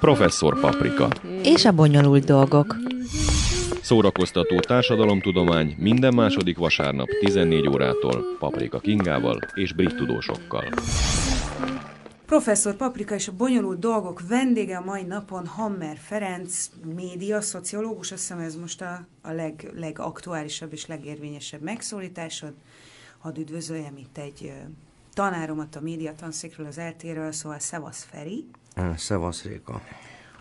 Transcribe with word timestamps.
Professzor 0.00 0.60
Paprika. 0.60 1.08
És 1.42 1.64
a 1.64 1.72
bonyolult 1.72 2.24
dolgok. 2.24 2.76
Szórakoztató 3.82 4.60
társadalomtudomány 4.60 5.74
minden 5.78 6.14
második 6.14 6.58
vasárnap 6.58 7.08
14 7.20 7.68
órától 7.68 8.24
Paprika 8.38 8.78
Kingával 8.78 9.38
és 9.54 9.72
brit 9.72 9.96
tudósokkal. 9.96 10.64
Professzor 12.26 12.74
Paprika 12.74 13.14
és 13.14 13.28
a 13.28 13.32
bonyolult 13.32 13.78
dolgok 13.78 14.28
vendége 14.28 14.76
a 14.76 14.84
mai 14.84 15.02
napon 15.02 15.46
Hammer 15.46 15.96
Ferenc, 15.96 16.70
média, 16.94 17.40
szociológus, 17.40 18.12
azt 18.12 18.20
hiszem 18.20 18.38
ez 18.38 18.56
most 18.56 18.82
a, 18.82 19.06
a 19.22 19.32
leg, 19.32 19.70
legaktuálisabb 19.74 20.72
és 20.72 20.86
legérvényesebb 20.86 21.60
megszólításod. 21.60 22.52
Hadd 23.18 23.38
üdvözöljem 23.38 23.96
itt 23.96 24.18
egy 24.18 24.52
tanáromat 25.16 25.76
a 25.76 25.80
médiatanszékről, 25.80 26.66
az 26.66 26.78
eltéről, 26.78 27.32
szóval 27.32 27.58
Szevasz 27.58 28.06
Feri. 28.10 28.46
Szevasz 28.96 29.42
Réka. 29.42 29.82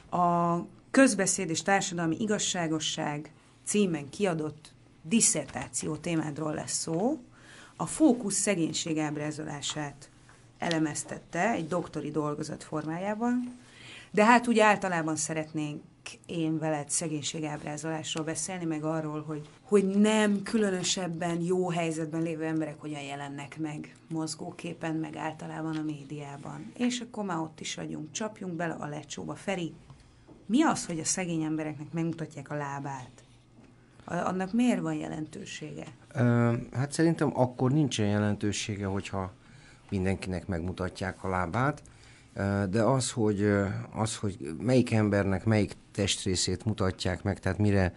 A 0.09 0.59
közbeszéd 0.91 1.50
és 1.50 1.62
társadalmi 1.62 2.16
igazságosság 2.20 3.31
címen 3.66 4.09
kiadott 4.09 4.73
disszertáció 5.02 5.95
témádról 5.95 6.53
lesz 6.53 6.72
szó. 6.77 7.20
A 7.76 7.86
fókusz 7.86 8.36
szegénység 8.36 8.98
ábrázolását 8.98 10.09
elemeztette 10.58 11.52
egy 11.52 11.67
doktori 11.67 12.12
dolgozat 12.12 12.64
formájában, 12.64 13.58
de 14.12 14.26
hát 14.26 14.48
úgy 14.48 14.59
általában 14.59 15.16
szeretnénk 15.16 15.81
én 16.26 16.59
veled 16.59 16.89
szegénységábrázolásról 16.89 18.26
beszélni, 18.26 18.66
meg 18.66 18.84
arról, 18.84 19.23
hogy, 19.23 19.50
hogy 19.66 19.86
nem 19.86 20.44
különösebben 20.44 21.42
jó 21.42 21.70
helyzetben 21.70 22.22
lévő 22.22 22.44
emberek 22.44 22.80
hogyan 22.80 23.02
jelennek 23.02 23.58
meg 23.60 23.96
mozgóképen, 24.10 24.96
meg 24.96 25.16
általában 25.16 25.76
a 25.76 25.84
médiában. 25.84 26.72
És 26.78 27.00
akkor 27.00 27.26
már 27.26 27.38
ott 27.38 27.60
is 27.60 27.76
vagyunk, 27.76 28.12
csapjunk 28.12 28.54
bele 28.54 28.73
a 28.73 28.88
lecsóba. 28.88 29.36
Feri, 29.36 29.73
mi 30.45 30.64
az, 30.64 30.86
hogy 30.86 31.00
a 31.00 31.06
szegény 31.06 31.42
embereknek 31.42 31.94
megmutatják 31.94 32.50
a 32.50 32.56
lábát? 32.56 33.12
Annak 34.06 34.54
miért 34.54 34.80
van 34.80 34.94
jelentősége? 34.94 35.86
Hát 36.72 36.92
szerintem 36.92 37.39
akkor 37.39 37.72
nincsen 37.72 38.08
jelentősége, 38.08 38.86
hogyha 38.86 39.32
mindenkinek 39.89 40.48
megmutatják 40.48 41.23
a 41.23 41.30
lábát, 41.30 41.82
de 42.70 42.82
az, 42.84 43.11
hogy, 43.11 43.52
az, 43.94 44.16
hogy 44.17 44.56
melyik 44.59 44.92
embernek 44.92 45.45
melyik 45.45 45.73
testrészét 45.92 46.66
mutatják 46.66 47.23
meg, 47.23 47.39
tehát 47.39 47.58
mire, 47.58 47.94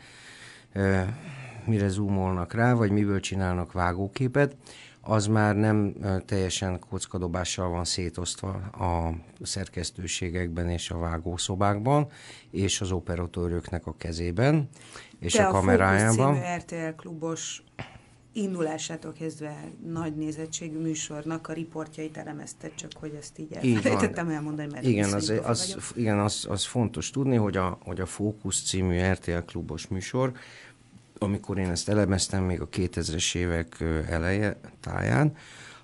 mire 1.68 1.88
zoomolnak 1.88 2.52
rá, 2.52 2.72
vagy 2.72 2.90
miből 2.90 3.20
csinálnak 3.20 3.72
vágóképet, 3.72 4.56
az 5.00 5.26
már 5.26 5.56
nem 5.56 5.94
teljesen 6.26 6.78
kockadobással 6.90 7.68
van 7.68 7.84
szétosztva 7.84 8.48
a 8.58 9.14
szerkesztőségekben 9.42 10.68
és 10.68 10.90
a 10.90 10.98
vágószobákban, 10.98 12.06
és 12.50 12.80
az 12.80 12.90
operatőröknek 12.90 13.86
a 13.86 13.94
kezében, 13.96 14.68
és 15.18 15.32
Te 15.32 15.46
a 15.46 15.50
kamerájában. 15.50 16.34
a 16.34 16.56
RTL 16.56 16.94
klubos 16.96 17.62
indulásától 18.32 19.12
kezdve 19.12 19.70
nagy 19.86 20.16
nézettségű 20.16 20.78
műsornak 20.78 21.48
a 21.48 21.52
riportjait 21.52 22.16
elemezted, 22.16 22.74
csak 22.74 22.90
hogy 23.00 23.14
ezt 23.18 23.38
így 23.38 23.52
elfelejtettem 23.52 24.28
elmondani, 24.36 24.68
mert 24.72 24.84
igen, 24.84 25.12
az, 25.12 25.32
az, 25.44 25.76
igen 25.94 26.18
az, 26.18 26.46
az 26.48 26.64
fontos 26.64 27.10
tudni, 27.10 27.36
hogy 27.36 27.56
a, 27.56 27.78
hogy 27.82 28.00
a 28.00 28.06
Fókusz 28.06 28.62
című 28.62 29.00
RTL 29.00 29.38
klubos 29.46 29.86
műsor, 29.86 30.32
amikor 31.18 31.58
én 31.58 31.70
ezt 31.70 31.88
elemeztem 31.88 32.44
még 32.44 32.60
a 32.60 32.68
2000-es 32.68 33.34
évek 33.34 33.80
eleje 34.08 34.60
táján, 34.80 35.36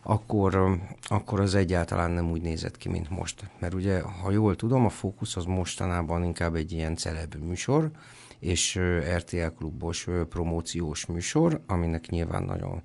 akkor, 0.02 0.78
akkor 1.02 1.40
az 1.40 1.54
egyáltalán 1.54 2.10
nem 2.10 2.30
úgy 2.30 2.42
nézett 2.42 2.76
ki, 2.76 2.88
mint 2.88 3.10
most. 3.10 3.50
Mert 3.58 3.74
ugye, 3.74 4.00
ha 4.00 4.30
jól 4.30 4.56
tudom, 4.56 4.84
a 4.84 4.88
Fókusz 4.88 5.36
az 5.36 5.44
mostanában 5.44 6.24
inkább 6.24 6.54
egy 6.54 6.72
ilyen 6.72 6.96
celeb 6.96 7.34
műsor, 7.34 7.90
és 8.38 8.80
RTL 9.16 9.46
klubos 9.56 10.06
promóciós 10.28 11.06
műsor, 11.06 11.60
aminek 11.66 12.08
nyilván 12.08 12.42
nagyon 12.42 12.82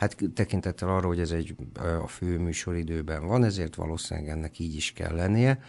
Hát 0.00 0.16
tekintettel 0.34 0.88
arra, 0.88 1.06
hogy 1.06 1.20
ez 1.20 1.30
egy 1.30 1.56
a 2.02 2.06
fő 2.06 2.38
műsoridőben 2.38 3.26
van, 3.26 3.44
ezért 3.44 3.74
valószínűleg 3.74 4.30
ennek 4.30 4.58
így 4.58 4.74
is 4.74 4.92
kell 4.92 5.14
lennie, 5.14 5.62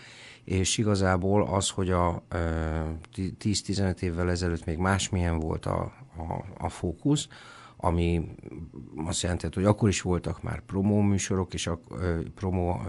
és 0.43 0.77
igazából 0.77 1.43
az, 1.43 1.69
hogy 1.69 1.89
a 1.89 2.23
10-15 2.33 4.01
évvel 4.01 4.29
ezelőtt 4.29 4.65
még 4.65 4.77
másmilyen 4.77 5.39
volt 5.39 5.65
a, 5.65 5.93
a, 6.21 6.45
a 6.57 6.69
fókusz, 6.69 7.27
ami 7.77 8.35
azt 9.05 9.21
jelenti, 9.21 9.47
hogy 9.53 9.65
akkor 9.65 9.89
is 9.89 10.01
voltak 10.01 10.41
már 10.43 10.59
promó 10.59 11.01
műsorok, 11.01 11.53
és 11.53 11.67
a 11.67 11.79
promó, 12.35 12.81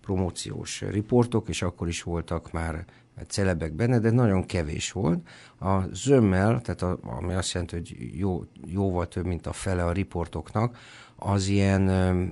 promóciós 0.00 0.80
riportok, 0.80 1.48
és 1.48 1.62
akkor 1.62 1.88
is 1.88 2.02
voltak 2.02 2.52
már 2.52 2.84
celebek 3.26 3.72
benne, 3.72 3.98
de 3.98 4.10
nagyon 4.10 4.46
kevés 4.46 4.92
volt. 4.92 5.28
A 5.60 5.80
zömmel, 5.92 6.60
tehát 6.60 6.82
a, 6.82 6.98
ami 7.02 7.32
azt 7.32 7.52
jelenti, 7.52 7.74
hogy 7.74 8.18
jó, 8.18 8.44
jóval 8.66 9.08
több, 9.08 9.26
mint 9.26 9.46
a 9.46 9.52
fele 9.52 9.84
a 9.84 9.92
riportoknak, 9.92 10.78
az 11.16 11.46
ilyen 11.46 11.88
ö, 11.88 12.24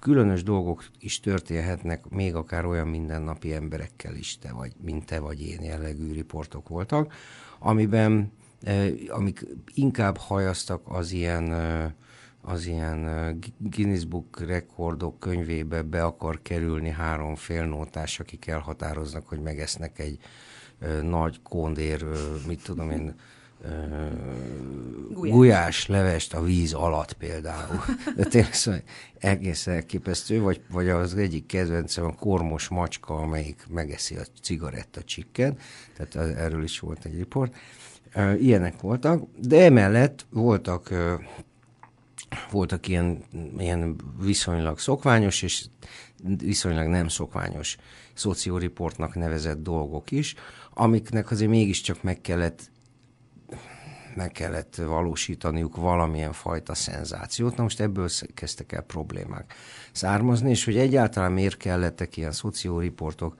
különös 0.00 0.42
dolgok 0.42 0.84
is 0.98 1.20
történhetnek, 1.20 2.08
még 2.08 2.34
akár 2.34 2.64
olyan 2.64 2.88
mindennapi 2.88 3.52
emberekkel 3.52 4.14
is, 4.14 4.38
te 4.38 4.52
vagy, 4.52 4.72
mint 4.84 5.06
te 5.06 5.20
vagy 5.20 5.40
én 5.40 5.62
jellegű 5.62 6.12
riportok 6.12 6.68
voltak, 6.68 7.12
amiben, 7.58 8.32
amik 9.08 9.46
inkább 9.74 10.16
hajaztak 10.16 10.82
az 10.84 11.12
ilyen 11.12 11.52
az 12.40 12.66
ilyen 12.66 13.40
Guinness 13.58 14.04
Book 14.04 14.40
rekordok 14.40 15.18
könyvébe 15.18 15.82
be 15.82 16.04
akar 16.04 16.42
kerülni 16.42 16.90
három 16.90 17.34
félnótás, 17.34 18.20
akik 18.20 18.46
elhatároznak, 18.46 19.28
hogy 19.28 19.40
megesznek 19.40 19.98
egy 19.98 20.18
nagy 21.02 21.42
kondér, 21.42 22.04
mit 22.46 22.62
tudom 22.62 22.90
én, 22.90 23.14
gulyás. 25.12 25.34
gulyás 25.34 25.86
levest 25.86 26.34
a 26.34 26.42
víz 26.42 26.72
alatt 26.72 27.12
például. 27.12 27.80
De 28.16 28.24
tényleg 28.24 28.54
szóval 28.54 28.82
egész 29.18 29.66
elképesztő, 29.66 30.40
vagy, 30.40 30.60
vagy 30.70 30.88
az 30.88 31.14
egyik 31.14 31.46
kedvencem 31.46 32.04
a 32.04 32.14
kormos 32.14 32.68
macska, 32.68 33.14
amelyik 33.14 33.66
megeszi 33.70 34.16
a 34.16 34.22
cigaretta 34.42 35.02
csikket, 35.02 35.60
tehát 35.96 36.36
erről 36.36 36.62
is 36.62 36.80
volt 36.80 37.04
egy 37.04 37.16
riport. 37.16 37.56
Ilyenek 38.38 38.80
voltak, 38.80 39.22
de 39.36 39.64
emellett 39.64 40.26
voltak 40.30 40.90
voltak 42.50 42.88
ilyen, 42.88 43.22
ilyen 43.58 43.96
viszonylag 44.20 44.78
szokványos 44.78 45.42
és 45.42 45.66
viszonylag 46.38 46.86
nem 46.86 47.08
szokványos 47.08 47.76
szocioriportnak 48.14 49.14
nevezett 49.14 49.62
dolgok 49.62 50.10
is, 50.10 50.34
amiknek 50.74 51.30
azért 51.30 51.50
mégiscsak 51.50 52.02
meg 52.02 52.20
kellett 52.20 52.70
meg 54.14 54.32
kellett 54.32 54.74
valósítaniuk 54.74 55.76
valamilyen 55.76 56.32
fajta 56.32 56.74
szenzációt. 56.74 57.56
Na 57.56 57.62
most 57.62 57.80
ebből 57.80 58.08
kezdtek 58.34 58.72
el 58.72 58.82
problémák 58.82 59.54
származni, 59.92 60.50
és 60.50 60.64
hogy 60.64 60.76
egyáltalán 60.76 61.32
miért 61.32 61.56
kellettek 61.56 62.16
ilyen 62.16 62.32
szocioriportok 62.32 63.36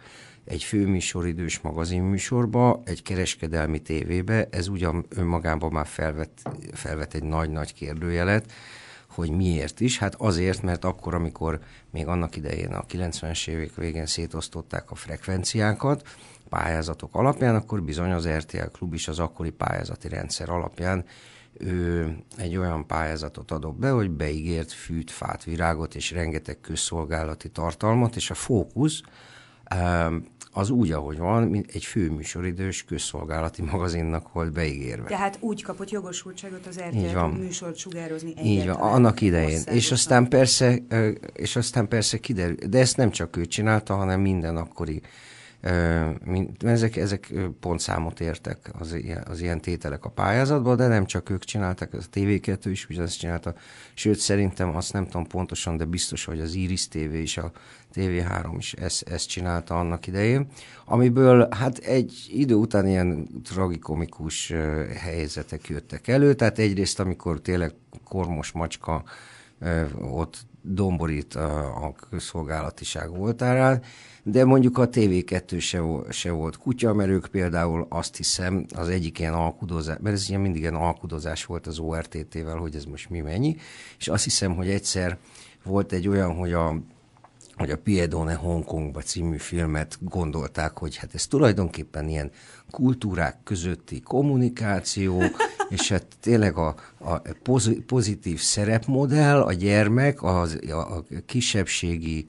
egy 0.48 0.62
főműsoridős 0.62 1.60
magazinműsorba, 1.60 2.82
egy 2.84 3.03
kereskedelmi 3.03 3.78
tévébe, 3.78 4.48
ez 4.50 4.69
ugyan 4.69 5.06
önmagában 5.09 5.72
már 5.72 5.86
felvet, 5.86 6.31
felvet 6.72 7.14
egy 7.14 7.22
nagy-nagy 7.22 7.75
kérdőjelet, 7.75 8.53
hogy 9.08 9.31
miért 9.31 9.81
is? 9.81 9.98
Hát 9.98 10.14
azért, 10.14 10.62
mert 10.62 10.84
akkor, 10.84 11.14
amikor 11.14 11.58
még 11.91 12.06
annak 12.06 12.37
idején 12.37 12.72
a 12.72 12.84
90-es 12.84 13.48
évek 13.48 13.75
végén 13.75 14.06
szétosztották 14.06 14.91
a 14.91 14.94
frekvenciákat, 14.94 16.08
pályázatok 16.48 17.14
alapján, 17.14 17.54
akkor 17.54 17.82
bizony 17.82 18.10
az 18.10 18.28
RTL 18.28 18.70
klub 18.72 18.94
is 18.94 19.08
az 19.08 19.19
akkori 19.19 19.50
pályázati 19.50 20.08
rendszer 20.08 20.50
alapján 20.50 21.04
ő 21.58 22.16
egy 22.37 22.56
olyan 22.56 22.87
pályázatot 22.87 23.50
adott 23.50 23.78
be, 23.78 23.91
hogy 23.91 24.10
beígért 24.10 24.72
fűt, 24.72 25.10
fát, 25.10 25.44
virágot 25.44 25.94
és 25.94 26.10
rengeteg 26.10 26.60
közszolgálati 26.60 27.48
tartalmat, 27.48 28.16
és 28.16 28.31
a 28.31 28.34
fókusz 28.34 29.02
az 30.53 30.71
úgy, 30.71 30.93
ahogy 30.93 31.19
van, 31.19 31.43
mint 31.43 31.71
egy 31.73 31.85
főműsoridős 31.85 32.85
közszolgálati 32.85 33.62
magazinnak 33.62 34.33
volt 34.33 34.53
beígérve. 34.53 35.09
Tehát 35.09 35.39
úgy 35.41 35.62
kapott 35.62 35.91
jogosultságot 35.91 36.67
az 36.67 36.81
RTL 36.89 37.19
műsort 37.19 37.77
sugározni 37.77 38.35
Így 38.43 38.67
van, 38.67 38.77
annak 38.77 39.21
idején. 39.21 39.61
És 39.67 39.93
aztán 39.93 40.29
persze, 40.29 40.79
és 41.33 41.56
aztán 41.56 41.89
persze 41.89 42.19
kiderül, 42.19 42.56
de 42.69 42.79
ezt 42.79 42.97
nem 42.97 43.11
csak 43.11 43.37
ő 43.37 43.47
csinálta, 43.47 43.95
hanem 43.95 44.21
minden 44.21 44.56
akkori 44.56 45.00
ezek, 46.60 46.96
ezek 46.96 47.32
pontszámot 47.60 48.20
értek 48.20 48.70
az 48.78 48.94
ilyen, 48.94 49.25
az 49.28 49.40
ilyen 49.40 49.60
tételek 49.60 50.05
a 50.05 50.10
pályázatban, 50.10 50.76
de 50.76 50.87
nem 50.87 51.06
csak 51.06 51.31
ők 51.31 51.44
csináltak, 51.44 51.93
az 51.93 52.08
a 52.12 52.19
TV2 52.19 52.58
is 52.64 52.88
ugyanezt 52.88 53.19
csinálta. 53.19 53.55
Sőt, 53.94 54.19
szerintem 54.19 54.76
azt 54.76 54.93
nem 54.93 55.05
tudom 55.05 55.26
pontosan, 55.26 55.76
de 55.76 55.84
biztos, 55.84 56.25
hogy 56.25 56.40
az 56.40 56.55
Iris 56.55 56.88
TV 56.88 57.14
és 57.14 57.37
a 57.37 57.52
TV3 57.94 58.55
is 58.58 58.72
ezt, 58.72 59.08
ezt 59.08 59.28
csinálta 59.28 59.78
annak 59.78 60.06
idején, 60.06 60.46
amiből 60.84 61.49
hát 61.50 61.78
egy 61.78 62.26
idő 62.32 62.54
után 62.54 62.87
ilyen 62.87 63.28
tragikomikus 63.44 64.52
helyzetek 64.96 65.69
jöttek 65.69 66.08
elő, 66.08 66.34
tehát 66.34 66.58
egyrészt, 66.58 67.00
amikor 67.00 67.40
tényleg 67.40 67.72
kormos 68.04 68.52
macska 68.52 69.04
ott 70.00 70.46
domborít 70.62 71.34
a, 71.34 71.84
a 71.84 71.94
közszolgálatiság 72.10 73.16
voltárán, 73.16 73.82
de 74.22 74.44
mondjuk 74.44 74.78
a 74.78 74.88
TV2 74.88 75.60
se, 75.60 75.82
se 76.10 76.31
volt 76.31 76.56
kutya, 76.56 76.94
mert 76.94 77.10
ők 77.10 77.26
például 77.26 77.87
azt 77.88 78.16
hiszem, 78.16 78.66
az 78.75 78.88
egyik 78.88 79.19
ilyen 79.19 79.34
alkudozás, 79.34 79.96
mert 80.00 80.16
ez 80.16 80.28
ilyen 80.28 80.40
mindig 80.40 80.60
ilyen 80.60 80.75
alkudozás 80.75 81.44
volt 81.44 81.66
az 81.66 81.78
ORTT-vel, 81.78 82.56
hogy 82.56 82.75
ez 82.75 82.84
most 82.84 83.10
mi 83.10 83.20
mennyi, 83.20 83.56
és 83.99 84.08
azt 84.08 84.25
hiszem, 84.25 84.55
hogy 84.55 84.69
egyszer 84.69 85.19
volt 85.64 85.93
egy 85.93 86.08
olyan, 86.08 86.34
hogy 86.34 86.52
a 86.52 86.75
hogy 87.58 87.70
a 87.70 87.78
Piedone 87.78 88.34
Hongkongba 88.34 89.00
című 89.00 89.37
filmet 89.37 89.99
gondolták, 90.00 90.78
hogy 90.78 90.96
hát 90.96 91.14
ez 91.14 91.26
tulajdonképpen 91.26 92.08
ilyen 92.08 92.31
kultúrák 92.70 93.37
közötti 93.44 94.00
kommunikáció, 94.00 95.22
és 95.69 95.88
hát 95.88 96.06
tényleg 96.20 96.56
a, 96.56 96.75
a 96.99 97.20
pozitív 97.87 98.40
szerepmodell, 98.40 99.40
a 99.40 99.52
gyermek, 99.52 100.22
az, 100.22 100.58
a 100.70 101.05
kisebbségi 101.26 102.26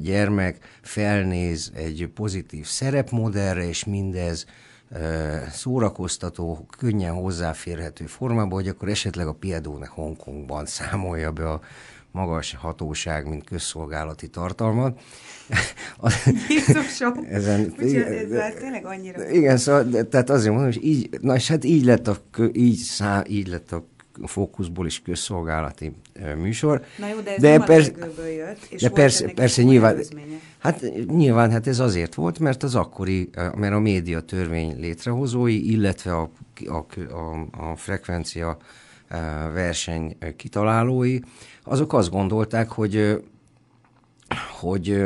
gyermek 0.00 0.78
felnéz 0.82 1.72
egy 1.74 2.10
pozitív 2.14 2.66
szerepmodellre, 2.66 3.68
és 3.68 3.84
mindez 3.84 4.46
szórakoztató, 5.50 6.66
könnyen 6.78 7.12
hozzáférhető 7.12 8.06
formában, 8.06 8.52
hogy 8.52 8.68
akkor 8.68 8.88
esetleg 8.88 9.26
a 9.26 9.34
Piedone 9.34 9.86
Hongkongban 9.86 10.66
számolja 10.66 11.32
be 11.32 11.50
a 11.50 11.60
magas 12.18 12.54
hatóság, 12.54 13.28
mint 13.28 13.44
közszolgálati 13.44 14.28
tartalmat. 14.28 15.00
Jézusom! 16.48 17.26
Ezen, 17.30 17.74
ez 17.78 18.54
tényleg 18.58 18.84
annyira... 18.84 19.30
Igen, 19.30 19.56
szóval, 19.56 19.82
de, 19.82 20.02
tehát 20.02 20.30
azért 20.30 20.54
mondom, 20.54 20.72
hogy 20.72 20.84
így, 20.84 21.08
na 21.20 21.34
és 21.34 21.48
hát 21.48 21.64
így 21.64 21.84
lett 21.84 22.08
a, 22.08 22.18
így, 22.52 22.76
szá, 22.76 23.22
így 23.28 23.48
lett 23.48 23.72
a 23.72 23.84
fókuszból 24.24 24.86
is 24.86 25.02
közszolgálati 25.02 25.92
műsor. 26.36 26.84
Na 26.98 27.08
jó, 27.08 27.20
de 27.20 27.34
ez 27.34 27.40
de 27.40 27.50
nem 27.50 27.66
persze, 27.66 27.92
a 28.18 28.22
jött, 28.22 28.66
és 28.68 28.82
de 28.82 28.88
persze, 28.88 29.28
persze 29.28 29.62
nyilván, 29.62 30.02
hát 30.58 30.84
nyilván 31.06 31.50
hát 31.50 31.66
ez 31.66 31.78
azért 31.78 32.14
volt, 32.14 32.38
mert 32.38 32.62
az 32.62 32.74
akkori, 32.74 33.30
mert 33.56 33.74
a 33.74 33.78
média 33.78 34.20
törvény 34.20 34.80
létrehozói, 34.80 35.70
illetve 35.70 36.16
a, 36.16 36.30
a, 36.66 36.76
a, 37.14 37.48
a 37.70 37.76
frekvencia 37.76 38.56
verseny 39.52 40.16
kitalálói, 40.36 41.18
azok 41.64 41.92
azt 41.92 42.10
gondolták, 42.10 42.70
hogy 42.70 43.22
hogy 44.60 45.02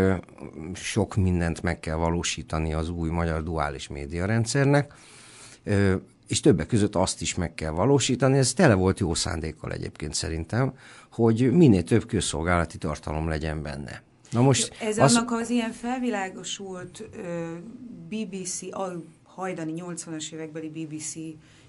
sok 0.75 1.17
mindent 1.17 1.63
meg 1.63 1.81
kell 1.81 1.95
valósítani 1.97 2.75
az 2.75 2.89
új 2.89 3.09
magyar 3.09 3.43
duális 3.43 3.89
médiarendszernek, 3.89 4.95
és 6.29 6.41
többek 6.41 6.67
között 6.67 6.95
azt 6.97 7.21
is 7.21 7.35
meg 7.35 7.55
kell 7.55 7.71
valósítani, 7.71 8.39
ez 8.39 8.53
tele 8.53 8.75
volt 8.75 9.01
jó 9.01 9.15
szándékkal 9.15 9.73
egyébként 9.73 10.15
szerintem, 10.15 10.75
hogy 11.11 11.53
minél 11.53 11.83
több 11.83 12.07
közszolgálati 12.07 12.79
tartalom 12.79 13.29
legyen 13.29 13.63
benne. 13.63 14.03
Na 14.31 14.41
most 14.43 14.75
Ez 14.81 14.99
az... 14.99 15.17
annak 15.17 15.31
az 15.31 15.51
ilyen 15.51 15.73
felvilágosult 15.73 17.05
BBC, 18.09 18.63
a 18.63 19.03
hajdani 19.23 19.83
80-as 19.87 20.33
évekbeli 20.33 20.69
BBC 20.69 21.15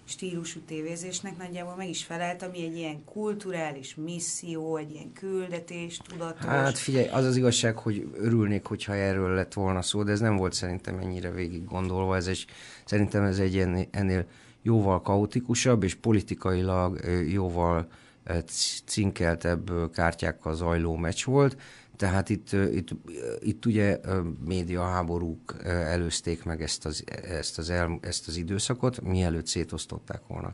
stílusú 0.05 0.59
tévézésnek 0.59 1.38
nagyjából 1.38 1.75
meg 1.75 1.89
is 1.89 2.03
felelt, 2.03 2.41
ami 2.41 2.63
egy 2.63 2.75
ilyen 2.75 3.03
kulturális 3.05 3.95
misszió, 3.95 4.77
egy 4.77 4.91
ilyen 4.91 5.13
küldetés, 5.13 5.97
tudatos. 5.97 6.45
Hát 6.45 6.77
figyelj, 6.77 7.07
az 7.07 7.25
az 7.25 7.35
igazság, 7.35 7.77
hogy 7.77 8.07
örülnék, 8.17 8.65
hogyha 8.65 8.94
erről 8.94 9.33
lett 9.33 9.53
volna 9.53 9.81
szó, 9.81 10.03
de 10.03 10.11
ez 10.11 10.19
nem 10.19 10.38
volt 10.38 10.53
szerintem 10.53 10.97
ennyire 10.97 11.31
végig 11.31 11.65
gondolva, 11.65 12.15
ez 12.15 12.27
egy, 12.27 12.45
szerintem 12.85 13.23
ez 13.23 13.39
egy 13.39 13.53
ilyen, 13.53 13.88
ennél 13.91 14.25
jóval 14.61 15.01
kaotikusabb 15.01 15.83
és 15.83 15.95
politikailag 15.95 17.00
jóval 17.29 17.88
cinkeltebb 18.85 19.91
kártyákkal 19.91 20.55
zajló 20.55 20.95
meccs 20.95 21.25
volt, 21.25 21.57
tehát 22.03 22.29
itt, 22.29 22.51
itt, 22.51 22.89
itt 23.39 23.65
ugye 23.65 24.00
médiaháborúk 24.45 25.55
előzték 25.65 26.44
meg 26.44 26.61
ezt 26.61 26.85
az, 26.85 27.03
ezt, 27.27 27.57
az 27.57 27.69
el, 27.69 28.00
ezt 28.01 28.27
az 28.27 28.35
időszakot, 28.35 29.01
mielőtt 29.01 29.47
szétosztották 29.47 30.21
volna 30.27 30.53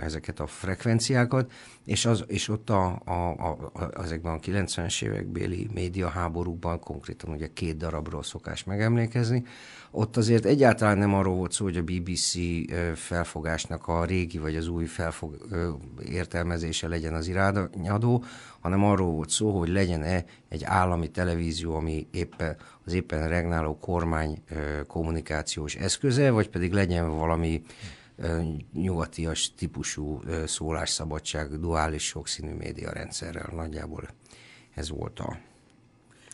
ezeket 0.00 0.40
a 0.40 0.46
frekvenciákat, 0.46 1.52
és, 1.84 2.04
az, 2.04 2.24
és 2.26 2.48
ott 2.48 2.70
a, 2.70 3.00
a, 3.04 3.30
a, 3.30 3.72
ezekben 4.02 4.32
a 4.32 4.38
90-es 4.38 5.02
évekbéli 5.02 5.68
médiaháborúkban 5.74 6.80
konkrétan 6.80 7.30
ugye 7.30 7.48
két 7.52 7.76
darabról 7.76 8.22
szokás 8.22 8.64
megemlékezni, 8.64 9.44
ott 9.90 10.16
azért 10.16 10.44
egyáltalán 10.44 10.98
nem 10.98 11.14
arról 11.14 11.34
volt 11.34 11.52
szó, 11.52 11.64
hogy 11.64 11.76
a 11.76 11.82
BBC 11.82 12.34
felfogásnak 12.94 13.88
a 13.88 14.04
régi 14.04 14.38
vagy 14.38 14.56
az 14.56 14.68
új 14.68 14.84
felfog, 14.84 15.36
értelmezése 16.08 16.88
legyen 16.88 17.14
az 17.14 17.28
irányadó, 17.28 18.24
hanem 18.60 18.84
arról 18.84 19.10
volt 19.10 19.30
szó, 19.30 19.58
hogy 19.58 19.68
legyen-e 19.68 20.24
egy 20.48 20.64
állami 20.64 21.10
televízió, 21.10 21.74
ami 21.74 22.06
éppen 22.10 22.56
az 22.84 22.92
éppen 22.92 23.28
regnáló 23.28 23.78
kormány 23.78 24.42
kommunikációs 24.86 25.74
eszköze, 25.74 26.30
vagy 26.30 26.48
pedig 26.48 26.72
legyen 26.72 27.16
valami 27.16 27.62
nyugatias 28.72 29.54
típusú 29.54 30.20
szólásszabadság, 30.46 31.60
duális 31.60 32.04
sokszínű 32.06 32.52
médiarendszerrel 32.54 33.50
nagyjából 33.54 34.08
ez 34.74 34.88
volt 34.88 35.20
a 35.20 35.38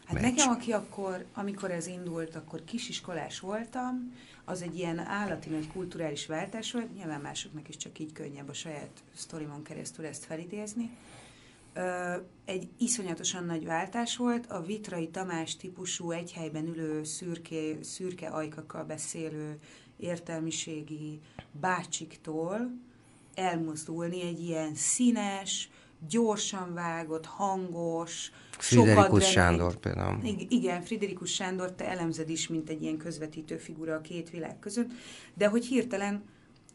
Hát 0.04 0.20
meccs. 0.20 0.30
nekem, 0.30 0.50
aki 0.50 0.72
akkor, 0.72 1.25
amikor 1.34 1.70
ez 1.70 1.86
indult, 1.86 2.34
akkor 2.34 2.64
kisiskolás 2.64 3.40
voltam, 3.40 4.14
az 4.44 4.62
egy 4.62 4.76
ilyen 4.76 4.98
állati 4.98 5.48
nagy 5.48 5.69
kulturális 5.72 6.26
váltás 6.26 6.72
volt, 6.72 6.94
nyilván 6.94 7.20
másoknak 7.20 7.69
is 7.69 7.76
csak 7.76 7.98
így 7.98 8.12
könnyebb 8.12 8.48
a 8.48 8.52
saját 8.52 8.90
sztorimon 9.14 9.62
keresztül 9.62 10.06
ezt 10.06 10.25
felidézni. 10.25 10.90
Egy 12.44 12.69
iszonyatosan 12.78 13.44
nagy 13.44 13.64
váltás 13.64 14.16
volt, 14.16 14.46
a 14.46 14.62
Vitrai 14.62 15.08
Tamás 15.08 15.56
típusú 15.56 16.10
egy 16.10 16.32
helyben 16.32 16.66
ülő 16.66 17.04
szürke, 17.04 17.82
szürke 17.82 18.28
ajkakkal 18.28 18.84
beszélő 18.84 19.58
értelmiségi 19.98 21.20
bácsiktól 21.60 22.70
elmozdulni 23.34 24.22
egy 24.22 24.40
ilyen 24.40 24.74
színes, 24.74 25.70
gyorsan 26.08 26.74
vágott, 26.74 27.26
hangos, 27.26 28.30
Friderikus 28.58 29.30
Sándor 29.30 29.76
például. 29.76 30.18
Igen, 30.48 30.82
Friderikus 30.82 31.34
Sándor, 31.34 31.72
te 31.72 31.88
elemzed 31.88 32.30
is, 32.30 32.48
mint 32.48 32.68
egy 32.68 32.82
ilyen 32.82 32.96
közvetítő 32.96 33.56
figura 33.56 33.94
a 33.94 34.00
két 34.00 34.30
világ 34.30 34.58
között, 34.58 34.90
de 35.34 35.48
hogy 35.48 35.66
hirtelen 35.66 36.22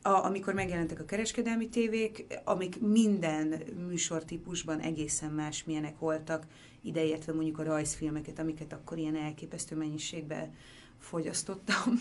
a, 0.01 0.25
amikor 0.25 0.53
megjelentek 0.53 0.99
a 0.99 1.05
kereskedelmi 1.05 1.69
tévék, 1.69 2.25
amik 2.43 2.81
minden 2.81 3.61
műsortípusban 3.87 4.79
egészen 4.79 5.31
más 5.31 5.63
milyenek 5.63 5.99
voltak, 5.99 6.45
ideértve 6.81 7.33
mondjuk 7.33 7.59
a 7.59 7.63
rajzfilmeket, 7.63 8.39
amiket 8.39 8.73
akkor 8.73 8.97
ilyen 8.97 9.15
elképesztő 9.15 9.75
mennyiségben 9.75 10.55
fogyasztottam. 10.99 11.99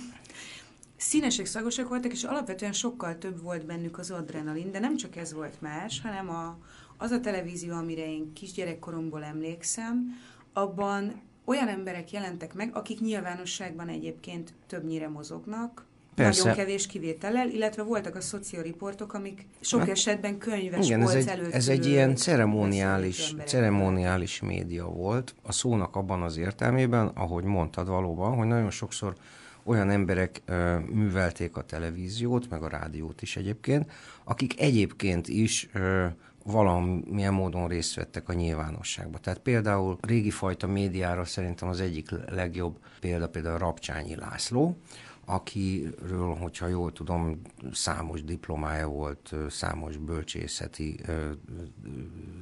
Színesek, 1.08 1.46
szagosak 1.46 1.88
voltak, 1.88 2.12
és 2.12 2.24
alapvetően 2.24 2.72
sokkal 2.72 3.18
több 3.18 3.42
volt 3.42 3.66
bennük 3.66 3.98
az 3.98 4.10
adrenalin, 4.10 4.72
de 4.72 4.78
nem 4.78 4.96
csak 4.96 5.16
ez 5.16 5.32
volt 5.32 5.60
más, 5.60 6.00
hanem 6.00 6.30
a, 6.30 6.58
az 6.96 7.10
a 7.10 7.20
televízió, 7.20 7.74
amire 7.74 8.10
én 8.10 8.32
kisgyerekkoromból 8.32 9.24
emlékszem, 9.24 10.06
abban 10.52 11.20
olyan 11.44 11.68
emberek 11.68 12.10
jelentek 12.10 12.54
meg, 12.54 12.70
akik 12.76 13.00
nyilvánosságban 13.00 13.88
egyébként 13.88 14.52
többnyire 14.66 15.08
mozognak, 15.08 15.86
Persze. 16.14 16.42
Nagyon 16.42 16.64
kevés 16.64 16.86
kivétellel, 16.86 17.48
illetve 17.48 17.82
voltak 17.82 18.16
a 18.16 18.20
szocioriportok, 18.20 19.12
amik 19.14 19.46
sok 19.60 19.80
hát, 19.80 19.88
esetben 19.88 20.38
könyves 20.38 20.86
igen, 20.86 21.02
ez 21.02 21.14
egy, 21.14 21.28
ez 21.50 21.68
egy 21.68 21.86
ilyen 21.86 22.16
ceremoniális, 22.16 23.34
ceremoniális 23.44 24.40
média 24.40 24.86
volt, 24.86 25.34
a 25.42 25.52
szónak 25.52 25.96
abban 25.96 26.22
az 26.22 26.36
értelmében, 26.36 27.06
ahogy 27.06 27.44
mondtad 27.44 27.88
valóban, 27.88 28.36
hogy 28.36 28.46
nagyon 28.46 28.70
sokszor 28.70 29.14
olyan 29.64 29.90
emberek 29.90 30.42
ö, 30.44 30.78
művelték 30.78 31.56
a 31.56 31.62
televíziót, 31.62 32.50
meg 32.50 32.62
a 32.62 32.68
rádiót 32.68 33.22
is 33.22 33.36
egyébként, 33.36 33.90
akik 34.24 34.60
egyébként 34.60 35.28
is 35.28 35.68
ö, 35.72 36.06
valamilyen 36.44 37.34
módon 37.34 37.68
részt 37.68 37.94
vettek 37.94 38.28
a 38.28 38.32
nyilvánosságba. 38.32 39.18
Tehát 39.18 39.38
például 39.38 39.98
régi 40.00 40.30
fajta 40.30 40.66
médiára 40.66 41.24
szerintem 41.24 41.68
az 41.68 41.80
egyik 41.80 42.10
legjobb 42.30 42.78
példa 43.00 43.28
például 43.28 43.58
Rapcsányi 43.58 44.16
László, 44.16 44.76
akiről, 45.24 46.34
hogyha 46.34 46.66
jól 46.66 46.92
tudom, 46.92 47.40
számos 47.72 48.24
diplomája 48.24 48.86
volt 48.86 49.34
számos 49.48 49.96
bölcsészeti 49.96 51.00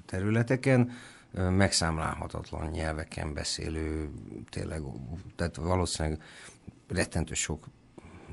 területeken, 0.06 0.90
megszámlálhatatlan 1.32 2.70
nyelveken 2.70 3.34
beszélő, 3.34 4.10
tényleg, 4.50 4.82
tehát 5.36 5.56
valószínűleg 5.56 6.22
rettentő 6.90 7.34
sok 7.34 7.66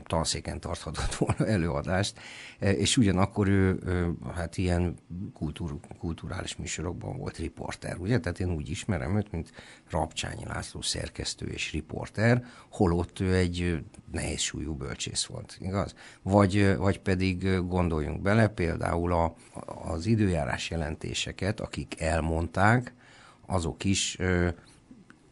tanszéken 0.07 0.59
tarthatott 0.59 1.15
volna 1.25 1.45
előadást, 1.45 2.19
és 2.59 2.97
ugyanakkor 2.97 3.47
ő, 3.47 3.79
hát 4.35 4.57
ilyen 4.57 4.95
kultúr, 5.33 5.75
kulturális 5.99 6.55
műsorokban 6.55 7.17
volt 7.17 7.37
riporter, 7.37 7.97
ugye? 7.97 8.19
Tehát 8.19 8.39
én 8.39 8.51
úgy 8.51 8.69
ismerem 8.69 9.17
őt, 9.17 9.31
mint 9.31 9.51
Rapcsányi 9.89 10.45
László 10.45 10.81
szerkesztő 10.81 11.45
és 11.45 11.71
riporter, 11.71 12.45
holott 12.69 13.19
ő 13.19 13.35
egy 13.35 13.83
nehéz 14.11 14.39
súlyú 14.39 14.73
bölcsész 14.73 15.25
volt, 15.25 15.57
igaz? 15.59 15.93
Vagy, 16.21 16.75
vagy 16.77 16.99
pedig 16.99 17.67
gondoljunk 17.67 18.21
bele, 18.21 18.47
például 18.47 19.13
a, 19.13 19.35
az 19.83 20.05
időjárás 20.05 20.69
jelentéseket, 20.69 21.59
akik 21.59 22.01
elmondták, 22.01 22.93
azok 23.45 23.83
is 23.83 24.17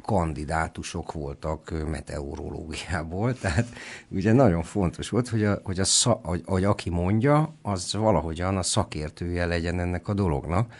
kandidátusok 0.05 1.11
voltak 1.11 1.73
meteorológiából, 1.89 3.33
tehát 3.41 3.67
ugye 4.09 4.33
nagyon 4.33 4.63
fontos 4.63 5.09
volt, 5.09 5.29
hogy, 5.29 5.43
a, 5.43 5.59
hogy, 5.63 5.79
a, 5.79 6.09
hogy, 6.09 6.41
hogy 6.45 6.63
aki 6.63 6.89
mondja, 6.89 7.55
az 7.61 7.93
valahogyan 7.93 8.57
a 8.57 8.63
szakértője 8.63 9.45
legyen 9.45 9.79
ennek 9.79 10.07
a 10.07 10.13
dolognak, 10.13 10.73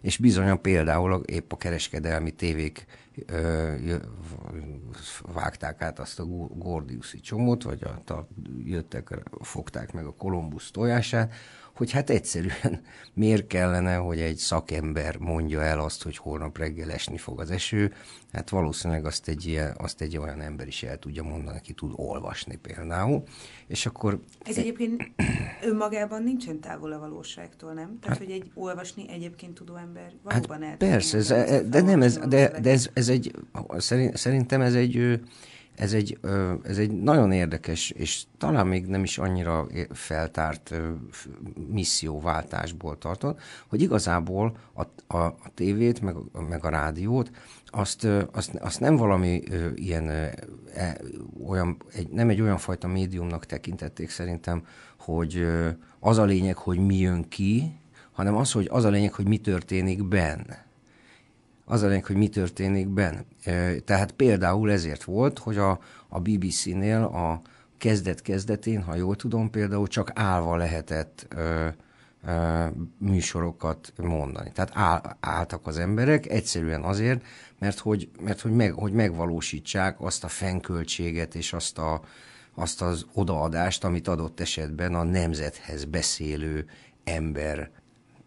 és 0.00 0.16
bizonyan 0.16 0.60
például 0.60 1.22
épp 1.24 1.52
a 1.52 1.56
kereskedelmi 1.56 2.30
tévék 2.30 2.86
ö, 3.26 3.72
vágták 5.32 5.82
át 5.82 5.98
azt 5.98 6.20
a 6.20 6.24
Gordiuszi 6.54 7.20
csomót, 7.20 7.62
vagy 7.62 7.82
a, 7.82 8.12
a, 8.12 8.28
jöttek, 8.64 9.20
fogták 9.40 9.92
meg 9.92 10.06
a 10.06 10.14
Kolumbusz 10.14 10.70
tojását, 10.70 11.32
hogy 11.82 11.90
hát 11.90 12.10
egyszerűen 12.10 12.80
miért 13.14 13.46
kellene, 13.46 13.96
hogy 13.96 14.20
egy 14.20 14.36
szakember 14.36 15.16
mondja 15.16 15.62
el 15.62 15.80
azt, 15.80 16.02
hogy 16.02 16.16
holnap 16.16 16.58
reggel 16.58 16.90
esni 16.90 17.18
fog 17.18 17.40
az 17.40 17.50
eső, 17.50 17.92
hát 18.32 18.50
valószínűleg 18.50 19.04
azt 19.04 19.28
egy, 19.28 19.46
ilyen, 19.46 19.74
azt 19.78 20.00
egy 20.00 20.16
olyan 20.16 20.40
ember 20.40 20.66
is 20.66 20.82
el 20.82 20.98
tudja 20.98 21.22
mondani, 21.22 21.56
aki 21.56 21.72
tud 21.72 21.92
olvasni 21.96 22.56
például, 22.56 23.22
és 23.66 23.86
akkor... 23.86 24.20
Ez 24.42 24.58
egyébként 24.58 25.10
önmagában 25.70 26.22
nincsen 26.22 26.60
távol 26.60 26.92
a 26.92 26.98
valóságtól, 26.98 27.72
nem? 27.72 27.98
Tehát, 28.00 28.18
hát, 28.18 28.26
hogy 28.26 28.30
egy 28.30 28.50
olvasni 28.54 29.08
egyébként 29.10 29.54
tudó 29.54 29.76
ember 29.76 30.12
valóban 30.22 30.62
hát 30.62 30.70
el 30.70 30.76
Persze, 30.76 31.16
ez, 31.16 31.30
e- 31.30 31.62
de 31.62 31.80
nem, 31.80 32.02
ez, 32.02 32.18
de, 32.18 32.60
de 32.60 32.70
ez, 32.70 32.88
ez 32.92 33.08
egy, 33.08 33.34
szerintem 34.12 34.60
ez 34.60 34.74
egy 34.74 35.20
ez 35.82 35.92
egy, 35.92 36.18
ez 36.62 36.78
egy 36.78 36.90
nagyon 36.90 37.32
érdekes, 37.32 37.90
és 37.90 38.22
talán 38.38 38.66
még 38.66 38.86
nem 38.86 39.02
is 39.02 39.18
annyira 39.18 39.66
feltárt 39.90 40.74
misszióváltásból 41.68 42.98
tartott, 42.98 43.40
hogy 43.66 43.82
igazából 43.82 44.56
a, 44.72 44.82
a, 45.16 45.24
a 45.24 45.50
tévét, 45.54 46.00
meg, 46.00 46.14
meg 46.48 46.64
a 46.64 46.68
rádiót, 46.68 47.30
azt, 47.66 48.08
azt, 48.32 48.54
azt 48.54 48.80
nem 48.80 48.96
valami 48.96 49.42
ilyen, 49.74 50.08
e, 50.74 50.96
olyan, 51.46 51.76
egy, 51.92 52.08
nem 52.08 52.28
egy 52.28 52.40
olyan 52.40 52.58
fajta 52.58 52.86
médiumnak 52.88 53.46
tekintették 53.46 54.10
szerintem, 54.10 54.66
hogy 54.98 55.46
az 56.00 56.18
a 56.18 56.24
lényeg, 56.24 56.56
hogy 56.56 56.78
mi 56.78 56.98
jön 56.98 57.28
ki, 57.28 57.80
hanem 58.12 58.36
az, 58.36 58.52
hogy 58.52 58.68
az 58.70 58.84
a 58.84 58.90
lényeg, 58.90 59.12
hogy 59.12 59.28
mi 59.28 59.38
történik 59.38 60.04
benne 60.04 60.71
az 61.64 61.82
a 61.82 61.86
lényeg, 61.86 62.04
hogy 62.04 62.16
mi 62.16 62.28
történik 62.28 62.88
benne. 62.88 63.24
Tehát 63.84 64.12
például 64.12 64.70
ezért 64.70 65.04
volt, 65.04 65.38
hogy 65.38 65.58
a, 65.58 65.78
a 66.08 66.20
BBC-nél 66.20 67.02
a 67.02 67.40
kezdet-kezdetén, 67.78 68.82
ha 68.82 68.94
jól 68.94 69.16
tudom, 69.16 69.50
például 69.50 69.86
csak 69.86 70.10
állva 70.14 70.56
lehetett 70.56 71.26
ö, 71.28 71.66
ö, 72.26 72.66
műsorokat 72.98 73.92
mondani. 73.96 74.52
Tehát 74.52 74.70
áll, 74.74 75.16
álltak 75.20 75.66
az 75.66 75.78
emberek 75.78 76.26
egyszerűen 76.26 76.82
azért, 76.82 77.22
mert 77.58 77.78
hogy, 77.78 78.08
mert 78.20 78.40
hogy, 78.40 78.52
meg, 78.52 78.72
hogy 78.72 78.92
megvalósítsák 78.92 80.00
azt 80.00 80.24
a 80.24 80.28
fennköltséget 80.28 81.34
és 81.34 81.52
azt, 81.52 81.78
a, 81.78 82.00
azt 82.54 82.82
az 82.82 83.06
odaadást, 83.14 83.84
amit 83.84 84.08
adott 84.08 84.40
esetben 84.40 84.94
a 84.94 85.02
nemzethez 85.02 85.84
beszélő 85.84 86.66
ember 87.04 87.70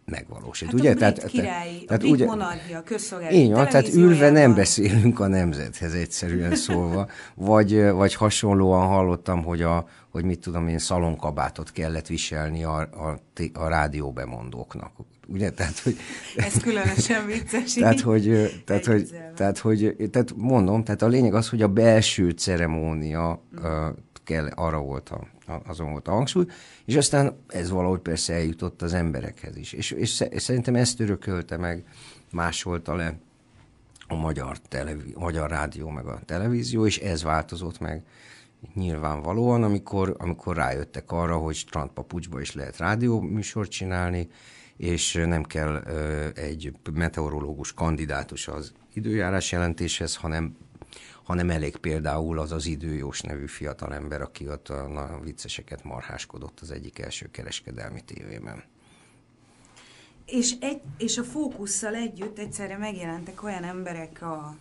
megvalósít. 0.06 0.68
Hát 0.68 0.80
ugye? 0.80 0.90
A 0.90 0.94
tehát, 0.94 1.24
királyi, 1.24 1.84
tehát, 1.84 2.02
a 2.02 2.06
ugye, 2.06 2.26
monarchia, 2.26 2.82
közszolgálati 2.82 3.38
Így 3.38 3.50
van, 3.50 3.68
tehát 3.68 3.94
ülve 3.94 4.30
nem 4.30 4.54
beszélünk 4.54 5.20
a 5.20 5.26
nemzethez 5.26 5.94
egyszerűen 5.94 6.54
szólva, 6.54 7.08
vagy, 7.34 7.90
vagy 7.90 8.14
hasonlóan 8.14 8.86
hallottam, 8.86 9.44
hogy, 9.44 9.62
a, 9.62 9.88
hogy 10.10 10.24
mit 10.24 10.40
tudom 10.40 10.68
én, 10.68 10.78
szalonkabátot 10.78 11.72
kellett 11.72 12.06
viselni 12.06 12.64
a, 12.64 12.78
a, 12.78 13.20
a 13.52 13.68
rádióbemondóknak. 13.68 14.92
Ugye? 15.28 15.50
Tehát, 15.50 15.78
hogy, 15.78 15.96
Ez 16.36 16.62
különösen 16.62 17.26
vicces. 17.26 17.72
tehát, 17.82 18.00
hogy, 18.00 18.62
tehát, 18.64 18.84
hogy, 18.84 19.10
tehát, 19.34 19.58
hogy, 19.58 19.96
tehát 20.10 20.32
mondom, 20.36 20.84
tehát 20.84 21.02
a 21.02 21.06
lényeg 21.06 21.34
az, 21.34 21.48
hogy 21.48 21.62
a 21.62 21.68
belső 21.68 22.30
ceremónia 22.30 23.42
uh, 23.54 23.62
kell, 24.24 24.48
arra 24.54 24.78
volt 24.78 25.08
a, 25.08 25.20
azon 25.64 25.90
volt 25.90 26.08
a 26.08 26.12
hangsúly, 26.12 26.44
és 26.84 26.96
aztán 26.96 27.36
ez 27.46 27.70
valahogy 27.70 28.00
persze 28.00 28.34
eljutott 28.34 28.82
az 28.82 28.94
emberekhez 28.94 29.56
is. 29.56 29.72
És, 29.72 29.90
és, 29.90 30.24
szerintem 30.36 30.74
ezt 30.74 31.00
örökölte 31.00 31.56
meg, 31.56 31.84
másolta 32.32 32.94
le 32.94 33.18
a 34.08 34.14
magyar, 34.14 34.58
televí- 34.58 35.16
magyar 35.18 35.50
rádió 35.50 35.88
meg 35.88 36.06
a 36.06 36.20
televízió, 36.24 36.86
és 36.86 36.98
ez 36.98 37.22
változott 37.22 37.78
meg 37.78 38.02
nyilvánvalóan, 38.74 39.62
amikor, 39.62 40.14
amikor 40.18 40.56
rájöttek 40.56 41.12
arra, 41.12 41.36
hogy 41.36 41.54
strandpapucsba 41.54 42.40
is 42.40 42.54
lehet 42.54 42.76
rádió 42.76 43.20
műsort 43.20 43.70
csinálni, 43.70 44.28
és 44.76 45.12
nem 45.12 45.42
kell 45.42 45.82
ö, 45.86 46.26
egy 46.34 46.72
meteorológus 46.92 47.72
kandidátus 47.72 48.48
az 48.48 48.72
időjárás 48.92 49.52
jelentéshez, 49.52 50.16
hanem 50.16 50.56
hanem 51.22 51.50
elég 51.50 51.76
például 51.76 52.38
az 52.38 52.52
az 52.52 52.66
időjós 52.66 53.20
nevű 53.20 53.46
fiatalember, 53.46 54.20
aki 54.20 54.48
ott 54.48 54.68
a, 54.68 55.14
a 55.14 55.20
vicceseket 55.20 55.84
marháskodott 55.84 56.60
az 56.60 56.70
egyik 56.70 56.98
első 56.98 57.30
kereskedelmi 57.30 58.00
tévében. 58.00 58.64
És, 60.26 60.54
egy, 60.60 60.80
és 60.98 61.18
a 61.18 61.24
fókusszal 61.24 61.94
együtt 61.94 62.38
egyszerre 62.38 62.76
megjelentek 62.76 63.42
olyan 63.42 63.64
emberek 63.64 64.22
a, 64.22 64.56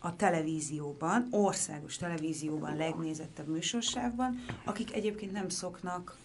a 0.00 0.16
televízióban, 0.16 1.28
országos 1.30 1.96
televízióban 1.96 2.76
legnézettebb 2.76 3.48
műsorsávban, 3.48 4.44
akik 4.64 4.94
egyébként 4.94 5.32
nem 5.32 5.48
szoknak 5.48 6.16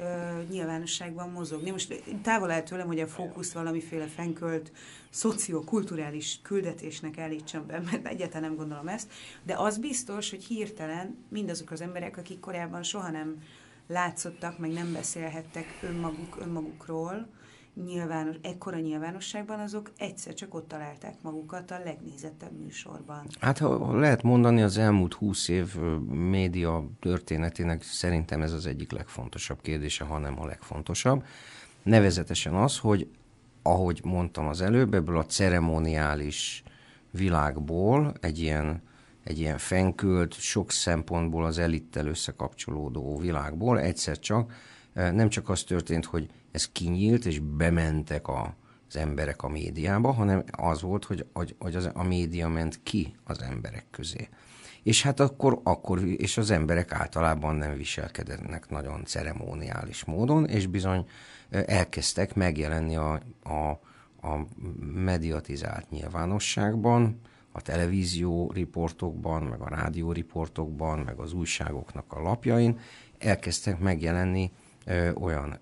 ö, 0.00 0.42
nyilvánosságban 0.50 1.30
mozogni. 1.30 1.70
Most 1.70 2.02
távol 2.22 2.52
el 2.52 2.62
tőlem, 2.62 2.86
hogy 2.86 3.00
a 3.00 3.06
fókuszt 3.06 3.52
valamiféle 3.52 4.06
fenkölt 4.06 4.72
szociokulturális 5.10 6.38
küldetésnek 6.42 7.18
állítsam 7.18 7.66
be, 7.66 7.80
mert 7.90 8.06
egyáltalán 8.06 8.42
nem 8.42 8.56
gondolom 8.56 8.88
ezt, 8.88 9.12
de 9.42 9.54
az 9.54 9.78
biztos, 9.78 10.30
hogy 10.30 10.44
hirtelen 10.44 11.24
mindazok 11.28 11.70
az 11.70 11.80
emberek, 11.80 12.16
akik 12.16 12.40
korábban 12.40 12.82
soha 12.82 13.10
nem 13.10 13.42
látszottak, 13.86 14.58
meg 14.58 14.72
nem 14.72 14.92
beszélhettek 14.92 15.66
önmaguk 15.82 16.36
önmagukról, 16.40 17.26
nyilvános, 17.74 18.36
ekkora 18.42 18.78
nyilvánosságban, 18.78 19.60
azok 19.60 19.90
egyszer 19.96 20.34
csak 20.34 20.54
ott 20.54 20.68
találták 20.68 21.14
magukat 21.22 21.70
a 21.70 21.80
legnézettebb 21.84 22.58
műsorban. 22.60 23.26
Hát 23.40 23.58
ha 23.58 23.96
lehet 23.98 24.22
mondani, 24.22 24.62
az 24.62 24.78
elmúlt 24.78 25.14
húsz 25.14 25.48
év 25.48 25.76
média 26.08 26.88
történetének 27.00 27.82
szerintem 27.82 28.42
ez 28.42 28.52
az 28.52 28.66
egyik 28.66 28.92
legfontosabb 28.92 29.60
kérdése, 29.60 30.04
hanem 30.04 30.40
a 30.40 30.46
legfontosabb. 30.46 31.24
Nevezetesen 31.82 32.54
az, 32.54 32.78
hogy 32.78 33.08
ahogy 33.62 34.00
mondtam 34.04 34.46
az 34.46 34.60
előbb, 34.60 34.94
ebből 34.94 35.18
a 35.18 35.26
ceremoniális 35.26 36.62
világból 37.10 38.14
egy 38.20 38.38
ilyen, 38.38 38.82
egy 39.24 39.38
ilyen 39.38 39.58
fenkült, 39.58 40.34
sok 40.34 40.70
szempontból 40.70 41.44
az 41.44 41.58
elittel 41.58 42.06
összekapcsolódó 42.06 43.18
világból 43.18 43.80
egyszer 43.80 44.18
csak 44.18 44.52
nem 44.92 45.28
csak 45.28 45.48
az 45.48 45.62
történt, 45.62 46.04
hogy 46.04 46.28
ez 46.52 46.68
kinyílt, 46.72 47.24
és 47.24 47.38
bementek 47.38 48.28
a, 48.28 48.54
az 48.88 48.96
emberek 48.96 49.42
a 49.42 49.48
médiába, 49.48 50.12
hanem 50.12 50.44
az 50.50 50.82
volt, 50.82 51.04
hogy, 51.04 51.26
hogy, 51.32 51.54
hogy 51.58 51.74
az, 51.74 51.90
a 51.94 52.02
média 52.02 52.48
ment 52.48 52.80
ki 52.82 53.14
az 53.24 53.42
emberek 53.42 53.84
közé. 53.90 54.28
És 54.82 55.02
hát 55.02 55.20
akkor, 55.20 55.60
akkor, 55.62 56.04
és 56.04 56.36
az 56.36 56.50
emberek 56.50 56.92
általában 56.92 57.54
nem 57.54 57.76
viselkednek 57.76 58.68
nagyon 58.68 59.04
ceremoniális 59.04 60.04
módon, 60.04 60.46
és 60.46 60.66
bizony 60.66 61.06
elkezdtek 61.50 62.34
megjelenni 62.34 62.96
a, 62.96 63.20
a, 63.42 63.68
a 64.28 64.46
mediatizált 64.94 65.90
nyilvánosságban, 65.90 67.20
a 67.52 67.60
televízió 67.60 68.50
riportokban, 68.54 69.42
meg 69.42 69.60
a 69.60 69.68
rádió 69.68 70.12
riportokban, 70.12 70.98
meg 70.98 71.18
az 71.18 71.32
újságoknak 71.32 72.12
a 72.12 72.20
lapjain, 72.20 72.78
elkezdtek 73.18 73.78
megjelenni 73.78 74.50
ö, 74.84 75.12
olyan 75.12 75.58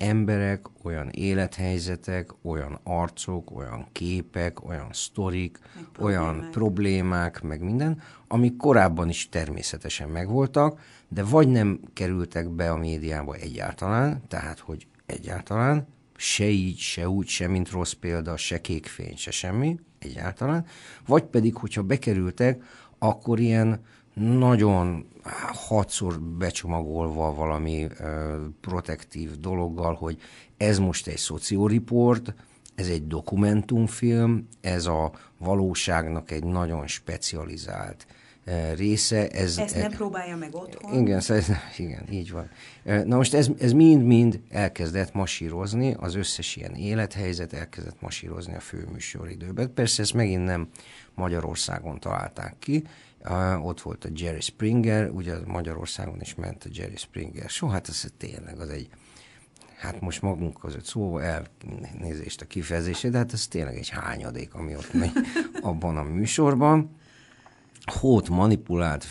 emberek, 0.00 0.66
olyan 0.82 1.08
élethelyzetek, 1.08 2.30
olyan 2.42 2.80
arcok, 2.82 3.56
olyan 3.56 3.86
képek, 3.92 4.64
olyan 4.68 4.88
sztorik, 4.92 5.58
problémák. 5.92 6.00
olyan 6.00 6.48
problémák, 6.50 7.42
meg 7.42 7.62
minden, 7.62 8.02
amik 8.28 8.56
korábban 8.56 9.08
is 9.08 9.28
természetesen 9.28 10.08
megvoltak, 10.08 10.80
de 11.08 11.24
vagy 11.24 11.48
nem 11.48 11.80
kerültek 11.92 12.48
be 12.48 12.70
a 12.70 12.76
médiába 12.76 13.34
egyáltalán, 13.34 14.22
tehát 14.28 14.58
hogy 14.58 14.86
egyáltalán, 15.06 15.86
se 16.16 16.44
így, 16.44 16.78
se 16.78 17.08
úgy, 17.08 17.26
se 17.26 17.48
mint 17.48 17.70
rossz 17.70 17.92
példa, 17.92 18.36
se 18.36 18.60
kék 18.60 18.86
fény, 18.86 19.16
se 19.16 19.30
semmi, 19.30 19.78
egyáltalán, 19.98 20.66
vagy 21.06 21.22
pedig, 21.22 21.54
hogyha 21.54 21.82
bekerültek, 21.82 22.62
akkor 22.98 23.40
ilyen 23.40 23.80
nagyon 24.14 25.06
hatszor 25.52 26.20
becsomagolva 26.20 27.34
valami 27.34 27.86
ö, 27.98 28.36
protektív 28.60 29.38
dologgal, 29.38 29.94
hogy 29.94 30.18
ez 30.56 30.78
most 30.78 31.06
egy 31.06 31.16
szocióriport, 31.16 32.34
ez 32.74 32.88
egy 32.88 33.06
dokumentumfilm, 33.06 34.48
ez 34.60 34.86
a 34.86 35.12
valóságnak 35.38 36.30
egy 36.30 36.44
nagyon 36.44 36.86
specializált 36.86 38.06
része. 38.76 39.28
Ez, 39.28 39.58
Ezt 39.58 39.76
nem 39.76 39.90
próbálja 39.90 40.36
meg 40.36 40.54
otthon? 40.54 41.00
Igen, 41.00 41.22
ez, 41.28 41.48
igen 41.76 42.06
így 42.10 42.32
van. 42.32 42.50
Na 43.06 43.16
most 43.16 43.34
ez, 43.34 43.48
ez 43.58 43.72
mind-mind 43.72 44.40
elkezdett 44.48 45.14
masírozni, 45.14 45.96
az 45.98 46.14
összes 46.14 46.56
ilyen 46.56 46.74
élethelyzet 46.74 47.52
elkezdett 47.52 48.00
masírozni 48.00 48.54
a 48.54 48.60
főműsoridőben. 48.60 49.74
Persze 49.74 50.02
ezt 50.02 50.14
megint 50.14 50.44
nem 50.44 50.68
Magyarországon 51.14 52.00
találták 52.00 52.54
ki, 52.58 52.84
Uh, 53.24 53.66
ott 53.66 53.80
volt 53.80 54.04
a 54.04 54.08
Jerry 54.14 54.40
Springer, 54.40 55.10
ugye 55.10 55.34
Magyarországon 55.46 56.20
is 56.20 56.34
ment 56.34 56.64
a 56.64 56.68
Jerry 56.72 56.96
Springer 56.96 57.48
show, 57.48 57.68
hát 57.68 57.88
ez 57.88 58.04
tényleg 58.16 58.58
az 58.58 58.68
egy, 58.68 58.88
hát 59.76 60.00
most 60.00 60.22
magunk 60.22 60.58
között 60.58 60.84
szó, 60.84 61.18
elnézést 61.18 62.40
a 62.40 62.46
kifejezését, 62.46 63.10
de 63.10 63.18
hát 63.18 63.32
ez 63.32 63.46
tényleg 63.46 63.76
egy 63.76 63.88
hányadék, 63.88 64.54
ami 64.54 64.76
ott 64.76 64.92
megy 64.92 65.12
abban 65.60 65.96
a 65.96 66.02
műsorban. 66.02 66.96
Hót 67.84 68.28
manipulált, 68.28 69.06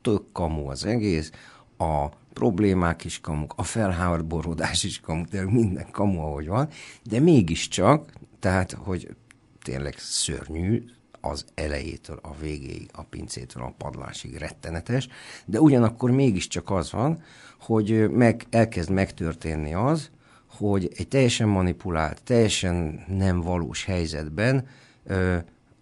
tök 0.00 0.32
kamu 0.32 0.68
az 0.68 0.84
egész, 0.84 1.30
a 1.78 2.08
problémák 2.32 3.04
is 3.04 3.20
kamuk, 3.20 3.54
a 3.56 3.62
felháborodás 3.62 4.84
is 4.84 5.00
kamu, 5.00 5.24
tényleg 5.24 5.52
minden 5.52 5.90
kamu, 5.90 6.20
ahogy 6.20 6.46
van, 6.46 6.68
de 7.02 7.20
mégiscsak, 7.20 8.12
tehát, 8.38 8.72
hogy 8.72 9.16
tényleg 9.62 9.94
szörnyű, 9.98 10.84
az 11.28 11.44
elejétől 11.54 12.18
a 12.22 12.34
végéig, 12.40 12.88
a 12.92 13.02
pincétől 13.02 13.62
a 13.62 13.74
padlásig 13.78 14.36
rettenetes, 14.36 15.08
de 15.44 15.60
ugyanakkor 15.60 16.10
mégiscsak 16.10 16.70
az 16.70 16.92
van, 16.92 17.22
hogy 17.60 18.10
meg, 18.10 18.46
elkezd 18.50 18.90
megtörténni 18.90 19.74
az, 19.74 20.10
hogy 20.46 20.92
egy 20.96 21.08
teljesen 21.08 21.48
manipulált, 21.48 22.22
teljesen 22.22 23.04
nem 23.08 23.40
valós 23.40 23.84
helyzetben 23.84 24.66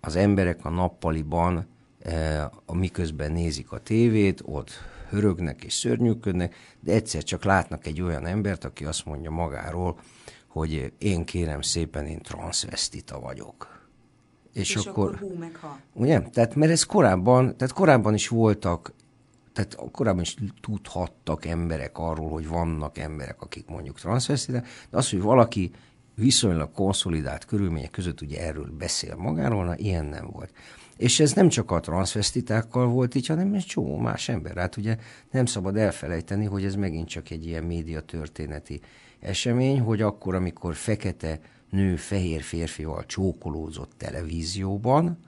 az 0.00 0.16
emberek 0.16 0.64
a 0.64 0.70
nappaliban, 0.70 1.66
a 2.64 2.74
miközben 2.74 3.32
nézik 3.32 3.72
a 3.72 3.78
tévét, 3.78 4.42
ott 4.44 4.70
hörögnek 5.08 5.64
és 5.64 5.72
szörnyűködnek, 5.72 6.54
de 6.80 6.92
egyszer 6.92 7.22
csak 7.22 7.44
látnak 7.44 7.86
egy 7.86 8.02
olyan 8.02 8.26
embert, 8.26 8.64
aki 8.64 8.84
azt 8.84 9.04
mondja 9.04 9.30
magáról, 9.30 9.98
hogy 10.46 10.92
én 10.98 11.24
kérem 11.24 11.60
szépen, 11.60 12.06
én 12.06 12.20
transvestita 12.20 13.20
vagyok 13.20 13.73
és, 14.54 14.74
és 14.74 14.86
akkor, 14.86 15.06
akkor 15.06 15.18
hú 15.18 15.34
meg 15.38 15.56
ha. 15.56 15.78
Ugye? 15.92 16.20
Tehát, 16.20 16.54
mert 16.54 16.72
ez 16.72 16.82
korábban, 16.82 17.56
tehát 17.56 17.74
korábban 17.74 18.14
is 18.14 18.28
voltak, 18.28 18.92
tehát 19.52 19.76
korábban 19.90 20.22
is 20.22 20.36
tudhattak 20.60 21.44
emberek 21.44 21.98
arról, 21.98 22.30
hogy 22.30 22.48
vannak 22.48 22.98
emberek, 22.98 23.42
akik 23.42 23.68
mondjuk 23.68 23.98
transvestite, 23.98 24.62
de 24.90 24.96
az, 24.96 25.10
hogy 25.10 25.20
valaki 25.20 25.70
viszonylag 26.14 26.72
konszolidált 26.72 27.44
körülmények 27.44 27.90
között 27.90 28.20
ugye 28.20 28.40
erről 28.40 28.70
beszél 28.78 29.16
magáról, 29.16 29.64
na 29.64 29.76
ilyen 29.76 30.04
nem 30.04 30.28
volt. 30.32 30.52
És 30.96 31.20
ez 31.20 31.32
nem 31.32 31.48
csak 31.48 31.70
a 31.70 31.80
transvestitákkal 31.80 32.86
volt 32.86 33.14
így, 33.14 33.26
hanem 33.26 33.54
egy 33.54 33.64
csomó 33.64 33.96
más 33.96 34.28
ember. 34.28 34.56
Hát 34.56 34.76
ugye 34.76 34.96
nem 35.30 35.46
szabad 35.46 35.76
elfelejteni, 35.76 36.44
hogy 36.44 36.64
ez 36.64 36.74
megint 36.74 37.08
csak 37.08 37.30
egy 37.30 37.46
ilyen 37.46 37.64
média 37.64 38.00
történeti 38.00 38.80
esemény, 39.20 39.80
hogy 39.80 40.02
akkor, 40.02 40.34
amikor 40.34 40.74
fekete 40.74 41.40
nő 41.74 41.96
fehér 41.96 42.42
férfival 42.42 43.04
csókolózott 43.06 43.90
televízióban, 43.96 45.18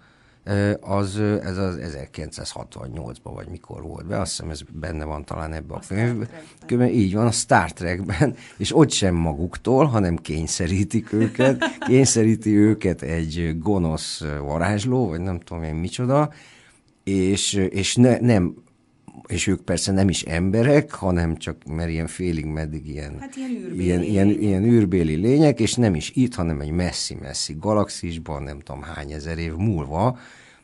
az, 0.81 1.21
ez 1.43 1.57
az 1.57 1.79
1968-ban 1.83 3.33
vagy 3.35 3.49
mikor 3.49 3.83
volt 3.83 4.07
be, 4.07 4.21
azt 4.21 4.31
hiszem 4.31 4.51
ez 4.51 4.61
benne 4.73 5.05
van 5.05 5.25
talán 5.25 5.53
ebbe 5.53 5.75
a, 5.75 5.81
a 5.81 5.83
könyvben. 6.67 6.89
Így 6.89 7.15
van, 7.15 7.27
a 7.27 7.31
Star 7.31 7.73
Trekben, 7.73 8.37
és 8.59 8.77
ott 8.77 8.91
sem 8.91 9.15
maguktól, 9.15 9.85
hanem 9.85 10.17
kényszerítik 10.17 11.13
őket, 11.13 11.65
kényszeríti 11.89 12.57
őket 12.57 13.03
egy 13.03 13.57
gonosz 13.59 14.25
varázsló, 14.41 15.09
vagy 15.09 15.21
nem 15.21 15.41
tudom 15.41 15.63
én 15.63 15.75
micsoda, 15.75 16.33
és, 17.05 17.53
és 17.53 17.97
ne, 17.97 18.19
nem 18.19 18.55
és 19.27 19.47
ők 19.47 19.61
persze 19.61 19.93
nem 19.93 20.09
is 20.09 20.23
emberek, 20.23 20.91
hanem 20.91 21.37
csak, 21.37 21.65
mert 21.65 21.91
ilyen 21.91 22.07
félig 22.07 22.45
meddig 22.45 22.89
ilyen, 22.89 23.17
hát 23.21 23.37
ilyen, 23.37 23.51
űrbéli 23.51 23.83
ilyen, 23.85 24.03
ilyen, 24.03 24.29
ilyen 24.29 24.65
űrbéli 24.65 25.15
lények, 25.15 25.61
és 25.61 25.75
nem 25.75 25.95
is 25.95 26.11
itt, 26.15 26.35
hanem 26.35 26.61
egy 26.61 26.71
messzi-messzi 26.71 27.57
galaxisban, 27.61 28.43
nem 28.43 28.61
tudom 28.61 28.83
hány 28.83 29.13
ezer 29.13 29.39
év 29.39 29.55
múlva, 29.55 30.19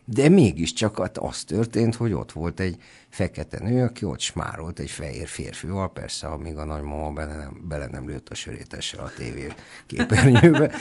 de 0.04 0.28
mégiscsak 0.28 0.98
az 1.14 1.44
történt, 1.44 1.94
hogy 1.94 2.12
ott 2.12 2.32
volt 2.32 2.60
egy 2.60 2.76
fekete 3.08 3.58
nő, 3.58 3.82
aki 3.82 4.04
ott 4.04 4.20
smárolt 4.20 4.78
egy 4.78 4.90
fehér 4.90 5.26
férfival, 5.26 5.92
persze, 5.92 6.26
amíg 6.26 6.56
a 6.56 6.64
nagymama 6.64 7.10
bele 7.10 7.36
nem, 7.36 7.60
bele 7.68 7.86
nem 7.86 8.08
lőtt 8.08 8.28
a 8.28 8.34
sörétessel 8.34 9.04
a 9.04 9.12
tévé 9.16 9.46
képernyőbe 9.86 10.74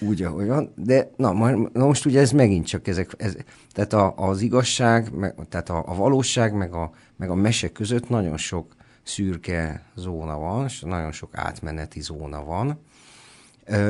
úgy, 0.00 0.22
ahogy 0.22 0.46
van, 0.46 0.72
de 0.76 1.10
na, 1.16 1.32
na 1.32 1.86
most 1.86 2.06
ugye 2.06 2.20
ez 2.20 2.30
megint 2.30 2.66
csak 2.66 2.88
ezek, 2.88 3.10
ez, 3.16 3.36
tehát 3.72 3.92
a, 3.92 4.14
az 4.16 4.40
igazság, 4.40 5.12
meg, 5.12 5.34
tehát 5.48 5.68
a, 5.68 5.84
a 5.86 5.94
valóság, 5.94 6.54
meg 6.54 6.72
a, 6.72 6.90
meg 7.16 7.30
a 7.30 7.34
mese 7.34 7.72
között 7.72 8.08
nagyon 8.08 8.36
sok 8.36 8.74
szürke 9.02 9.84
zóna 9.94 10.38
van, 10.38 10.64
és 10.64 10.80
nagyon 10.80 11.12
sok 11.12 11.30
átmeneti 11.32 12.00
zóna 12.00 12.44
van, 12.44 12.80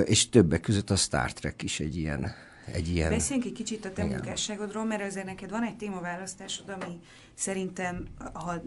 és 0.05 0.29
többek 0.29 0.61
között 0.61 0.91
a 0.91 0.97
Star 0.97 1.33
Trek 1.33 1.63
is 1.63 1.81
egy 1.81 1.97
ilyen 1.97 2.35
egy 2.73 2.89
ilyen... 2.89 3.11
Beszéljünk 3.11 3.49
egy 3.49 3.57
kicsit 3.57 3.85
a 3.85 3.93
te 3.93 4.05
munkásságodról, 4.05 4.85
mert 4.85 5.03
azért 5.03 5.27
neked 5.27 5.51
van 5.51 5.63
egy 5.63 5.77
témaválasztásod, 5.77 6.69
ami 6.69 7.01
szerintem, 7.35 8.07
ha 8.33 8.63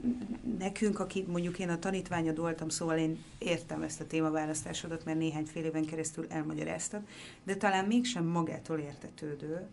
nekünk, 0.58 1.00
aki 1.00 1.26
mondjuk 1.28 1.60
én 1.60 1.70
a 1.70 1.80
tanítványod 1.80 2.38
voltam, 2.38 2.70
szóval 2.70 2.98
én 2.98 3.24
értem 3.38 3.82
ezt 3.82 4.02
a 4.02 4.08
témaválasztásodat, 4.08 5.06
mert 5.06 5.18
néhány 5.18 5.46
fél 5.46 5.64
éven 5.64 5.86
keresztül 5.86 6.26
elmagyaráztad, 6.30 7.02
de 7.44 7.56
talán 7.56 7.86
mégsem 7.86 8.26
magától 8.26 8.80
értetődő, 8.80 9.68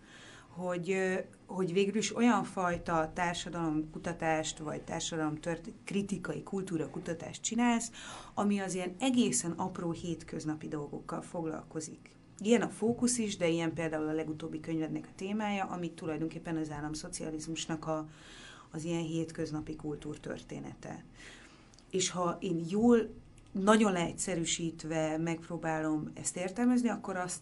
hogy, 0.49 0.97
hogy 1.47 1.73
végül 1.73 1.97
is 1.97 2.17
olyan 2.17 2.45
fajta 2.45 3.13
kutatást, 3.93 4.59
vagy 4.59 4.81
társadalom 4.81 5.41
tört, 5.41 5.71
kritikai 5.85 6.43
kultúra 6.43 6.91
kutatást 6.91 7.43
csinálsz, 7.43 7.91
ami 8.35 8.59
az 8.59 8.75
ilyen 8.75 8.95
egészen 8.99 9.51
apró 9.51 9.91
hétköznapi 9.91 10.69
dolgokkal 10.69 11.23
foglalkozik. 11.23 12.14
Ilyen 12.39 12.63
a 12.63 12.69
fókusz 12.69 13.19
is, 13.19 13.37
de 13.37 13.49
ilyen 13.49 13.75
például 13.75 14.09
a 14.09 14.13
legutóbbi 14.13 14.61
könyvednek 14.61 15.05
a 15.07 15.15
témája, 15.17 15.65
amit 15.65 15.93
tulajdonképpen 15.93 16.57
az 16.57 16.71
államszocializmusnak 16.71 17.87
a, 17.87 18.09
az 18.71 18.85
ilyen 18.85 19.03
hétköznapi 19.03 19.77
kultúrtörténete. 19.77 21.05
És 21.91 22.11
ha 22.11 22.37
én 22.41 22.65
jól, 22.69 22.99
nagyon 23.53 23.93
leegyszerűsítve 23.93 25.19
megpróbálom 25.19 26.11
ezt 26.15 26.37
értelmezni, 26.37 26.89
akkor 26.89 27.17
azt 27.17 27.41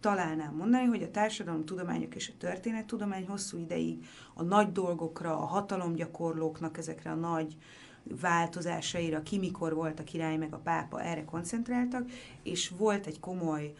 találnám 0.00 0.54
mondani, 0.54 0.84
hogy 0.84 1.02
a 1.02 1.10
társadalomtudományok 1.10 2.14
és 2.14 2.28
a 2.28 2.38
történettudomány 2.38 3.26
hosszú 3.26 3.58
ideig 3.58 4.06
a 4.34 4.42
nagy 4.42 4.72
dolgokra, 4.72 5.38
a 5.38 5.44
hatalomgyakorlóknak, 5.44 6.78
ezekre 6.78 7.10
a 7.10 7.14
nagy 7.14 7.56
változásaira, 8.20 9.22
ki 9.22 9.38
mikor 9.38 9.74
volt 9.74 10.00
a 10.00 10.04
király 10.04 10.36
meg 10.36 10.54
a 10.54 10.58
pápa, 10.58 11.02
erre 11.02 11.24
koncentráltak, 11.24 12.10
és 12.42 12.72
volt 12.76 13.06
egy 13.06 13.20
komoly 13.20 13.74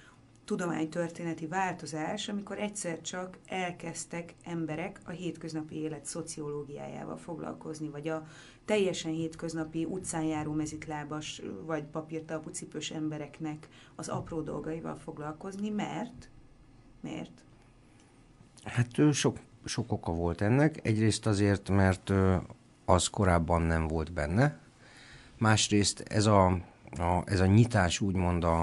tudománytörténeti 0.47 1.47
változás, 1.47 2.29
amikor 2.29 2.59
egyszer 2.59 3.01
csak 3.01 3.39
elkezdtek 3.47 4.35
emberek 4.45 5.01
a 5.05 5.11
hétköznapi 5.11 5.77
élet 5.77 6.05
szociológiájával 6.05 7.17
foglalkozni, 7.17 7.89
vagy 7.89 8.09
a 8.09 8.27
teljesen 8.65 9.13
hétköznapi 9.13 9.85
utcán 9.85 10.23
járó 10.23 10.53
mezitlábas 10.53 11.43
vagy 11.65 11.85
papírtalpú 11.85 12.51
cipős 12.51 12.91
embereknek 12.91 13.69
az 13.95 14.09
apró 14.09 14.41
dolgaival 14.41 14.97
foglalkozni, 14.97 15.69
mert 15.69 16.29
miért? 17.01 17.45
Hát 18.65 19.13
sok, 19.13 19.39
sok 19.65 19.93
oka 19.93 20.13
volt 20.13 20.41
ennek. 20.41 20.87
Egyrészt 20.87 21.27
azért, 21.27 21.69
mert 21.69 22.13
az 22.85 23.09
korábban 23.09 23.63
nem 23.63 23.87
volt 23.87 24.13
benne. 24.13 24.59
Másrészt 25.39 26.01
ez 26.01 26.27
a, 26.27 26.47
a, 26.99 27.23
ez 27.25 27.41
a 27.41 27.47
nyitás 27.47 28.01
úgymond 28.01 28.45
a, 28.45 28.63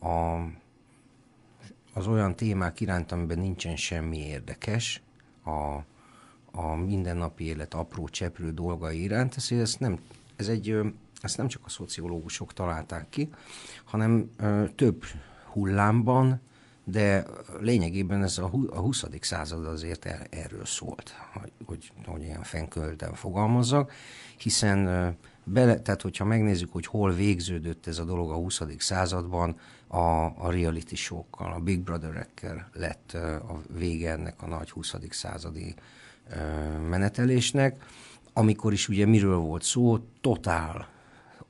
a 0.00 0.46
az 1.96 2.06
olyan 2.06 2.36
témák 2.36 2.80
iránt, 2.80 3.12
amiben 3.12 3.38
nincsen 3.38 3.76
semmi 3.76 4.18
érdekes, 4.18 5.02
a, 5.44 5.84
a 6.60 6.74
mindennapi 6.74 7.44
élet 7.44 7.74
apró 7.74 8.08
cseprő 8.08 8.52
dolgai 8.52 9.02
iránt, 9.02 9.34
ez, 9.36 9.50
ez, 9.50 9.76
nem, 9.78 9.98
ez 10.36 10.48
egy, 10.48 10.78
ezt 11.20 11.36
nem 11.36 11.48
csak 11.48 11.62
a 11.64 11.68
szociológusok 11.68 12.52
találták 12.52 13.08
ki, 13.08 13.28
hanem 13.84 14.30
ö, 14.36 14.64
több 14.74 15.04
hullámban, 15.52 16.40
de 16.84 17.24
lényegében 17.60 18.22
ez 18.22 18.38
a, 18.38 18.50
a 18.70 18.78
20. 18.78 19.04
század 19.20 19.66
azért 19.66 20.04
er, 20.04 20.26
erről 20.30 20.64
szólt, 20.64 21.14
hogy, 21.32 21.52
hogy, 21.64 21.92
hogy 22.06 22.22
ilyen 22.22 22.42
fenkölten 22.42 23.14
fogalmazzak, 23.14 23.92
hiszen 24.36 24.84
bele, 25.44 25.80
tehát 25.80 26.02
hogyha 26.02 26.24
megnézzük, 26.24 26.72
hogy 26.72 26.86
hol 26.86 27.12
végződött 27.12 27.86
ez 27.86 27.98
a 27.98 28.04
dolog 28.04 28.30
a 28.30 28.34
20. 28.34 28.62
században, 28.78 29.56
a, 29.88 30.24
a 30.24 30.50
reality 30.50 30.94
show-kkal, 30.94 31.52
a 31.52 31.58
Big 31.58 31.80
Brother-ekkel 31.80 32.68
lett 32.72 33.12
a 33.48 33.60
vége 33.78 34.10
ennek 34.10 34.42
a 34.42 34.46
nagy 34.46 34.70
20. 34.70 34.94
századi 35.10 35.74
menetelésnek, 36.88 37.84
amikor 38.32 38.72
is 38.72 38.88
ugye 38.88 39.06
miről 39.06 39.36
volt 39.36 39.62
szó, 39.62 39.98
totál 40.20 40.88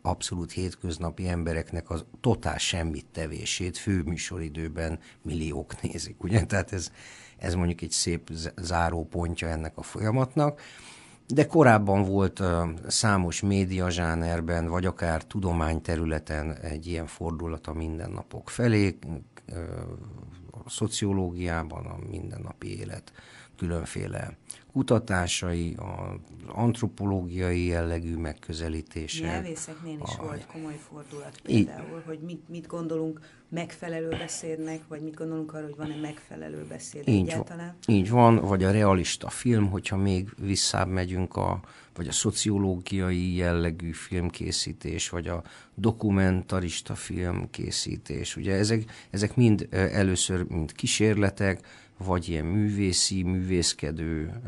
abszolút 0.06 0.52
hétköznapi 0.52 1.28
embereknek 1.28 1.90
az 1.90 2.04
totál 2.20 2.58
semmit 2.58 3.06
tevését 3.12 3.78
főműsoridőben 3.78 4.98
milliók 5.22 5.82
nézik, 5.82 6.22
ugye? 6.22 6.44
Tehát 6.44 6.72
ez, 6.72 6.92
ez 7.38 7.54
mondjuk 7.54 7.80
egy 7.80 7.90
szép 7.90 8.30
zárópontja 8.56 9.48
ennek 9.48 9.76
a 9.76 9.82
folyamatnak. 9.82 10.60
De 11.28 11.46
korábban 11.46 12.04
volt 12.04 12.42
számos 12.86 13.40
médiazsánerben, 13.40 14.68
vagy 14.68 14.86
akár 14.86 15.22
tudományterületen 15.22 16.52
egy 16.52 16.86
ilyen 16.86 17.06
fordulat 17.06 17.66
a 17.66 17.72
mindennapok 17.72 18.50
felé, 18.50 18.98
uh, 19.48 19.58
a 20.50 20.70
szociológiában 20.70 21.86
a 21.86 21.96
mindennapi 22.10 22.78
élet 22.78 23.12
különféle 23.56 24.36
kutatásai, 24.76 25.74
az 25.76 26.18
antropológiai 26.46 27.66
jellegű 27.66 28.16
megközelítése. 28.16 29.24
Nyelvészeknél 29.24 29.98
is 30.04 30.16
a... 30.18 30.22
volt 30.22 30.46
komoly 30.46 30.78
fordulat 30.88 31.40
például, 31.42 31.98
I... 31.98 32.06
hogy 32.06 32.18
mit, 32.18 32.48
mit 32.48 32.66
gondolunk 32.66 33.20
megfelelő 33.48 34.08
beszédnek, 34.08 34.80
vagy 34.88 35.00
mit 35.00 35.14
gondolunk 35.14 35.54
arról, 35.54 35.66
hogy 35.66 35.76
van-e 35.76 36.00
megfelelő 36.00 36.64
beszéd 36.68 37.08
így 37.08 37.28
egyáltalán. 37.28 37.74
Van, 37.86 37.96
így 37.96 38.10
van, 38.10 38.36
vagy 38.36 38.64
a 38.64 38.70
realista 38.70 39.28
film, 39.28 39.70
hogyha 39.70 39.96
még 39.96 40.28
visszább 40.38 40.88
megyünk, 40.88 41.36
a, 41.36 41.60
vagy 41.94 42.08
a 42.08 42.12
szociológiai 42.12 43.34
jellegű 43.34 43.90
filmkészítés, 43.90 45.08
vagy 45.08 45.28
a 45.28 45.42
dokumentarista 45.74 46.94
filmkészítés. 46.94 48.36
Ugye 48.36 48.54
ezek, 48.54 48.90
ezek 49.10 49.36
mind 49.36 49.68
először 49.70 50.46
mind 50.48 50.72
kísérletek, 50.72 51.60
vagy 51.98 52.28
ilyen 52.28 52.44
művészi, 52.44 53.22
művészkedő 53.22 54.40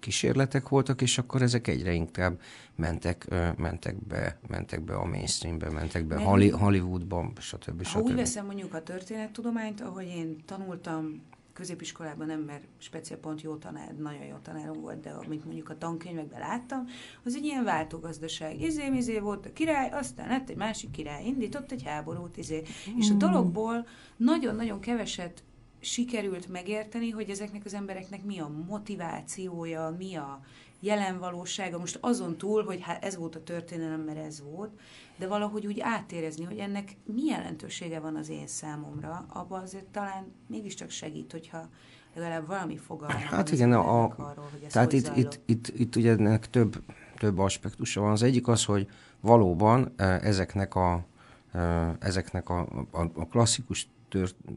kísérletek 0.00 0.68
voltak, 0.68 1.02
és 1.02 1.18
akkor 1.18 1.42
ezek 1.42 1.68
egyre 1.68 1.92
inkább 1.92 2.40
mentek, 2.74 3.26
mentek, 3.56 4.06
be, 4.06 4.38
mentek 4.48 4.80
be 4.80 4.94
a 4.94 5.04
mainstreambe, 5.04 5.70
mentek 5.70 6.04
be 6.04 6.14
Meg, 6.14 6.52
Hollywoodba, 6.52 7.32
stb. 7.38 7.76
Ha 7.76 7.84
stb. 7.84 8.02
úgy 8.02 8.14
veszem 8.14 8.46
mondjuk 8.46 8.74
a 8.74 8.82
történettudományt, 8.82 9.80
ahogy 9.80 10.06
én 10.06 10.36
tanultam 10.44 11.22
középiskolában 11.54 12.26
nem, 12.26 12.40
mert 12.40 12.64
speciál 12.78 13.20
pont 13.20 13.42
jó 13.42 13.56
tanár, 13.56 13.94
nagyon 13.94 14.24
jó 14.24 14.36
tanárom 14.42 14.80
volt, 14.80 15.00
de 15.00 15.10
amit 15.10 15.44
mondjuk 15.44 15.68
a 15.68 15.78
tankönyvekben 15.78 16.40
láttam, 16.40 16.86
az 17.24 17.34
egy 17.34 17.44
ilyen 17.44 17.64
váltógazdaság. 17.64 18.60
Izé, 18.60 18.90
izé 18.94 19.18
volt 19.18 19.46
a 19.46 19.52
király, 19.52 19.90
aztán 19.90 20.28
lett 20.28 20.48
egy 20.48 20.56
másik 20.56 20.90
király, 20.90 21.24
indított 21.24 21.72
egy 21.72 21.82
háborút, 21.82 22.36
izé. 22.36 22.62
Mm. 22.90 22.98
És 22.98 23.10
a 23.10 23.14
dologból 23.14 23.86
nagyon-nagyon 24.16 24.80
keveset 24.80 25.42
sikerült 25.84 26.48
megérteni, 26.48 27.10
hogy 27.10 27.30
ezeknek 27.30 27.64
az 27.64 27.74
embereknek 27.74 28.24
mi 28.24 28.38
a 28.38 28.50
motivációja, 28.66 29.94
mi 29.98 30.14
a 30.16 30.40
jelen 30.80 31.18
valósága, 31.18 31.78
most 31.78 31.98
azon 32.00 32.36
túl, 32.36 32.64
hogy 32.64 32.80
hát 32.82 33.04
ez 33.04 33.16
volt 33.16 33.34
a 33.34 33.42
történelem, 33.42 34.00
mert 34.00 34.18
ez 34.18 34.42
volt, 34.42 34.70
de 35.16 35.26
valahogy 35.26 35.66
úgy 35.66 35.80
átérezni, 35.80 36.44
hogy 36.44 36.58
ennek 36.58 36.96
mi 37.04 37.24
jelentősége 37.24 38.00
van 38.00 38.16
az 38.16 38.28
én 38.28 38.46
számomra, 38.46 39.26
abban 39.28 39.62
azért 39.62 39.84
talán 39.84 40.32
mégiscsak 40.46 40.90
segít, 40.90 41.32
hogyha 41.32 41.68
legalább 42.14 42.46
valami 42.46 42.76
fogalma 42.76 43.14
Hát 43.14 43.52
igen, 43.52 43.72
a, 43.72 44.02
arról, 44.02 44.48
hogy 44.50 44.68
tehát 44.68 44.92
itt, 44.92 45.16
itt, 45.16 45.40
itt, 45.46 45.68
itt 45.68 45.96
ugye 45.96 46.10
ennek 46.10 46.50
több, 46.50 46.82
több 47.18 47.38
aspektusa 47.38 48.00
van. 48.00 48.10
Az 48.10 48.22
egyik 48.22 48.48
az, 48.48 48.64
hogy 48.64 48.88
valóban 49.20 49.92
eh, 49.96 50.22
ezeknek 50.22 50.74
a, 50.74 51.04
eh, 51.52 51.92
ezeknek 51.98 52.48
a, 52.48 52.60
a, 52.90 53.00
a 53.14 53.26
klasszikus 53.26 53.88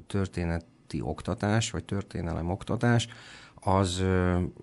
történet 0.08 0.66
ti 0.88 1.02
oktatás, 1.02 1.72
vagy 1.72 1.84
történelem 1.84 2.50
oktatás, 2.50 3.08
az 3.56 4.04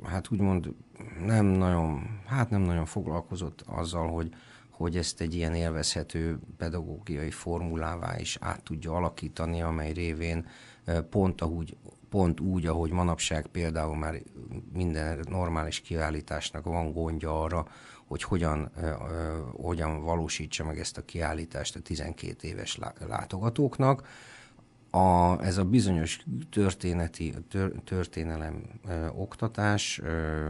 hát 0.05 0.31
úgymond 0.31 0.75
nem 1.27 1.47
nagyon, 1.47 2.21
hát 2.27 2.51
nem 2.51 2.61
nagyon 2.61 2.87
foglalkozott 2.87 3.65
azzal, 3.67 4.09
hogy, 4.09 4.35
hogy 4.71 4.97
ezt 4.97 5.21
egy 5.21 5.35
ilyen 5.35 5.55
élvezhető 5.55 6.39
pedagógiai 6.57 7.31
formulává 7.31 8.19
is 8.19 8.39
át 8.41 8.63
tudja 8.63 8.93
alakítani, 8.93 9.63
amely 9.63 9.93
révén 9.93 10.47
pont, 11.11 11.41
ahogy, 11.41 11.77
pont 12.09 12.41
úgy, 12.41 12.67
ahogy 12.67 12.91
manapság 12.91 13.47
például 13.47 13.97
már 13.97 14.23
minden 14.73 15.25
normális 15.29 15.81
kiállításnak 15.81 16.65
van 16.65 16.93
gondja 16.93 17.43
arra, 17.43 17.67
hogy 18.07 18.23
hogyan, 18.23 18.71
hogyan 19.53 20.03
valósítsa 20.03 20.65
meg 20.65 20.79
ezt 20.79 20.99
a 20.99 21.05
kiállítást 21.05 21.77
a 21.77 21.81
12 21.81 22.49
éves 22.49 22.79
látogatóknak, 23.07 24.07
a, 24.94 25.38
ez 25.44 25.59
a 25.59 25.64
bizonyos 25.64 26.24
történeti, 26.50 27.35
tör, 27.50 27.72
történelem 27.85 28.62
ö, 28.88 29.07
oktatás 29.07 30.00
ö, 30.04 30.48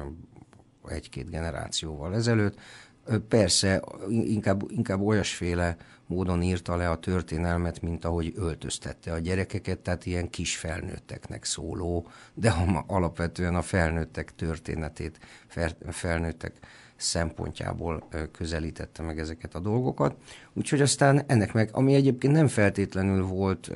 egy-két 0.88 1.30
generációval 1.30 2.14
ezelőtt, 2.14 2.58
ö, 3.04 3.18
persze 3.18 3.82
inkább, 4.08 4.62
inkább 4.70 5.00
olyasféle 5.00 5.76
módon 6.06 6.42
írta 6.42 6.76
le 6.76 6.90
a 6.90 6.98
történelmet, 6.98 7.82
mint 7.82 8.04
ahogy 8.04 8.32
öltöztette 8.36 9.12
a 9.12 9.18
gyerekeket, 9.18 9.78
tehát 9.78 10.06
ilyen 10.06 10.30
kis 10.30 10.56
felnőtteknek 10.56 11.44
szóló, 11.44 12.08
de 12.34 12.54
alapvetően 12.86 13.54
a 13.54 13.62
felnőttek 13.62 14.34
történetét, 14.34 15.18
felnőttek 15.90 16.52
szempontjából 17.04 18.08
közelítette 18.32 19.02
meg 19.02 19.18
ezeket 19.18 19.54
a 19.54 19.60
dolgokat. 19.60 20.16
Úgyhogy 20.52 20.80
aztán 20.80 21.22
ennek 21.26 21.52
meg, 21.52 21.68
ami 21.72 21.94
egyébként 21.94 22.32
nem 22.32 22.48
feltétlenül 22.48 23.22
volt 23.22 23.70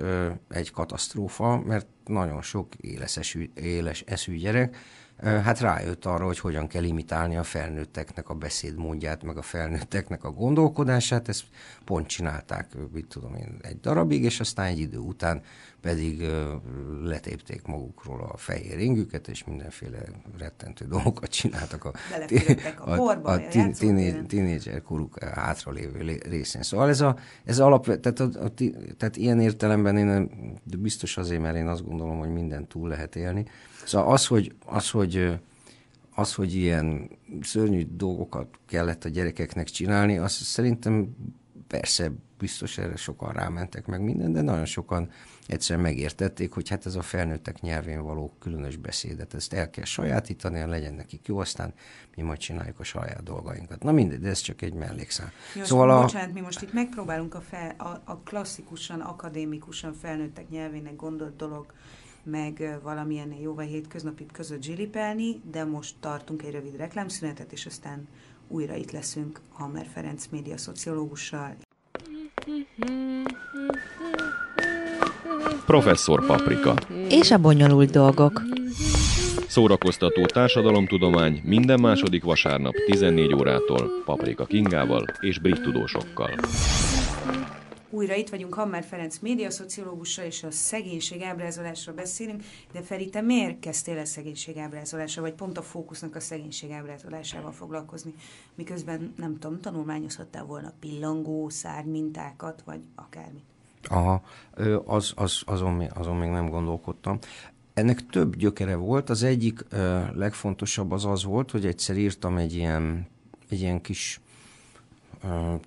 egy 0.48 0.70
katasztrófa, 0.70 1.62
mert 1.66 1.86
nagyon 2.04 2.42
sok 2.42 2.74
éles 2.74 3.16
eszű, 3.16 3.50
éles 3.54 4.04
eszű 4.06 4.36
gyerek 4.36 4.76
hát 5.22 5.60
rájött 5.60 6.04
arra, 6.04 6.24
hogy 6.24 6.38
hogyan 6.38 6.66
kell 6.66 6.82
imitálni 6.82 7.36
a 7.36 7.42
felnőtteknek 7.42 8.28
a 8.28 8.34
beszédmódját, 8.34 9.22
meg 9.22 9.36
a 9.36 9.42
felnőtteknek 9.42 10.24
a 10.24 10.30
gondolkodását, 10.30 11.28
ezt 11.28 11.44
pont 11.84 12.06
csinálták, 12.06 12.66
mit 12.92 13.06
tudom 13.06 13.34
én, 13.34 13.58
egy 13.60 13.80
darabig, 13.80 14.24
és 14.24 14.40
aztán 14.40 14.66
egy 14.66 14.78
idő 14.78 14.98
után 14.98 15.42
pedig 15.80 16.26
letépték 17.02 17.66
magukról 17.66 18.30
a 18.32 18.36
fehér 18.36 18.78
ingüket, 18.78 19.28
és 19.28 19.44
mindenféle 19.44 19.98
rettentő 20.38 20.86
dolgokat 20.86 21.30
csináltak 21.30 21.84
a, 21.84 21.92
a, 22.78 22.90
a, 22.90 23.32
a 23.32 23.40
tínédzser 24.26 24.82
koruk 24.82 25.18
hátralévő 25.24 26.20
részén. 26.28 26.62
Szóval 26.62 26.88
ez, 26.88 27.00
a, 27.00 27.16
ez 27.44 27.58
alap, 27.58 28.00
tehát, 28.00 28.20
a, 28.20 28.24
a, 28.24 28.52
tehát 28.96 29.16
ilyen 29.16 29.40
értelemben 29.40 29.96
én 29.96 30.30
de 30.64 30.76
biztos 30.76 31.16
azért, 31.16 31.40
mert 31.40 31.56
én 31.56 31.66
azt 31.66 31.84
gondolom, 31.84 32.18
hogy 32.18 32.32
minden 32.32 32.66
túl 32.66 32.88
lehet 32.88 33.16
élni, 33.16 33.46
Szóval 33.88 34.12
az, 34.12 34.26
hogy, 34.26 34.54
az, 34.66 34.90
hogy, 34.90 35.38
az, 36.14 36.34
hogy 36.34 36.54
ilyen 36.54 37.10
szörnyű 37.42 37.86
dolgokat 37.90 38.46
kellett 38.66 39.04
a 39.04 39.08
gyerekeknek 39.08 39.68
csinálni, 39.68 40.18
az 40.18 40.32
szerintem 40.32 41.16
persze 41.66 42.10
biztos 42.38 42.78
erre 42.78 42.96
sokan 42.96 43.32
rámentek 43.32 43.86
meg 43.86 44.00
minden, 44.00 44.32
de 44.32 44.40
nagyon 44.40 44.64
sokan 44.64 45.10
egyszerűen 45.46 45.84
megértették, 45.84 46.52
hogy 46.52 46.68
hát 46.68 46.86
ez 46.86 46.94
a 46.94 47.02
felnőttek 47.02 47.60
nyelvén 47.60 48.02
való 48.02 48.34
különös 48.38 48.76
beszédet, 48.76 49.34
ezt 49.34 49.52
el 49.52 49.70
kell 49.70 49.84
sajátítani, 49.84 50.64
legyen 50.64 50.94
nekik 50.94 51.26
jó, 51.26 51.38
aztán 51.38 51.72
mi 52.16 52.22
majd 52.22 52.38
csináljuk 52.38 52.80
a 52.80 52.84
saját 52.84 53.22
dolgainkat. 53.22 53.82
Na 53.82 53.92
mindegy, 53.92 54.20
de 54.20 54.28
ez 54.28 54.40
csak 54.40 54.62
egy 54.62 54.74
mellékszám. 54.74 55.30
Jó, 55.54 55.64
szóval 55.64 55.90
a... 55.90 56.00
bocsánat, 56.00 56.34
mi 56.34 56.40
most 56.40 56.62
itt 56.62 56.72
megpróbálunk 56.72 57.34
a, 57.34 57.40
fel, 57.40 57.74
a, 57.78 58.02
a 58.04 58.18
klasszikusan, 58.24 59.00
akadémikusan 59.00 59.92
felnőttek 59.92 60.48
nyelvének 60.48 60.96
gondolt 60.96 61.36
dolog 61.36 61.72
meg 62.30 62.78
valamilyen 62.82 63.32
jóval 63.32 63.64
hétköznapi 63.64 64.26
között 64.32 64.62
zsilipelni, 64.62 65.40
de 65.50 65.64
most 65.64 65.94
tartunk 66.00 66.42
egy 66.42 66.52
rövid 66.52 66.76
reklámszünetet, 66.76 67.52
és 67.52 67.66
aztán 67.66 68.08
újra 68.48 68.74
itt 68.74 68.90
leszünk 68.90 69.40
Hammer 69.52 69.86
Ferenc 69.92 70.26
média 70.30 70.56
szociológussal. 70.56 71.56
Professzor 75.66 76.26
Paprika 76.26 76.74
És 77.08 77.30
a 77.30 77.38
bonyolult 77.38 77.90
dolgok. 77.90 78.42
Szórakoztató 79.48 80.26
társadalomtudomány 80.26 81.40
minden 81.44 81.80
második 81.80 82.24
vasárnap 82.24 82.74
14 82.86 83.34
órától 83.34 84.02
Paprika 84.04 84.44
Kingával 84.44 85.04
és 85.20 85.38
brit 85.38 85.62
tudósokkal. 85.62 86.30
Újra 87.90 88.14
itt 88.14 88.28
vagyunk 88.28 88.54
Hammer 88.54 88.84
Ferenc 88.84 89.18
médiaszociológussal, 89.18 90.24
és 90.24 90.42
a 90.42 90.50
szegénység 90.50 91.22
ábrázolásról 91.22 91.94
beszélünk, 91.94 92.42
de 92.72 92.82
Feri, 92.82 93.08
te 93.08 93.20
miért 93.20 93.60
kezdtél 93.60 93.98
el 93.98 94.04
szegénység 94.04 94.56
ábrázolásra, 94.56 95.22
vagy 95.22 95.32
pont 95.32 95.58
a 95.58 95.62
fókusznak 95.62 96.14
a 96.14 96.20
szegénység 96.20 96.70
ábrázolásával 96.70 97.52
foglalkozni, 97.52 98.14
miközben, 98.54 99.12
nem 99.16 99.38
tudom, 99.38 99.60
tanulmányozhattál 99.60 100.44
volna 100.44 100.72
pillangó, 100.80 101.50
mintákat, 101.84 102.62
vagy 102.64 102.80
akármit? 102.94 103.44
Aha, 103.82 104.22
az, 104.84 105.12
az, 105.16 105.42
azon, 105.46 105.80
azon 105.94 106.16
még 106.16 106.30
nem 106.30 106.48
gondolkodtam. 106.48 107.18
Ennek 107.74 108.06
több 108.06 108.36
gyökere 108.36 108.76
volt. 108.76 109.10
Az 109.10 109.22
egyik 109.22 109.64
legfontosabb 110.14 110.90
az 110.90 111.04
az 111.04 111.24
volt, 111.24 111.50
hogy 111.50 111.66
egyszer 111.66 111.96
írtam 111.96 112.36
egy 112.36 112.54
ilyen, 112.54 113.06
egy 113.48 113.60
ilyen 113.60 113.80
kis 113.80 114.20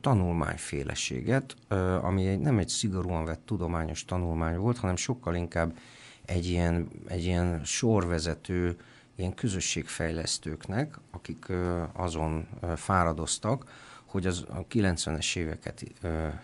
tanulmányféleséget, 0.01 1.55
ami 2.01 2.27
egy, 2.27 2.39
nem 2.39 2.57
egy 2.57 2.67
szigorúan 2.67 3.25
vett 3.25 3.45
tudományos 3.45 4.05
tanulmány 4.05 4.57
volt, 4.57 4.77
hanem 4.77 4.95
sokkal 4.95 5.35
inkább 5.35 5.77
egy 6.25 6.45
ilyen, 6.45 6.87
egy 7.07 7.23
ilyen 7.23 7.61
sorvezető, 7.63 8.77
ilyen 9.15 9.33
közösségfejlesztőknek, 9.33 10.99
akik 11.11 11.45
azon 11.93 12.47
fáradoztak, 12.75 13.69
hogy 14.05 14.25
az 14.25 14.45
a 14.49 14.67
90-es 14.67 15.35
éveket 15.35 15.83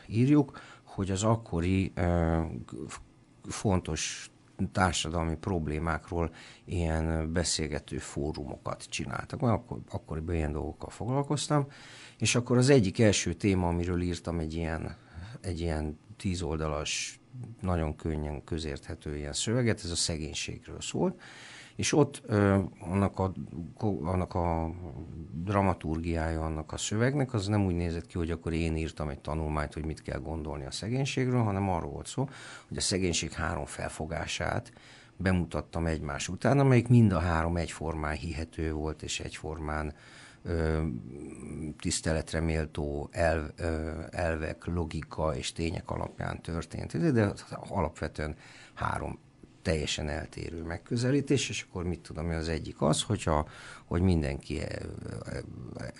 írjuk, 0.08 0.60
hogy 0.84 1.12
az 1.12 1.24
akkori 1.24 1.94
fontos 3.48 4.32
társadalmi 4.72 5.36
problémákról 5.36 6.32
ilyen 6.66 7.34
beszélgető 7.34 7.98
fórumokat 7.98 8.86
csináltak. 8.90 9.40
Mert 9.40 9.54
akkor, 9.54 9.80
akkoriban 9.90 10.36
ilyen 10.36 10.52
dolgokkal 10.52 10.90
foglalkoztam, 10.90 11.68
és 12.20 12.36
akkor 12.36 12.58
az 12.58 12.70
egyik 12.70 13.00
első 13.00 13.34
téma, 13.34 13.68
amiről 13.68 14.02
írtam 14.02 14.40
egy 14.40 14.54
ilyen, 14.54 14.96
egy 15.42 15.60
ilyen 15.60 16.00
tízoldalas, 16.18 17.20
nagyon 17.62 17.96
könnyen 17.96 18.44
közérthető 18.44 19.18
ilyen 19.18 19.34
szöveget, 19.34 19.82
ez 19.84 19.92
a 19.92 19.96
szegénységről 19.96 20.82
szólt, 20.82 21.22
és 21.76 21.94
ott 21.94 22.22
ö, 22.26 22.58
annak, 22.80 23.20
a, 23.20 23.34
annak 24.02 24.34
a 24.34 24.72
dramaturgiája 25.44 26.46
annak 26.46 26.72
a 26.72 26.78
szövegnek, 26.78 27.34
az 27.34 27.48
nem 27.48 27.66
úgy 27.66 27.76
nézett 27.76 28.06
ki, 28.06 28.18
hogy 28.18 28.32
akkor 28.32 28.54
én 28.54 28.76
írtam 28.76 29.10
egy 29.10 29.20
tanulmányt, 29.20 29.74
hogy 29.74 29.86
mit 29.86 30.02
kell 30.02 30.20
gondolni 30.20 30.66
a 30.66 30.72
szegénységről, 30.72 31.42
hanem 31.42 31.70
arról 31.70 31.92
volt 31.92 32.08
szó, 32.08 32.30
hogy 32.68 32.78
a 32.78 32.82
szegénység 32.82 33.32
három 33.32 33.66
felfogását 33.66 34.72
bemutattam 35.18 35.86
egymás 35.86 36.28
után, 36.28 36.60
amelyik 36.60 36.88
mind 36.88 37.12
a 37.12 37.20
három 37.20 37.58
egyformán 37.58 38.16
hihető 38.16 38.74
volt, 38.74 39.02
és 39.02 39.20
egyformán 39.20 39.94
tiszteletre 41.80 42.40
méltó 42.40 43.10
elv, 43.12 43.50
elvek, 44.10 44.66
logika 44.66 45.36
és 45.36 45.52
tények 45.52 45.90
alapján 45.90 46.42
történt, 46.42 47.12
de 47.12 47.34
alapvetően 47.70 48.36
három 48.74 49.20
teljesen 49.68 50.10
eltérő 50.10 50.64
megközelítés, 50.64 51.50
és 51.50 51.66
akkor 51.70 51.84
mit 51.84 52.00
tudom, 52.00 52.30
az 52.30 52.48
egyik 52.48 52.82
az, 52.82 53.02
hogyha, 53.02 53.48
hogy 53.86 54.02
mindenki, 54.02 54.62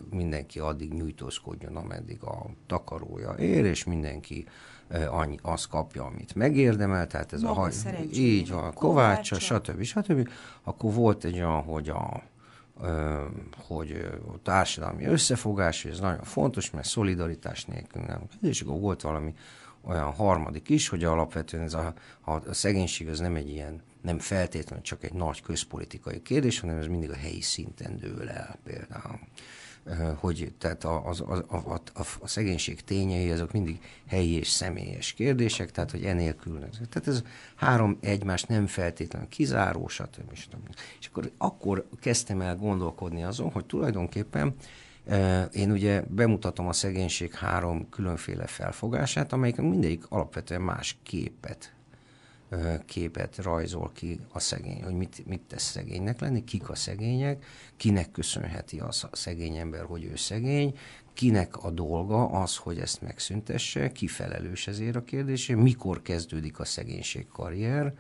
mindenki 0.10 0.60
addig 0.60 0.94
nyújtózkodjon, 0.94 1.76
ameddig 1.76 2.24
a 2.24 2.46
takarója 2.68 3.36
ér, 3.38 3.66
és 3.66 3.84
mindenki 3.84 4.46
annyi, 5.10 5.38
azt 5.42 5.68
kapja, 5.68 6.06
amit 6.06 6.36
megérdemel, 6.36 7.08
tehát 7.08 7.34
ez 7.34 7.42
Maga 7.42 7.62
a 7.62 7.72
így 8.12 8.50
van, 8.50 8.74
kovácsa, 8.74 9.40
stb. 9.40 9.84
stb. 9.84 10.30
Akkor 10.64 10.94
volt 10.94 11.24
egy 11.24 11.36
olyan, 11.36 11.62
hogy 11.62 11.90
a, 11.90 12.24
hogy 13.58 14.10
a 14.28 14.42
társadalmi 14.44 15.06
összefogás, 15.06 15.82
hogy 15.82 15.92
ez 15.92 16.00
nagyon 16.00 16.24
fontos, 16.24 16.72
mert 16.72 16.88
szolidaritás 16.88 17.66
nélkül 17.66 18.02
nem. 18.02 18.22
És 18.42 18.62
akkor 18.62 18.80
volt 18.80 19.02
valami 19.02 19.34
olyan 19.82 20.14
harmadik 20.14 20.70
is, 20.70 20.88
hogy 20.88 21.04
alapvetően 21.04 21.64
ez 21.64 21.74
a, 21.74 21.94
a, 22.22 22.32
a 22.32 22.54
szegénység 22.54 23.08
az 23.08 23.20
nem 23.20 23.36
egy 23.36 23.50
ilyen, 23.50 23.82
nem 24.02 24.20
feltétlenül 24.20 24.84
csak 24.84 25.04
egy 25.04 25.14
nagy 25.14 25.42
közpolitikai 25.42 26.22
kérdés, 26.22 26.60
hanem 26.60 26.78
ez 26.78 26.88
mindig 26.88 27.10
a 27.10 27.16
helyi 27.16 27.42
szinten 27.42 27.98
dől 27.98 28.30
el 28.30 28.58
például 28.64 29.20
hogy 30.16 30.54
tehát 30.58 30.84
a, 30.84 31.10
a, 31.10 31.46
a, 31.48 31.74
a, 31.94 32.04
a 32.20 32.28
szegénység 32.28 32.82
tényei 32.82 33.32
azok 33.32 33.52
mindig 33.52 33.80
helyi 34.08 34.32
és 34.32 34.50
személyes 34.50 35.14
kérdések, 35.14 35.72
tehát 35.72 35.92
hogy 35.92 36.04
enélkül. 36.04 36.60
Tehát 36.60 37.08
ez 37.08 37.24
három 37.56 37.98
egymás 38.02 38.44
nem 38.44 38.68
feltétlenül 38.68 39.28
kizáró, 39.28 39.88
stb. 39.88 40.34
stb. 40.34 40.76
És 41.00 41.08
akkor, 41.08 41.32
akkor 41.38 41.88
kezdtem 42.00 42.42
el 42.42 42.56
gondolkodni 42.56 43.24
azon, 43.24 43.52
hogy 43.52 43.66
tulajdonképpen 43.66 44.56
én 45.54 45.72
ugye 45.72 46.04
bemutatom 46.10 46.68
a 46.68 46.74
szegénység 46.74 47.34
három 47.34 47.90
különféle 47.90 48.46
felfogását, 48.46 49.34
amelyik 49.34 49.56
mindegyik 49.56 50.06
alapvetően 50.10 50.62
más 50.62 50.98
képet 51.04 51.77
képet 52.86 53.38
rajzol 53.38 53.92
ki 53.94 54.20
a 54.32 54.40
szegény, 54.40 54.84
hogy 54.84 54.94
mit, 54.94 55.26
mit 55.26 55.42
tesz 55.42 55.64
szegénynek 55.64 56.20
lenni, 56.20 56.44
kik 56.44 56.70
a 56.70 56.76
szegények, 56.76 57.46
kinek 57.78 58.12
köszönheti 58.12 58.80
az 58.80 59.04
a 59.12 59.16
szegény 59.16 59.56
ember, 59.56 59.84
hogy 59.84 60.04
ő 60.04 60.16
szegény, 60.16 60.78
kinek 61.14 61.64
a 61.64 61.72
dolga 61.72 62.26
az, 62.30 62.58
hogy 62.58 62.80
ezt 62.80 63.02
megszüntesse, 63.02 63.92
ki 63.92 64.08
felelős 64.08 64.68
ezért 64.68 64.96
a 64.96 65.04
kérdésért, 65.04 65.60
mikor 65.60 66.02
kezdődik 66.02 66.60
a 66.60 66.66
szegénység 66.66 67.28
karrier, 67.28 67.94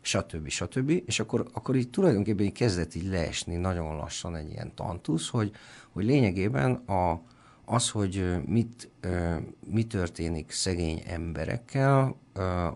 stb. 0.00 0.48
stb. 0.48 1.02
És 1.06 1.20
akkor, 1.20 1.48
akkor 1.52 1.76
így 1.76 1.90
tulajdonképpen 1.90 2.44
így 2.44 2.52
kezdett 2.52 2.94
így 2.94 3.06
leesni 3.06 3.56
nagyon 3.56 3.96
lassan 3.96 4.36
egy 4.36 4.50
ilyen 4.50 4.74
tantusz, 4.74 5.28
hogy, 5.28 5.52
hogy 5.90 6.04
lényegében 6.04 6.72
a, 6.72 7.20
az, 7.68 7.90
hogy 7.90 8.42
mit, 8.46 8.90
mi 9.70 9.84
történik 9.84 10.50
szegény 10.50 11.02
emberekkel 11.06 12.16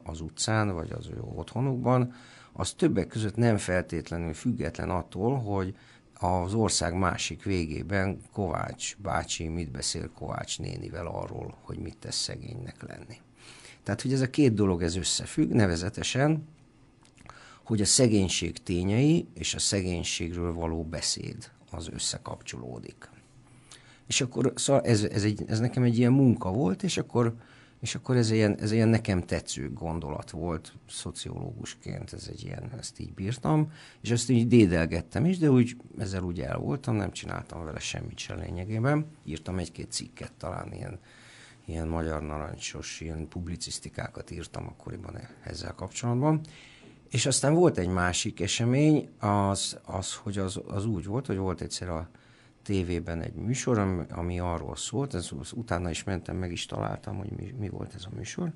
az 0.02 0.20
utcán, 0.20 0.74
vagy 0.74 0.90
az 0.90 1.06
ő 1.06 1.20
otthonukban, 1.34 2.14
az 2.52 2.72
többek 2.72 3.06
között 3.06 3.36
nem 3.36 3.56
feltétlenül 3.56 4.34
független 4.34 4.90
attól, 4.90 5.38
hogy 5.38 5.76
az 6.14 6.54
ország 6.54 6.94
másik 6.94 7.42
végében 7.42 8.20
Kovács 8.32 8.96
bácsi 8.96 9.48
mit 9.48 9.70
beszél 9.70 10.10
Kovács 10.14 10.58
nénivel 10.58 11.06
arról, 11.06 11.54
hogy 11.60 11.78
mit 11.78 11.96
tesz 11.96 12.16
szegénynek 12.16 12.82
lenni. 12.82 13.16
Tehát, 13.82 14.02
hogy 14.02 14.12
ez 14.12 14.20
a 14.20 14.30
két 14.30 14.54
dolog 14.54 14.82
ez 14.82 14.96
összefügg, 14.96 15.50
nevezetesen 15.50 16.48
hogy 17.64 17.80
a 17.80 17.84
szegénység 17.84 18.62
tényei 18.62 19.28
és 19.34 19.54
a 19.54 19.58
szegénységről 19.58 20.52
való 20.52 20.84
beszéd 20.84 21.50
az 21.70 21.88
összekapcsolódik. 21.92 23.08
És 24.10 24.20
akkor 24.20 24.52
szóval 24.54 24.82
ez, 24.82 25.02
ez, 25.02 25.24
egy, 25.24 25.44
ez 25.46 25.60
nekem 25.60 25.82
egy 25.82 25.98
ilyen 25.98 26.12
munka 26.12 26.50
volt, 26.52 26.82
és 26.82 26.98
akkor, 26.98 27.34
és 27.80 27.94
akkor 27.94 28.16
ez, 28.16 28.30
ilyen, 28.30 28.58
ez 28.60 28.72
ilyen 28.72 28.88
nekem 28.88 29.22
tetsző 29.22 29.72
gondolat 29.72 30.30
volt 30.30 30.72
szociológusként, 30.88 32.12
ez 32.12 32.26
egy 32.30 32.44
ilyen, 32.44 32.70
ezt 32.78 33.00
így 33.00 33.14
bírtam, 33.14 33.72
és 34.00 34.10
ezt 34.10 34.30
így 34.30 34.48
dédelgettem 34.48 35.24
is, 35.24 35.38
de 35.38 35.50
úgy, 35.50 35.76
ezzel 35.98 36.22
úgy 36.22 36.40
el 36.40 36.58
voltam, 36.58 36.94
nem 36.94 37.12
csináltam 37.12 37.64
vele 37.64 37.78
semmit 37.78 38.18
sem 38.18 38.38
lényegében. 38.38 39.06
Írtam 39.24 39.58
egy-két 39.58 39.92
cikket, 39.92 40.32
talán 40.32 40.72
ilyen, 40.72 40.98
ilyen 41.64 41.88
magyar 41.88 42.22
narancsos, 42.22 43.00
ilyen 43.00 43.28
publicisztikákat 43.28 44.30
írtam 44.30 44.66
akkoriban 44.66 45.18
ezzel 45.44 45.74
kapcsolatban, 45.74 46.40
és 47.10 47.26
aztán 47.26 47.54
volt 47.54 47.78
egy 47.78 47.88
másik 47.88 48.40
esemény, 48.40 49.08
az, 49.18 49.78
az 49.84 50.14
hogy 50.14 50.38
az, 50.38 50.60
az 50.66 50.86
úgy 50.86 51.04
volt, 51.04 51.26
hogy 51.26 51.36
volt 51.36 51.60
egyszer 51.60 51.88
a 51.88 52.08
tévében 52.70 53.20
egy 53.20 53.34
műsor, 53.34 53.78
ami, 53.78 54.04
ami 54.10 54.40
arról 54.40 54.76
szólt, 54.76 55.14
ez, 55.14 55.30
az, 55.40 55.52
utána 55.52 55.90
is 55.90 56.04
mentem, 56.04 56.36
meg 56.36 56.52
is 56.52 56.66
találtam, 56.66 57.16
hogy 57.16 57.30
mi, 57.36 57.54
mi 57.58 57.68
volt 57.68 57.94
ez 57.94 58.04
a 58.04 58.14
műsor, 58.16 58.52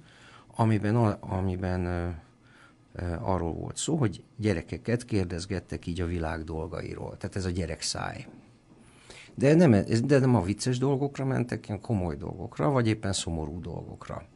amiben, 0.56 0.96
amiben 1.20 2.14
arról 3.20 3.52
volt 3.52 3.76
szó, 3.76 3.96
hogy 3.96 4.24
gyerekeket 4.36 5.04
kérdezgettek 5.04 5.86
így 5.86 6.00
a 6.00 6.06
világ 6.06 6.44
dolgairól. 6.44 7.16
Tehát 7.16 7.36
ez 7.36 7.44
a 7.44 7.50
gyerek 7.50 7.82
száj. 7.82 8.26
De 9.34 9.54
nem, 9.54 9.84
de 10.04 10.18
nem 10.18 10.34
a 10.34 10.42
vicces 10.42 10.78
dolgokra 10.78 11.24
mentek, 11.24 11.68
ilyen 11.68 11.80
komoly 11.80 12.16
dolgokra, 12.16 12.70
vagy 12.70 12.86
éppen 12.88 13.12
szomorú 13.12 13.60
dolgokra. 13.60 14.26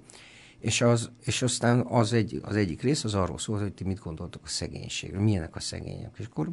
És, 0.60 0.80
az, 0.80 1.10
és 1.24 1.42
aztán 1.42 1.80
az, 1.86 2.12
egy, 2.12 2.40
az 2.42 2.56
egyik 2.56 2.82
rész 2.82 3.04
az 3.04 3.14
arról 3.14 3.38
szól, 3.38 3.58
hogy 3.58 3.72
ti 3.72 3.84
mit 3.84 3.98
gondoltok 3.98 4.42
a 4.44 4.48
szegénységről, 4.48 5.22
milyenek 5.22 5.56
a 5.56 5.60
szegények. 5.60 6.14
És 6.18 6.26
akkor, 6.26 6.50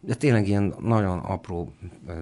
de 0.00 0.14
tényleg 0.14 0.48
ilyen 0.48 0.74
nagyon 0.78 1.18
apró, 1.18 1.74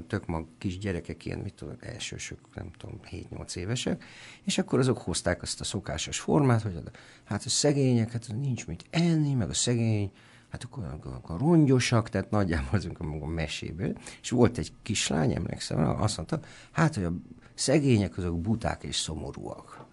tök 0.07 0.27
mag 0.27 0.47
kis 0.59 0.79
gyerekek, 0.79 1.25
ilyen, 1.25 1.39
mit 1.39 1.55
tudom, 1.55 1.77
elsősök, 1.81 2.39
nem 2.55 2.71
tudom, 2.79 3.01
7-8 3.11 3.57
évesek, 3.57 4.05
és 4.45 4.59
akkor 4.59 4.79
azok 4.79 4.99
hozták 4.99 5.43
azt 5.43 5.61
a 5.61 5.65
szokásos 5.65 6.21
formát, 6.21 6.63
hogy 6.63 6.81
hát 7.25 7.45
a 7.45 7.49
szegények, 7.49 8.13
hát 8.13 8.35
nincs 8.41 8.67
mit 8.67 8.85
enni, 8.91 9.35
meg 9.35 9.49
a 9.49 9.55
szegény, 9.55 10.11
hát 10.49 10.65
akkor, 10.65 10.99
akkor 11.03 11.41
rongyosak, 11.41 12.09
tehát 12.09 12.31
nagyjából 12.31 12.69
azunk 12.73 13.01
a 13.01 13.05
maga 13.05 13.27
meséből. 13.27 13.99
És 14.23 14.31
volt 14.31 14.59
egy 14.59 14.73
kislány, 14.83 15.33
emlékszem, 15.33 16.01
azt 16.01 16.17
mondta, 16.17 16.41
hát, 16.73 16.95
hogy 16.95 17.05
a 17.05 17.13
szegények 17.55 18.19
azok 18.19 18.41
buták 18.41 18.83
és 18.83 18.97
szomorúak. 18.97 19.84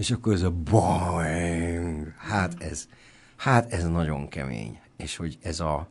És 0.00 0.10
akkor 0.10 0.32
ez 0.32 0.42
a 0.42 0.50
boing, 0.50 2.14
hát 2.16 2.62
ez, 2.62 2.88
hát 3.36 3.72
ez 3.72 3.84
nagyon 3.84 4.28
kemény. 4.28 4.80
És 4.96 5.16
hogy 5.16 5.38
ez 5.42 5.60
a, 5.60 5.88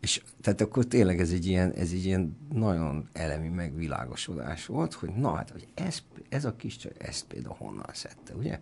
és 0.00 0.22
tehát 0.40 0.60
akkor 0.60 0.84
tényleg 0.84 1.20
ez 1.20 1.30
egy 1.30 1.46
ilyen, 1.46 1.72
ez 1.72 1.90
egy 1.92 2.04
ilyen 2.04 2.36
nagyon 2.52 3.08
elemi 3.12 3.48
megvilágosodás 3.48 4.66
volt, 4.66 4.94
hogy 4.94 5.10
na 5.10 5.34
hát, 5.34 5.50
hogy 5.50 5.68
ez, 5.74 5.98
ez 6.28 6.44
a 6.44 6.56
kis 6.56 6.76
csaj, 6.76 6.92
ezt 6.98 7.24
például 7.24 7.54
honnan 7.58 7.90
szedte, 7.92 8.34
ugye? 8.34 8.58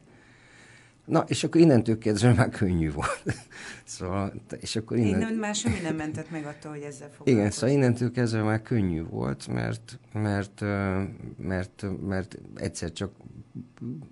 Na, 1.05 1.25
és 1.29 1.45
akkor 1.45 1.61
innentől 1.61 1.99
kezdve 1.99 2.33
már 2.41 2.49
könnyű 2.49 2.93
volt. 2.93 3.23
szóval, 3.85 4.33
és 4.61 4.77
akkor 4.77 4.97
innen... 4.97 5.21
Innen 5.21 5.35
már 5.35 5.55
semmi 5.55 5.81
nem 5.83 5.97
mentett 5.97 6.31
meg 6.31 6.45
attól, 6.45 6.71
hogy 6.71 6.83
ezzel 6.83 7.09
foglalkozni. 7.09 7.33
Igen, 7.33 7.51
szóval 7.51 7.77
innentől 7.77 8.11
kezdve 8.11 8.43
már 8.43 8.63
könnyű 8.63 9.03
volt, 9.03 9.47
mert, 9.47 9.99
mert, 10.13 10.61
mert, 11.37 11.85
mert 12.07 12.39
egyszer 12.55 12.93
csak 12.93 13.13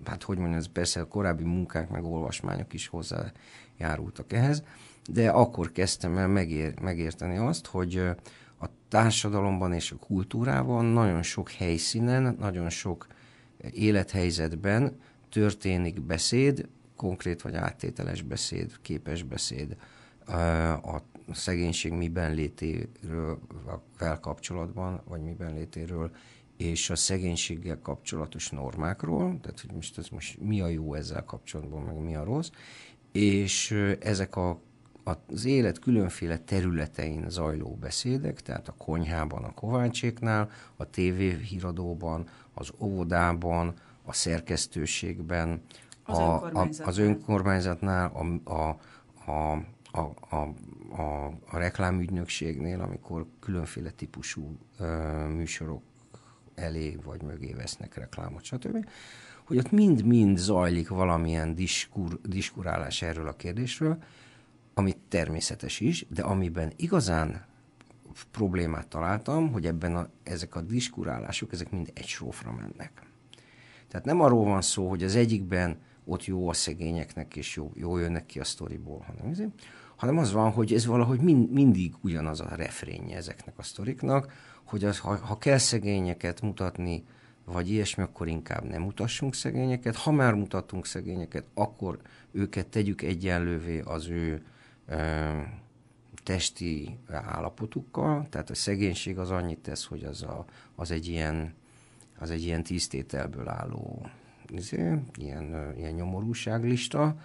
hát 0.05 0.23
hogy 0.23 0.39
mondjam, 0.39 0.59
ez 0.59 0.67
persze 0.67 1.01
a 1.01 1.09
korábbi 1.09 1.45
munkák, 1.45 1.91
meg 1.91 2.05
olvasmányok 2.05 2.73
is 2.73 2.87
hozzájárultak 2.87 4.33
ehhez, 4.33 4.63
de 5.11 5.31
akkor 5.31 5.73
kezdtem 5.73 6.19
el 6.19 6.29
megér, 6.29 6.81
megérteni 6.81 7.37
azt, 7.37 7.67
hogy 7.67 7.97
a 8.61 8.67
társadalomban 8.89 9.73
és 9.73 9.91
a 9.91 9.97
kultúrában 9.97 10.85
nagyon 10.85 11.23
sok 11.23 11.51
helyszínen, 11.51 12.37
nagyon 12.39 12.71
sok 12.71 13.07
élethelyzetben 13.71 15.01
történik 15.31 16.01
beszéd, 16.01 16.69
konkrét 16.97 17.43
vagy 17.43 17.55
áttételes 17.55 18.23
beszéd, 18.23 18.73
képes 18.83 19.23
beszéd 19.23 19.77
a 20.83 21.03
szegénység 21.33 21.93
miben 21.93 22.35
létéről 22.35 23.39
kapcsolatban, 24.21 25.01
vagy 25.05 25.23
miben 25.23 25.55
létéről, 25.55 26.11
és 26.59 26.91
a 26.91 26.97
szegénységgel 26.97 27.79
kapcsolatos 27.83 28.51
normákról, 28.51 29.39
tehát 29.41 29.61
hogy 29.61 29.73
most, 29.75 29.99
ez 29.99 30.09
most 30.09 30.41
mi 30.41 30.61
a 30.61 30.67
jó 30.67 30.95
ezzel 30.95 31.25
kapcsolatban, 31.25 31.83
meg 31.83 31.99
mi 31.99 32.15
a 32.15 32.25
rossz, 32.25 32.51
és 33.13 33.71
ezek 34.01 34.37
a, 34.37 34.61
az 35.27 35.45
élet 35.45 35.79
különféle 35.79 36.39
területein 36.39 37.25
zajló 37.29 37.77
beszédek, 37.81 38.41
tehát 38.41 38.69
a 38.69 38.75
konyhában, 38.79 39.45
a 39.45 39.55
Kovácséknál, 39.55 40.51
a 40.77 40.91
tévéhíradóban, 40.91 42.29
az 42.55 42.71
óvodában, 42.79 43.75
a 44.05 44.13
szerkesztőségben, 44.13 45.63
az, 46.03 46.19
a, 46.19 46.23
önkormányzatnál. 46.23 46.87
a, 46.87 46.91
az 46.91 46.99
önkormányzatnál, 46.99 48.13
a, 48.45 48.51
a, 48.53 48.79
a, 49.31 49.63
a, 49.91 50.15
a, 50.29 50.37
a, 51.03 51.27
a 51.27 51.59
reklámügynökségnél, 51.59 52.81
amikor 52.81 53.27
különféle 53.41 53.91
típusú 53.91 54.57
ö, 54.79 55.27
műsorok 55.29 55.83
elé 56.59 56.99
vagy 57.05 57.23
mögé 57.23 57.53
vesznek 57.53 57.95
reklámot, 57.95 58.45
stb., 58.45 58.89
hogy 59.45 59.59
ott 59.59 59.71
mind-mind 59.71 60.39
zajlik 60.39 60.89
valamilyen 60.89 61.55
diskur, 61.55 62.21
diskurálás 62.23 63.03
erről 63.03 63.29
a 63.29 63.37
kérdésről, 63.37 64.03
ami 64.75 64.97
természetes 65.09 65.81
is, 65.81 66.07
de 66.09 66.23
amiben 66.23 66.73
igazán 66.77 67.47
problémát 68.31 68.89
találtam, 68.89 69.53
hogy 69.53 69.67
ebben 69.67 69.97
a, 69.97 70.09
ezek 70.23 70.55
a 70.57 70.61
diskurálások, 70.61 71.53
ezek 71.53 71.71
mind 71.71 71.91
egy 71.95 72.07
srófra 72.07 72.53
mennek. 72.53 73.03
Tehát 73.89 74.07
nem 74.07 74.21
arról 74.21 74.45
van 74.45 74.63
szó, 74.63 74.89
hogy 74.89 75.03
az 75.03 75.17
egyikben 75.17 75.77
ott 76.05 76.25
jó 76.25 76.49
a 76.49 76.53
szegényeknek, 76.53 77.37
és 77.37 77.57
jó, 77.57 77.73
jó 77.75 77.97
jönnek 77.97 78.27
ki 78.27 78.41
a 78.41 78.45
sztoriból, 78.45 79.05
hanem, 79.07 79.53
hanem 79.97 80.19
az 80.19 80.33
van, 80.33 80.51
hogy 80.51 80.73
ez 80.73 80.87
valahogy 80.87 81.21
mind, 81.21 81.51
mindig 81.51 81.95
ugyanaz 82.01 82.41
a 82.41 82.55
refrénje 82.55 83.17
ezeknek 83.17 83.59
a 83.59 83.63
sztoriknak, 83.63 84.33
hogy 84.69 84.85
az, 84.85 84.99
ha, 84.99 85.17
ha 85.17 85.39
kell 85.39 85.59
szegényeket 85.59 86.41
mutatni, 86.41 87.05
vagy 87.45 87.71
ilyesmi, 87.71 88.03
akkor 88.03 88.29
inkább 88.29 88.65
nem 88.65 88.83
mutassunk 88.83 89.35
szegényeket. 89.35 89.97
Ha 89.97 90.11
már 90.11 90.35
mutatunk 90.35 90.87
szegényeket, 90.87 91.45
akkor 91.55 91.99
őket 92.33 92.67
tegyük 92.67 93.03
egyenlővé 93.03 93.81
az 93.81 94.09
ő 94.09 94.43
e, 94.87 95.61
testi 96.23 96.99
állapotukkal. 97.11 98.27
Tehát 98.31 98.51
a 98.51 98.55
szegénység 98.55 99.19
az 99.19 99.31
annyit 99.31 99.59
tesz, 99.59 99.85
hogy 99.85 100.05
az, 100.05 100.23
a, 100.23 100.45
az 100.75 100.91
egy 100.91 101.09
ilyen 101.09 101.55
az 102.19 102.31
egy 102.31 102.43
ilyen 102.43 102.63
tíztételből 102.63 103.49
álló 103.49 104.07
izé, 104.49 104.99
ilyen, 105.15 105.75
ilyen 105.77 105.93
nyomorúságlista, 105.93 107.17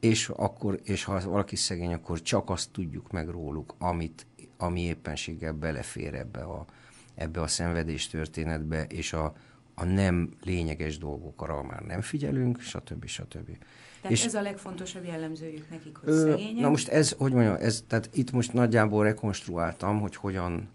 és, 0.00 0.28
akkor, 0.28 0.80
és 0.84 1.04
ha 1.04 1.20
valaki 1.20 1.56
szegény, 1.56 1.92
akkor 1.92 2.22
csak 2.22 2.50
azt 2.50 2.70
tudjuk 2.70 3.10
meg 3.10 3.28
róluk, 3.28 3.74
amit, 3.78 4.26
ami 4.58 4.80
éppenséggel 4.80 5.52
belefér 5.52 6.14
ebbe 6.14 6.40
a, 6.40 6.64
ebbe 7.14 7.40
a 7.40 7.46
szenvedés 7.46 8.06
történetbe, 8.06 8.84
és 8.84 9.12
a, 9.12 9.34
a 9.74 9.84
nem 9.84 10.30
lényeges 10.44 10.98
dolgokra 10.98 11.62
már 11.62 11.82
nem 11.82 12.00
figyelünk, 12.00 12.60
stb. 12.60 13.06
stb. 13.06 13.46
Tehát 14.00 14.16
és 14.16 14.24
ez 14.24 14.34
a 14.34 14.42
legfontosabb 14.42 15.04
jellemzőjük 15.04 15.70
nekik, 15.70 15.96
hogy 15.96 16.08
ö, 16.08 16.30
szegények? 16.30 16.62
Na 16.62 16.68
most 16.68 16.88
ez, 16.88 17.14
hogy 17.18 17.32
mondjam, 17.32 17.56
ez, 17.60 17.84
tehát 17.86 18.10
itt 18.12 18.30
most 18.30 18.52
nagyjából 18.52 19.04
rekonstruáltam, 19.04 20.00
hogy 20.00 20.16
hogyan, 20.16 20.68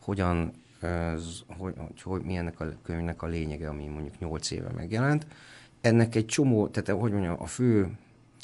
hogyan 0.00 0.52
ez, 0.80 1.42
hogy, 1.46 1.74
hogy, 1.76 2.02
hogy 2.02 2.22
mi 2.22 2.36
ennek 2.36 2.60
a 2.60 2.66
könyvnek 2.82 3.22
a 3.22 3.26
lényege, 3.26 3.68
ami 3.68 3.86
mondjuk 3.86 4.18
8 4.18 4.50
éve 4.50 4.70
megjelent. 4.76 5.26
Ennek 5.80 6.14
egy 6.14 6.26
csomó, 6.26 6.68
tehát 6.68 7.00
hogy 7.00 7.12
mondjam, 7.12 7.36
a 7.38 7.46
fő 7.46 7.90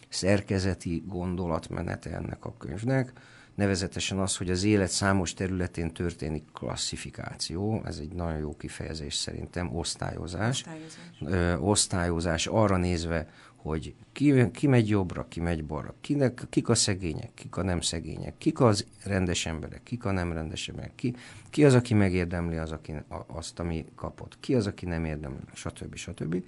szerkezeti 0.08 1.02
gondolatmenete 1.06 2.10
ennek 2.10 2.44
a 2.44 2.54
könyvnek, 2.58 3.12
nevezetesen 3.56 4.18
az, 4.18 4.36
hogy 4.36 4.50
az 4.50 4.64
élet 4.64 4.90
számos 4.90 5.34
területén 5.34 5.92
történik 5.92 6.44
klasszifikáció, 6.52 7.82
ez 7.84 7.98
egy 7.98 8.12
nagyon 8.12 8.38
jó 8.38 8.56
kifejezés 8.56 9.14
szerintem, 9.14 9.76
osztályozás. 9.76 10.60
Osztályozás, 10.60 10.98
ö, 11.20 11.56
osztályozás 11.56 12.46
arra 12.46 12.76
nézve, 12.76 13.28
hogy 13.56 13.94
ki, 14.12 14.50
ki 14.50 14.66
megy 14.66 14.88
jobbra, 14.88 15.26
ki 15.28 15.40
megy 15.40 15.64
balra, 15.64 15.94
kinek, 16.00 16.46
kik 16.50 16.68
a 16.68 16.74
szegények, 16.74 17.30
kik 17.34 17.56
a 17.56 17.62
nem 17.62 17.80
szegények, 17.80 18.38
kik 18.38 18.60
az 18.60 18.86
rendes 19.04 19.46
emberek, 19.46 19.82
kik 19.82 20.04
a 20.04 20.10
nem 20.10 20.32
rendes 20.32 20.68
emberek, 20.68 20.94
ki, 20.94 21.14
ki 21.50 21.64
az, 21.64 21.74
aki 21.74 21.94
megérdemli 21.94 22.56
az, 22.56 22.72
aki, 22.72 22.94
azt, 23.26 23.58
ami 23.58 23.84
kapott, 23.94 24.36
ki 24.40 24.54
az, 24.54 24.66
aki 24.66 24.86
nem 24.86 25.04
érdemli, 25.04 25.38
stb. 25.52 25.94
stb. 25.96 26.34
Ö, 26.34 26.38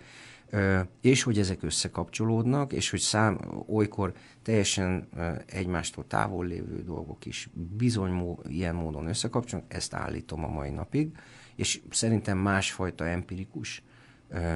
és 1.00 1.22
hogy 1.22 1.38
ezek 1.38 1.62
összekapcsolódnak, 1.62 2.72
és 2.72 2.90
hogy 2.90 3.00
szám, 3.00 3.38
olykor 3.66 4.12
teljesen 4.42 5.08
egymástól 5.46 6.06
távol 6.06 6.46
lévő 6.46 6.82
dolgok 6.82 7.26
is 7.26 7.50
bizony 7.76 8.11
mó, 8.11 8.40
ilyen 8.48 8.74
módon 8.74 9.06
összekapcsolódnak, 9.06 9.74
ezt 9.74 9.94
állítom 9.94 10.44
a 10.44 10.48
mai 10.48 10.70
napig, 10.70 11.16
és 11.54 11.80
szerintem 11.90 12.38
másfajta 12.38 13.06
empirikus 13.06 13.82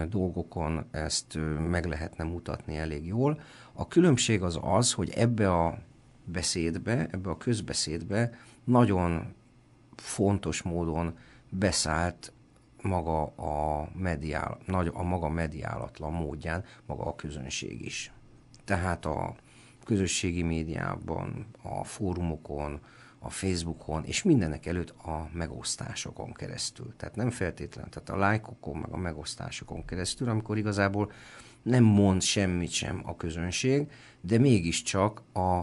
dolgokon 0.08 0.84
ezt 0.90 1.38
meg 1.68 1.84
lehetne 1.84 2.24
mutatni 2.24 2.76
elég 2.76 3.06
jól. 3.06 3.40
A 3.72 3.88
különbség 3.88 4.42
az 4.42 4.58
az, 4.62 4.92
hogy 4.92 5.10
ebbe 5.10 5.52
a 5.52 5.78
beszédbe, 6.24 7.08
ebbe 7.10 7.30
a 7.30 7.36
közbeszédbe 7.36 8.38
nagyon 8.64 9.34
fontos 9.96 10.62
módon 10.62 11.18
beszállt 11.48 12.32
maga 12.82 13.22
a, 13.24 13.88
mediál, 13.94 14.58
nagy, 14.66 14.90
a 14.92 15.02
maga 15.02 15.28
mediálatlan 15.28 16.12
módján 16.12 16.64
maga 16.86 17.04
a 17.04 17.14
közönség 17.14 17.84
is. 17.84 18.12
Tehát 18.64 19.04
a 19.04 19.34
közösségi 19.84 20.42
médiában, 20.42 21.46
a 21.62 21.84
fórumokon, 21.84 22.80
a 23.18 23.30
Facebookon, 23.30 24.04
és 24.04 24.22
mindenek 24.22 24.66
előtt 24.66 24.90
a 24.90 25.28
megosztásokon 25.32 26.32
keresztül. 26.32 26.94
Tehát 26.96 27.16
nem 27.16 27.30
feltétlen, 27.30 27.90
tehát 27.90 28.08
a 28.08 28.16
lájkokon, 28.16 28.76
meg 28.76 28.92
a 28.92 28.96
megosztásokon 28.96 29.84
keresztül, 29.84 30.28
amikor 30.28 30.58
igazából 30.58 31.12
nem 31.62 31.84
mond 31.84 32.22
semmit 32.22 32.70
sem 32.70 33.02
a 33.04 33.16
közönség, 33.16 33.90
de 34.20 34.38
mégiscsak 34.38 35.22
a 35.34 35.60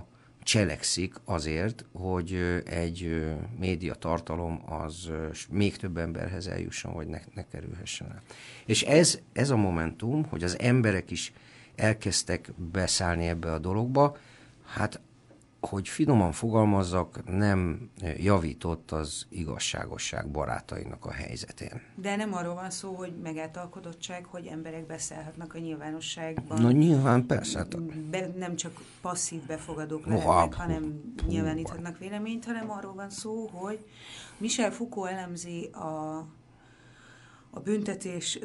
cselekszik 0.49 1.15
azért, 1.25 1.85
hogy 1.91 2.62
egy 2.65 3.25
média 3.59 3.93
tartalom 3.93 4.62
az 4.65 5.09
még 5.49 5.77
több 5.77 5.97
emberhez 5.97 6.47
eljusson, 6.47 6.93
vagy 6.93 7.07
ne, 7.07 7.19
ne 7.33 7.47
kerülhessen 7.47 8.12
el. 8.12 8.21
És 8.65 8.81
ez, 8.81 9.19
ez 9.33 9.49
a 9.49 9.55
momentum, 9.55 10.25
hogy 10.25 10.43
az 10.43 10.59
emberek 10.59 11.12
is 11.12 11.33
elkezdtek 11.75 12.51
beszállni 12.55 13.27
ebbe 13.27 13.53
a 13.53 13.59
dologba, 13.59 14.17
hát 14.65 14.99
hogy 15.69 15.88
finoman 15.88 16.32
fogalmazzak, 16.32 17.23
nem 17.25 17.89
javított 18.17 18.91
az 18.91 19.25
igazságosság 19.29 20.29
barátainak 20.29 21.05
a 21.05 21.12
helyzetén. 21.12 21.82
De 21.95 22.15
nem 22.15 22.34
arról 22.34 22.53
van 22.53 22.69
szó, 22.69 22.93
hogy 22.93 23.13
megáltalkodottság, 23.23 24.25
hogy 24.25 24.45
emberek 24.45 24.86
beszélhetnek 24.86 25.53
a 25.53 25.60
nyilvánosságban. 25.60 26.62
Na 26.62 26.71
nyilván 26.71 27.25
persze. 27.25 27.58
Hát- 27.58 27.82
Be, 28.10 28.27
nem 28.38 28.55
csak 28.55 28.82
passzív 29.01 29.45
befogadók 29.45 30.05
lehetnek, 30.05 30.53
hanem 30.53 31.01
hú, 31.23 31.27
nyilváníthatnak 31.27 31.97
véleményt, 31.97 32.45
hanem 32.45 32.71
arról 32.71 32.93
van 32.93 33.10
szó, 33.10 33.47
hogy 33.47 33.86
Michel 34.38 34.71
Foucault 34.71 35.12
elemzi 35.12 35.65
a 35.65 36.25
a 37.49 37.59
büntetés 37.59 38.39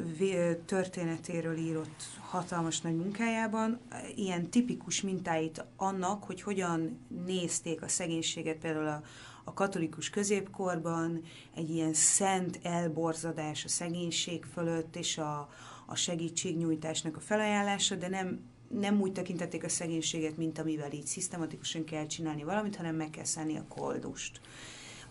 történetéről 0.66 1.56
írott 1.56 2.02
hatalmas 2.20 2.80
nagy 2.80 2.96
munkájában 2.96 3.80
ilyen 4.14 4.50
tipikus 4.50 5.00
mintáit 5.00 5.64
annak, 5.76 6.24
hogy 6.24 6.42
hogyan 6.42 6.98
nézték 7.24 7.82
a 7.82 7.88
szegénységet 7.88 8.56
például 8.56 8.86
a, 8.86 9.02
a 9.44 9.52
katolikus 9.52 10.10
középkorban, 10.10 11.22
egy 11.54 11.70
ilyen 11.70 11.92
szent 11.92 12.58
elborzadás 12.62 13.64
a 13.64 13.68
szegénység 13.68 14.44
fölött, 14.44 14.96
és 14.96 15.18
a, 15.18 15.48
a 15.86 15.94
segítségnyújtásnak 15.94 17.16
a 17.16 17.20
felajánlása, 17.20 17.94
de 17.94 18.08
nem, 18.08 18.40
nem 18.68 19.00
úgy 19.00 19.12
tekintették 19.12 19.64
a 19.64 19.68
szegénységet, 19.68 20.36
mint 20.36 20.58
amivel 20.58 20.92
így 20.92 21.06
szisztematikusan 21.06 21.84
kell 21.84 22.06
csinálni 22.06 22.44
valamit, 22.44 22.76
hanem 22.76 22.94
meg 22.94 23.10
kell 23.10 23.24
szállni 23.24 23.56
a 23.56 23.64
koldust 23.68 24.40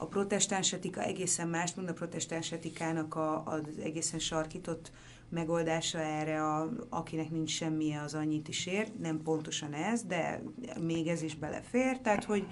a 0.04 0.08
protestáns 0.08 0.74
etika 0.74 1.02
egészen 1.02 1.48
más, 1.48 1.74
mond 1.74 1.90
a 1.90 1.94
protestáns 1.94 2.52
etikának 2.52 3.16
a, 3.16 3.44
az 3.46 3.62
egészen 3.84 4.20
sarkított 4.20 4.92
megoldása 5.30 6.00
erre, 6.00 6.44
a, 6.44 6.70
akinek 6.90 7.30
nincs 7.30 7.52
semmi, 7.52 7.96
az 7.96 8.14
annyit 8.14 8.48
is 8.48 8.66
ér. 8.66 8.92
Nem 9.00 9.22
pontosan 9.22 9.74
ez, 9.74 10.04
de 10.04 10.44
még 10.82 11.08
ez 11.08 11.22
is 11.22 11.36
belefér. 11.36 12.00
Tehát, 12.00 12.24
hogy 12.24 12.48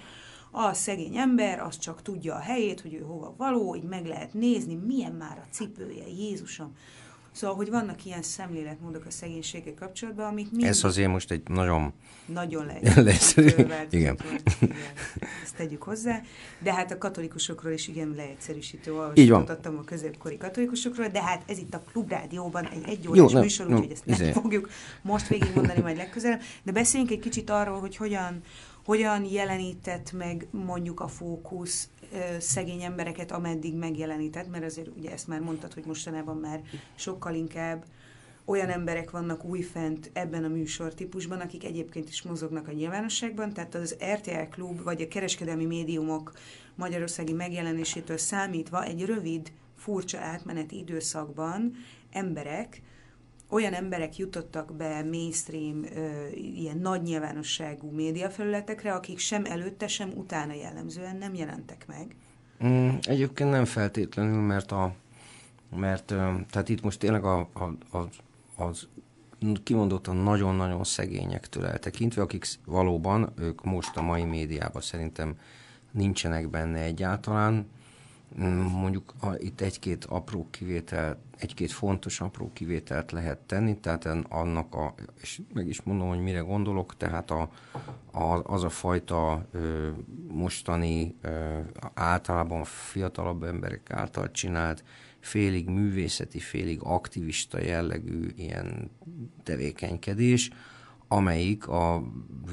a 0.51 0.73
szegény 0.73 1.17
ember 1.17 1.59
az 1.59 1.77
csak 1.77 2.01
tudja 2.01 2.35
a 2.35 2.39
helyét, 2.39 2.81
hogy 2.81 2.93
ő 2.93 3.01
hova 3.01 3.33
való, 3.37 3.75
így 3.75 3.83
meg 3.83 4.05
lehet 4.05 4.33
nézni, 4.33 4.75
milyen 4.75 5.13
már 5.13 5.37
a 5.37 5.53
cipője, 5.53 6.07
Jézusom. 6.07 6.75
Szóval, 7.31 7.55
hogy 7.55 7.69
vannak 7.69 8.05
ilyen 8.05 8.21
szemléletmódok 8.21 9.05
a 9.05 9.11
szegénységgel 9.11 9.73
kapcsolatban, 9.73 10.25
amik 10.25 10.51
mind... 10.51 10.63
Ez 10.67 10.83
azért 10.83 11.09
most 11.09 11.31
egy 11.31 11.41
nagyon... 11.47 11.93
Nagyon 12.25 12.65
leegyszerű. 12.95 13.47
igen. 13.47 13.87
igen. 13.89 14.19
Ezt 15.43 15.55
tegyük 15.55 15.83
hozzá. 15.83 16.21
De 16.59 16.73
hát 16.73 16.91
a 16.91 16.97
katolikusokról 16.97 17.71
is 17.71 17.87
igen 17.87 18.13
leegyszerűsítő 18.15 18.93
olvasatot 18.93 19.65
a 19.65 19.83
középkori 19.85 20.37
katolikusokról, 20.37 21.07
de 21.07 21.23
hát 21.23 21.43
ez 21.47 21.57
itt 21.57 21.73
a 21.73 21.81
Klubrádióban 21.91 22.67
egy 22.67 22.83
egyórás 22.85 23.33
műsor, 23.33 23.73
úgyhogy 23.73 23.91
ezt 23.91 24.05
nem 24.05 24.21
izé. 24.21 24.31
fogjuk 24.31 24.69
most 25.01 25.27
végigmondani 25.27 25.81
majd 25.81 25.97
legközelebb. 25.97 26.41
De 26.63 26.71
beszéljünk 26.71 27.11
egy 27.11 27.19
kicsit 27.19 27.49
arról, 27.49 27.79
hogy 27.79 27.95
hogyan 27.95 28.41
hogyan 28.85 29.25
jelenített 29.25 30.11
meg 30.11 30.47
mondjuk 30.51 30.99
a 30.99 31.07
fókusz 31.07 31.89
szegény 32.39 32.81
embereket, 32.81 33.31
ameddig 33.31 33.75
megjelenített, 33.75 34.49
mert 34.49 34.63
azért 34.63 34.89
ugye 34.97 35.11
ezt 35.11 35.27
már 35.27 35.39
mondtad, 35.39 35.73
hogy 35.73 35.85
mostanában 35.85 36.37
már 36.37 36.61
sokkal 36.95 37.33
inkább 37.33 37.85
olyan 38.45 38.69
emberek 38.69 39.11
vannak 39.11 39.43
újfent 39.43 40.09
ebben 40.13 40.43
a 40.43 40.47
műsortípusban, 40.47 41.39
akik 41.39 41.63
egyébként 41.63 42.09
is 42.09 42.21
mozognak 42.21 42.67
a 42.67 42.71
nyilvánosságban, 42.71 43.53
tehát 43.53 43.75
az 43.75 43.97
RTL 44.13 44.49
Klub 44.49 44.83
vagy 44.83 45.01
a 45.01 45.07
kereskedelmi 45.07 45.65
médiumok 45.65 46.33
magyarországi 46.75 47.33
megjelenésétől 47.33 48.17
számítva 48.17 48.83
egy 48.83 49.05
rövid, 49.05 49.51
furcsa 49.77 50.19
átmeneti 50.19 50.77
időszakban 50.77 51.75
emberek, 52.11 52.81
olyan 53.51 53.73
emberek 53.73 54.17
jutottak 54.17 54.73
be 54.73 55.03
mainstream, 55.03 55.85
ilyen 56.35 56.77
nagy 56.77 57.01
nyilvánosságú 57.01 57.89
médiafelületekre, 57.89 58.93
akik 58.93 59.17
sem 59.17 59.45
előtte, 59.45 59.87
sem 59.87 60.11
utána 60.15 60.53
jellemzően 60.53 61.17
nem 61.17 61.33
jelentek 61.33 61.85
meg? 61.87 62.15
Mm, 62.65 62.89
egyébként 63.01 63.49
nem 63.49 63.65
feltétlenül, 63.65 64.41
mert 64.41 64.71
a 64.71 64.93
mert 65.75 66.05
tehát 66.49 66.69
itt 66.69 66.81
most 66.81 66.99
tényleg 66.99 67.23
a, 67.23 67.49
a, 67.53 67.97
a, 67.97 68.07
az 68.63 68.87
kimondottan 69.63 70.15
nagyon-nagyon 70.15 70.83
szegényektől 70.83 71.65
eltekintve, 71.65 72.21
akik 72.21 72.45
valóban, 72.65 73.33
ők 73.39 73.63
most 73.63 73.97
a 73.97 74.01
mai 74.01 74.23
médiában 74.23 74.81
szerintem 74.81 75.35
nincsenek 75.91 76.49
benne 76.49 76.79
egyáltalán, 76.79 77.67
Mm, 78.39 78.61
mondjuk 78.61 79.13
a, 79.19 79.27
itt 79.37 79.61
egy-két 79.61 80.05
apró 80.05 80.47
kivétel, 80.49 81.17
egy-két 81.41 81.71
fontos 81.71 82.21
apró 82.21 82.51
kivételt 82.53 83.11
lehet 83.11 83.37
tenni, 83.37 83.79
tehát 83.79 84.05
annak 84.29 84.75
a, 84.75 84.93
és 85.21 85.41
meg 85.53 85.67
is 85.67 85.81
mondom, 85.81 86.07
hogy 86.07 86.21
mire 86.21 86.39
gondolok, 86.39 86.97
tehát 86.97 87.31
a, 87.31 87.49
a, 88.11 88.53
az 88.53 88.63
a 88.63 88.69
fajta 88.69 89.45
ö, 89.51 89.89
mostani 90.27 91.15
ö, 91.21 91.59
általában 91.93 92.63
fiatalabb 92.63 93.43
emberek 93.43 93.91
által 93.91 94.31
csinált 94.31 94.83
félig 95.19 95.69
művészeti, 95.69 96.39
félig 96.39 96.79
aktivista 96.83 97.59
jellegű 97.59 98.27
ilyen 98.35 98.91
tevékenykedés, 99.43 100.49
amelyik 101.07 101.67
a 101.67 102.03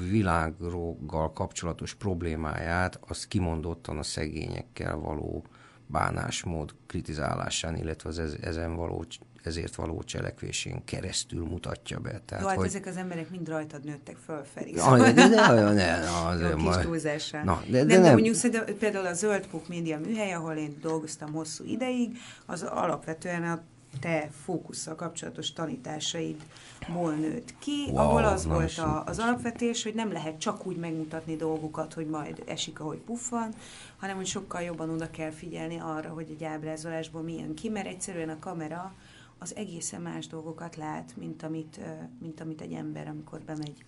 világgal 0.09 1.31
kapcsolatos 1.33 1.93
problémáját, 1.93 2.99
azt 3.07 3.27
kimondottan 3.27 3.97
a 3.97 4.03
szegényekkel 4.03 4.97
való 4.97 5.45
bánásmód 5.91 6.75
kritizálásán, 6.87 7.75
illetve 7.75 8.09
az 8.09 8.37
ezen 8.41 8.75
való, 8.75 9.05
ezért 9.43 9.75
való 9.75 10.03
cselekvésén 10.03 10.83
keresztül 10.85 11.45
mutatja 11.45 11.99
be. 11.99 12.21
Tehát, 12.25 12.43
Jó, 12.43 12.49
hát 12.49 12.57
hogy... 12.57 12.67
ezek 12.67 12.85
az 12.85 12.97
emberek 12.97 13.29
mind 13.29 13.47
rajtad 13.47 13.83
nőttek 13.83 14.17
fölfelé. 14.25 14.75
Szóval... 14.75 14.97
de, 14.99 15.11
de, 15.11 15.27
de, 15.27 15.73
de, 15.73 16.09
az 16.27 16.41
Jó, 16.41 16.55
kis 16.55 16.75
túlzással. 16.81 17.43
Na, 17.43 17.63
de, 17.69 17.83
de, 17.83 17.93
nem, 17.93 18.01
nem, 18.01 18.13
mondjuk 18.13 18.35
szerintem 18.35 18.77
például 18.77 19.05
a 19.05 19.13
Zöld 19.13 19.47
Puk 19.47 19.67
Média 19.67 19.99
műhely, 19.99 20.33
ahol 20.33 20.53
én 20.53 20.77
dolgoztam 20.81 21.33
hosszú 21.33 21.63
ideig, 21.63 22.17
az 22.45 22.63
alapvetően 22.63 23.43
a 23.43 23.61
te 23.99 24.29
fókusszal 24.43 24.95
kapcsolatos 24.95 25.53
tanításaidból 25.53 27.13
nőtt 27.19 27.53
ki, 27.59 27.85
wow, 27.87 27.97
ahol 27.97 28.23
az 28.23 28.45
volt 28.45 28.77
a, 28.77 29.03
az 29.05 29.19
alapvetés, 29.19 29.83
hogy 29.83 29.93
nem 29.93 30.11
lehet 30.11 30.39
csak 30.39 30.65
úgy 30.65 30.75
megmutatni 30.75 31.35
dolgokat, 31.35 31.93
hogy 31.93 32.07
majd 32.07 32.43
esik, 32.47 32.79
ahogy 32.79 32.97
puffan, 32.97 33.53
hanem 33.97 34.15
hogy 34.15 34.25
sokkal 34.25 34.61
jobban 34.61 34.89
oda 34.89 35.09
kell 35.09 35.31
figyelni 35.31 35.79
arra, 35.79 36.09
hogy 36.09 36.27
egy 36.29 36.43
ábrázolásból 36.43 37.21
mi 37.21 37.37
jön 37.37 37.53
ki, 37.53 37.69
mert 37.69 37.87
egyszerűen 37.87 38.29
a 38.29 38.39
kamera 38.39 38.93
az 39.37 39.55
egészen 39.55 40.01
más 40.01 40.27
dolgokat 40.27 40.75
lát, 40.75 41.13
mint 41.15 41.43
amit, 41.43 41.79
mint 42.19 42.41
amit 42.41 42.61
egy 42.61 42.73
ember, 42.73 43.07
amikor 43.07 43.39
bemegy 43.39 43.85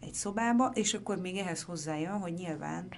egy 0.00 0.14
szobába, 0.14 0.70
és 0.74 0.94
akkor 0.94 1.16
még 1.20 1.36
ehhez 1.36 1.62
hozzájön, 1.62 2.18
hogy 2.20 2.34
nyilván 2.34 2.88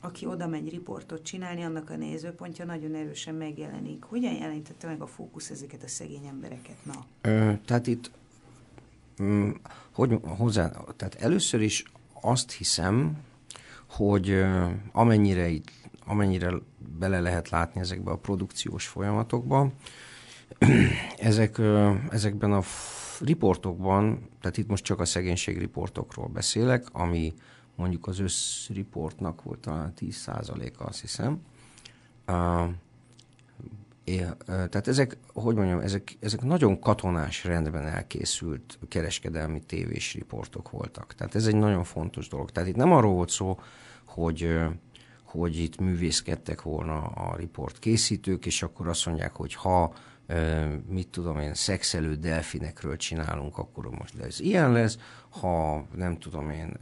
aki 0.00 0.26
oda 0.26 0.46
megy 0.46 0.70
riportot 0.70 1.22
csinálni, 1.22 1.62
annak 1.62 1.90
a 1.90 1.96
nézőpontja 1.96 2.64
nagyon 2.64 2.94
erősen 2.94 3.34
megjelenik. 3.34 4.02
Hogyan 4.02 4.32
jelentette 4.32 4.86
meg 4.86 5.00
a 5.00 5.06
fókusz 5.06 5.50
ezeket 5.50 5.82
a 5.82 5.88
szegény 5.88 6.26
embereket? 6.26 6.76
Na. 6.82 7.04
Ö, 7.20 7.52
tehát 7.64 7.86
itt, 7.86 8.10
mm, 9.22 9.50
hogy 9.92 10.18
hozzá, 10.22 10.70
tehát 10.96 11.14
először 11.14 11.60
is 11.60 11.84
azt 12.20 12.52
hiszem, 12.52 13.16
hogy 13.86 14.44
amennyire, 14.92 15.48
itt, 15.48 15.70
amennyire 16.04 16.52
bele 16.98 17.20
lehet 17.20 17.48
látni 17.48 17.80
ezekbe 17.80 18.10
a 18.10 18.16
produkciós 18.16 18.86
folyamatokba, 18.86 19.72
ezek, 21.16 21.60
ezekben 22.10 22.52
a 22.52 22.62
riportokban, 23.20 24.28
tehát 24.40 24.56
itt 24.56 24.68
most 24.68 24.84
csak 24.84 25.00
a 25.00 25.04
szegénység 25.04 25.58
riportokról 25.58 26.26
beszélek, 26.26 26.86
ami 26.92 27.34
mondjuk 27.78 28.06
az 28.06 28.18
összriportnak 28.18 29.42
volt 29.42 29.58
talán 29.58 29.92
10%-a, 30.00 30.84
azt 30.84 31.00
hiszem. 31.00 31.42
Uh, 32.26 32.68
tehát 34.44 34.88
ezek, 34.88 35.16
hogy 35.32 35.54
mondjam, 35.54 35.78
ezek, 35.78 36.16
ezek 36.20 36.42
nagyon 36.42 36.80
katonás 36.80 37.44
rendben 37.44 37.86
elkészült 37.86 38.78
kereskedelmi 38.88 39.60
tévés 39.60 40.14
riportok 40.14 40.70
voltak. 40.70 41.14
Tehát 41.14 41.34
ez 41.34 41.46
egy 41.46 41.56
nagyon 41.56 41.84
fontos 41.84 42.28
dolog. 42.28 42.50
Tehát 42.50 42.68
itt 42.68 42.76
nem 42.76 42.92
arról 42.92 43.14
volt 43.14 43.30
szó, 43.30 43.60
hogy 44.04 44.58
hogy 45.22 45.58
itt 45.58 45.78
művészkedtek 45.78 46.62
volna 46.62 47.02
a 47.02 47.36
riport 47.36 47.78
készítők, 47.78 48.46
és 48.46 48.62
akkor 48.62 48.88
azt 48.88 49.06
mondják, 49.06 49.36
hogy 49.36 49.54
ha 49.54 49.94
mit 50.88 51.08
tudom 51.08 51.38
én, 51.38 51.54
szexelő 51.54 52.14
delfinekről 52.14 52.96
csinálunk, 52.96 53.58
akkor 53.58 53.90
most 53.90 54.18
ez 54.18 54.40
ilyen 54.40 54.72
lesz, 54.72 54.98
ha 55.28 55.86
nem 55.94 56.18
tudom 56.18 56.50
én, 56.50 56.76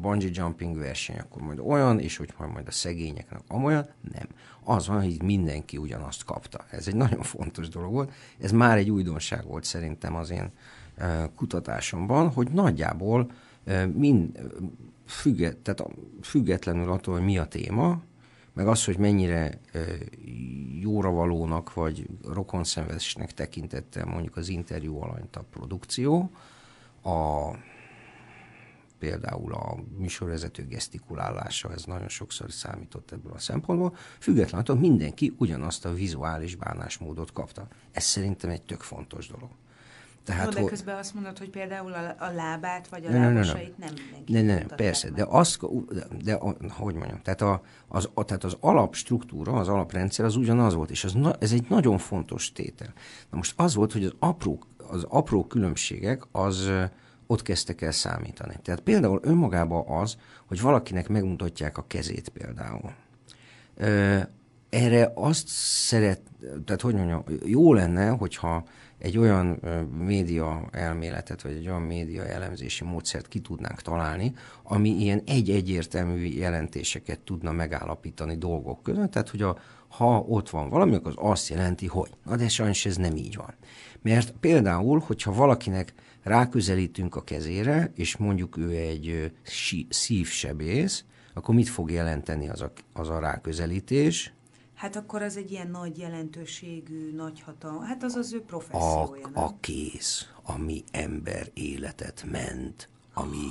bungee 0.00 0.30
jumping 0.32 0.76
verseny, 0.76 1.18
akkor 1.18 1.42
majd 1.42 1.58
olyan, 1.58 1.98
és 1.98 2.16
hogy 2.16 2.34
majd 2.52 2.66
a 2.66 2.70
szegényeknek 2.70 3.40
amolyan, 3.48 3.88
nem. 4.12 4.26
Az 4.64 4.86
van, 4.86 5.02
hogy 5.02 5.22
mindenki 5.22 5.76
ugyanazt 5.76 6.24
kapta. 6.24 6.64
Ez 6.70 6.88
egy 6.88 6.96
nagyon 6.96 7.22
fontos 7.22 7.68
dolog 7.68 7.92
volt. 7.92 8.12
Ez 8.40 8.52
már 8.52 8.76
egy 8.76 8.90
újdonság 8.90 9.46
volt 9.46 9.64
szerintem 9.64 10.14
az 10.14 10.30
én 10.30 10.50
kutatásomban, 11.34 12.28
hogy 12.28 12.50
nagyjából 12.50 13.30
mind, 13.94 14.40
függet, 15.06 15.56
tehát 15.56 15.84
függetlenül 16.22 16.90
attól, 16.90 17.14
hogy 17.14 17.24
mi 17.24 17.38
a 17.38 17.44
téma, 17.44 18.02
meg 18.52 18.68
az, 18.68 18.84
hogy 18.84 18.98
mennyire 18.98 19.60
jóra 20.80 21.10
valónak 21.10 21.74
vagy 21.74 22.06
rokonszenvesnek 22.24 23.34
tekintette 23.34 24.04
mondjuk 24.04 24.36
az 24.36 24.48
interjú 24.48 25.00
alanyt 25.02 25.36
a 25.36 25.44
produkció, 25.50 26.30
a, 27.02 27.50
például 28.98 29.54
a 29.54 29.76
műsorvezető 29.98 30.66
gesztikulálása, 30.66 31.72
ez 31.72 31.84
nagyon 31.84 32.08
sokszor 32.08 32.52
számított 32.52 33.10
ebből 33.10 33.32
a 33.32 33.38
szempontból, 33.38 33.96
függetlenül 34.18 34.60
attól 34.60 34.76
mindenki 34.76 35.34
ugyanazt 35.38 35.84
a 35.84 35.92
vizuális 35.92 36.54
bánásmódot 36.54 37.32
kapta. 37.32 37.68
Ez 37.92 38.04
szerintem 38.04 38.50
egy 38.50 38.62
tök 38.62 38.80
fontos 38.80 39.28
dolog. 39.28 39.50
Tehát, 40.24 40.44
no, 40.44 40.60
de 40.60 40.64
közben 40.64 40.96
azt 40.96 41.14
mondod, 41.14 41.38
hogy 41.38 41.50
például 41.50 41.92
a, 41.92 42.14
a 42.18 42.32
lábát 42.32 42.88
vagy 42.88 43.04
a 43.04 43.10
ne, 43.10 43.18
lábasait 43.18 43.78
ne, 43.78 43.86
ne. 43.86 43.92
nem 43.92 44.04
mindenki 44.04 44.32
Ne, 44.32 44.42
ne, 44.42 44.54
ne 44.54 44.74
persze, 44.74 45.08
meg. 45.08 45.16
de 45.16 45.26
azt, 45.28 45.58
de, 46.24 46.38
de 46.60 46.70
hogy 46.70 46.94
mondjam, 46.94 47.20
tehát, 47.22 47.40
a, 47.40 47.62
az, 47.88 48.08
a, 48.14 48.24
tehát 48.24 48.44
az 48.44 48.56
alapstruktúra, 48.60 49.52
az 49.52 49.68
alaprendszer 49.68 50.24
az 50.24 50.36
ugyanaz 50.36 50.74
volt, 50.74 50.90
és 50.90 51.04
az, 51.04 51.16
ez 51.38 51.52
egy 51.52 51.66
nagyon 51.68 51.98
fontos 51.98 52.52
tétel. 52.52 52.92
Na 53.30 53.36
most 53.36 53.52
az 53.56 53.74
volt, 53.74 53.92
hogy 53.92 54.04
az 54.04 54.14
apró, 54.18 54.62
az 54.88 55.06
apró 55.08 55.46
különbségek 55.46 56.22
az 56.32 56.70
ott 57.26 57.42
kezdtek 57.42 57.80
el 57.80 57.90
számítani. 57.90 58.54
Tehát 58.62 58.80
például 58.80 59.20
önmagában 59.22 59.86
az, 59.86 60.16
hogy 60.46 60.60
valakinek 60.60 61.08
megmutatják 61.08 61.78
a 61.78 61.84
kezét 61.86 62.28
például. 62.28 62.92
Erre 64.68 65.12
azt 65.14 65.46
szeret, 65.48 66.20
tehát 66.64 66.80
hogy 66.80 66.94
mondjam, 66.94 67.24
jó 67.44 67.74
lenne, 67.74 68.08
hogyha 68.08 68.64
egy 69.00 69.18
olyan 69.18 69.46
média 69.98 70.68
elméletet, 70.70 71.42
vagy 71.42 71.52
egy 71.52 71.68
olyan 71.68 71.82
média 71.82 72.26
elemzési 72.26 72.84
módszert 72.84 73.28
ki 73.28 73.40
tudnánk 73.40 73.82
találni, 73.82 74.34
ami 74.62 74.88
ilyen 74.88 75.22
egy-egyértelmű 75.26 76.24
jelentéseket 76.24 77.20
tudna 77.20 77.52
megállapítani 77.52 78.36
dolgok 78.36 78.82
között, 78.82 79.10
tehát 79.10 79.28
hogy 79.28 79.42
a, 79.42 79.58
ha 79.88 80.18
ott 80.18 80.50
van 80.50 80.68
valami, 80.68 80.94
akkor 80.94 81.12
az 81.16 81.30
azt 81.30 81.48
jelenti, 81.48 81.86
hogy. 81.86 82.10
Na 82.24 82.36
de 82.36 82.48
sajnos 82.48 82.86
ez 82.86 82.96
nem 82.96 83.16
így 83.16 83.36
van. 83.36 83.54
Mert 84.02 84.34
például, 84.40 85.02
hogyha 85.06 85.32
valakinek 85.32 85.94
ráközelítünk 86.22 87.16
a 87.16 87.24
kezére, 87.24 87.92
és 87.94 88.16
mondjuk 88.16 88.56
ő 88.56 88.70
egy 88.70 89.32
szívsebész, 89.88 91.04
akkor 91.34 91.54
mit 91.54 91.68
fog 91.68 91.90
jelenteni 91.90 92.48
az 92.48 92.60
a, 92.60 92.72
az 92.92 93.08
a 93.08 93.18
ráközelítés? 93.18 94.32
Hát 94.80 94.96
akkor 94.96 95.22
az 95.22 95.36
egy 95.36 95.50
ilyen 95.50 95.70
nagy 95.70 95.98
jelentőségű, 95.98 97.14
nagy 97.14 97.40
hatalma. 97.40 97.84
Hát 97.84 98.02
az 98.02 98.14
az 98.14 98.32
ő 98.32 98.38
A, 98.38 98.42
professziója, 98.46 99.28
nem? 99.32 99.44
a 99.44 99.56
kéz, 99.60 100.26
ami 100.42 100.84
ember 100.90 101.50
életet 101.54 102.24
ment, 102.30 102.88
ami 103.14 103.46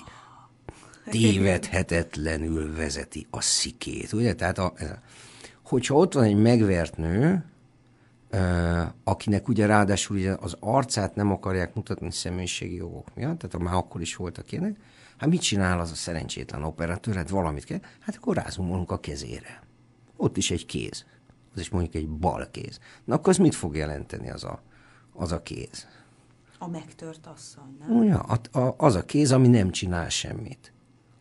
tévedhetetlenül 1.09 2.75
vezeti 2.75 3.27
a 3.29 3.41
szikét, 3.41 4.13
ugye? 4.13 4.35
Tehát 4.35 4.57
a, 4.57 4.73
hogyha 5.63 5.95
ott 5.95 6.13
van 6.13 6.23
egy 6.23 6.35
megvert 6.35 6.97
nő, 6.97 7.45
ö, 8.29 8.81
akinek 9.03 9.47
ugye 9.47 9.65
ráadásul 9.65 10.17
ugye 10.17 10.35
az 10.39 10.55
arcát 10.59 11.15
nem 11.15 11.31
akarják 11.31 11.73
mutatni 11.75 12.11
személyiségi 12.11 12.75
jogok 12.75 13.15
miatt, 13.15 13.39
tehát 13.39 13.67
már 13.67 13.73
akkor 13.73 14.01
is 14.01 14.15
voltak 14.15 14.51
ilyenek, 14.51 14.77
hát 15.17 15.29
mit 15.29 15.41
csinál 15.41 15.79
az 15.79 15.91
a 15.91 15.95
szerencsétlen 15.95 16.63
operatőr? 16.63 17.15
Hát 17.15 17.29
valamit 17.29 17.63
kell, 17.63 17.79
hát 17.99 18.15
akkor 18.15 18.35
rázumolunk 18.35 18.91
a 18.91 18.99
kezére. 18.99 19.63
Ott 20.15 20.37
is 20.37 20.51
egy 20.51 20.65
kéz. 20.65 21.05
Az 21.59 21.65
is 21.65 21.71
mondjuk 21.71 21.95
egy 21.95 22.09
bal 22.09 22.47
kéz. 22.51 22.79
Na 23.03 23.15
akkor 23.15 23.29
az 23.29 23.37
mit 23.37 23.55
fog 23.55 23.75
jelenteni 23.75 24.29
az 24.29 24.43
a, 24.43 24.61
az 25.13 25.31
a 25.31 25.41
kéz? 25.41 25.87
A 26.57 26.67
megtört 26.67 27.25
asszony, 27.25 27.77
nem? 27.79 27.97
Ugye, 27.97 28.13
a, 28.13 28.59
a, 28.59 28.75
az 28.77 28.95
a 28.95 29.05
kéz, 29.05 29.31
ami 29.31 29.47
nem 29.47 29.71
csinál 29.71 30.09
semmit. 30.09 30.73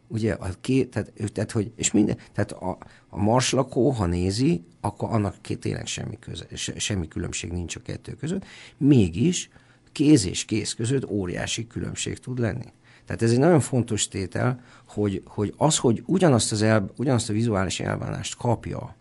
Ugye, 0.08 0.32
a 0.32 0.48
ké, 0.60 0.84
tehát, 0.84 1.12
tehát, 1.32 1.50
hogy, 1.50 1.72
és 1.76 1.92
minden, 1.92 2.16
tehát 2.32 2.52
a, 2.52 2.78
a 3.08 3.16
marslakó, 3.16 3.90
ha 3.90 4.06
nézi, 4.06 4.64
akkor 4.80 5.10
annak 5.10 5.40
tényleg 5.40 5.86
semmi, 5.86 6.18
köze, 6.18 6.46
se, 6.54 6.78
semmi 6.78 7.08
különbség 7.08 7.52
nincs 7.52 7.76
a 7.76 7.80
kettő 7.80 8.14
között. 8.14 8.44
Mégis 8.76 9.50
kéz 9.92 10.26
és 10.26 10.44
kéz 10.44 10.74
között 10.74 11.10
óriási 11.10 11.66
különbség 11.66 12.18
tud 12.18 12.38
lenni. 12.38 12.72
Tehát 13.04 13.22
ez 13.22 13.30
egy 13.30 13.38
nagyon 13.38 13.60
fontos 13.60 14.08
tétel, 14.08 14.60
hogy, 14.88 15.22
hogy 15.26 15.54
az, 15.56 15.78
hogy 15.78 16.02
ugyanazt, 16.06 16.52
az 16.52 16.62
el, 16.62 16.90
ugyanazt 16.96 17.30
a 17.30 17.32
vizuális 17.32 17.80
elbánást 17.80 18.36
kapja 18.36 18.96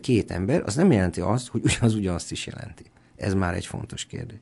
két 0.00 0.30
ember, 0.30 0.62
az 0.62 0.74
nem 0.74 0.92
jelenti 0.92 1.20
azt, 1.20 1.48
hogy 1.48 1.62
ugyanaz 1.64 1.94
ugyanazt 1.94 2.30
is 2.30 2.46
jelenti. 2.46 2.84
Ez 3.16 3.34
már 3.34 3.54
egy 3.54 3.66
fontos 3.66 4.04
kérdés. 4.04 4.38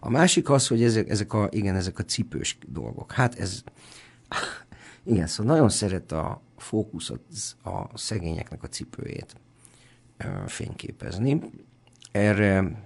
A 0.00 0.10
másik 0.10 0.50
az, 0.50 0.66
hogy 0.66 0.82
ezek, 0.82 1.08
ezek, 1.08 1.32
a, 1.32 1.48
igen, 1.50 1.76
ezek 1.76 1.98
a 1.98 2.04
cipős 2.04 2.58
dolgok. 2.66 3.12
Hát 3.12 3.38
ez, 3.38 3.62
igen, 5.04 5.26
szóval 5.26 5.52
nagyon 5.54 5.68
szeret 5.68 6.12
a 6.12 6.42
fókusz 6.56 7.10
a, 7.10 7.70
a 7.70 7.90
szegényeknek 7.94 8.62
a 8.62 8.68
cipőjét 8.68 9.34
fényképezni. 10.46 11.40
Erre, 12.12 12.82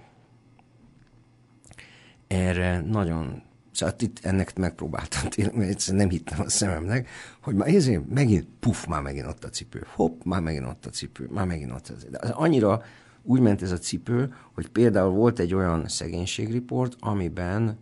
erre 2.27 2.81
nagyon, 2.81 3.43
szóval 3.75 3.95
itt 3.99 4.19
ennek 4.21 4.57
megpróbáltam 4.57 5.29
tényleg, 5.29 5.69
egyszerűen 5.69 6.03
nem 6.03 6.11
hittem 6.11 6.39
a 6.39 6.49
szememnek, 6.49 7.09
hogy 7.41 7.55
már 7.55 7.67
ezért 7.67 8.09
megint, 8.09 8.47
puf, 8.59 8.85
már 8.85 9.01
megint 9.01 9.27
ott 9.27 9.43
a 9.43 9.49
cipő, 9.49 9.85
hopp, 9.93 10.23
már 10.23 10.41
megint 10.41 10.65
ott 10.65 10.85
a 10.85 10.89
cipő, 10.89 11.27
már 11.31 11.45
megint 11.45 11.71
ott 11.71 11.87
az. 11.87 12.07
De 12.09 12.17
az 12.21 12.29
annyira 12.29 12.83
úgy 13.23 13.39
ment 13.39 13.61
ez 13.61 13.71
a 13.71 13.77
cipő, 13.77 14.33
hogy 14.53 14.67
például 14.67 15.11
volt 15.11 15.39
egy 15.39 15.53
olyan 15.53 15.87
szegénységriport, 15.87 16.95
amiben, 16.99 17.79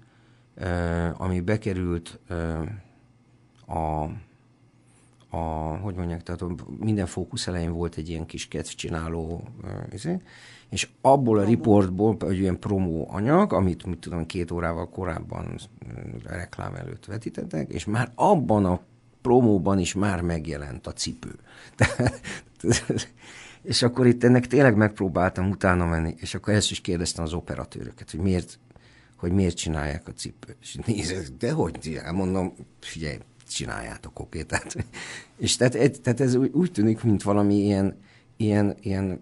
uh, 0.58 1.22
ami 1.22 1.40
bekerült 1.40 2.20
a 3.68 4.06
a, 5.34 5.78
hogy 5.82 5.96
mondják, 5.96 6.24
tehát 6.24 6.42
a 6.42 6.56
minden 6.80 7.06
fókusz 7.06 7.48
elején 7.48 7.72
volt 7.72 7.96
egy 7.96 8.10
ilyen 8.10 8.26
kis 8.26 8.48
kedvcsináló, 8.48 9.44
izé, 9.92 10.22
és 10.70 10.90
abból 11.02 11.40
a 11.40 11.44
riportból 11.44 12.18
egy 12.20 12.40
ilyen 12.40 12.60
promó 12.60 13.08
anyag, 13.12 13.54
amit 13.54 13.86
mit 13.86 14.00
tudom, 14.00 14.26
két 14.26 14.52
órával 14.52 14.90
korábban 14.90 15.46
uh, 15.46 16.24
reklám 16.24 16.76
előtt 16.76 17.06
vetítettek, 17.06 17.70
és 17.70 17.86
már 17.86 18.12
abban 18.16 18.66
a 18.66 18.82
promóban 19.22 19.80
is 19.80 19.94
már 19.94 20.22
megjelent 20.22 20.88
a 20.88 20.94
cipő. 20.94 21.36
Tehát, 21.76 22.22
és 23.62 23.82
akkor 23.82 24.08
itt 24.08 24.24
ennek 24.24 24.48
tényleg 24.48 24.76
megpróbáltam 24.76 25.50
utána 25.50 25.86
menni, 25.86 26.14
és 26.18 26.36
akkor 26.36 26.54
ezt 26.54 26.72
is 26.72 26.82
kérdeztem 26.82 27.24
az 27.24 27.34
operatőröket, 27.34 28.12
hogy 28.12 28.20
miért, 28.20 28.60
hogy 29.16 29.32
miért 29.32 29.56
csinálják 29.56 30.08
a 30.08 30.12
cipőt. 30.12 30.58
És 30.62 30.78
nézek, 30.86 31.28
de 31.38 31.52
hogy? 31.52 32.02
Mondom, 32.12 32.54
figyelj, 32.80 33.18
csináljátok, 33.54 34.20
oké? 34.20 34.44
Tehát, 34.44 34.76
és 35.38 35.56
tehát, 35.56 36.02
tehát 36.02 36.20
ez 36.22 36.36
úgy, 36.36 36.52
úgy 36.54 36.72
tűnik, 36.72 37.04
mint 37.04 37.24
valami 37.24 37.56
ilyen, 37.56 37.98
ilyen, 38.38 38.76
ilyen, 38.82 39.22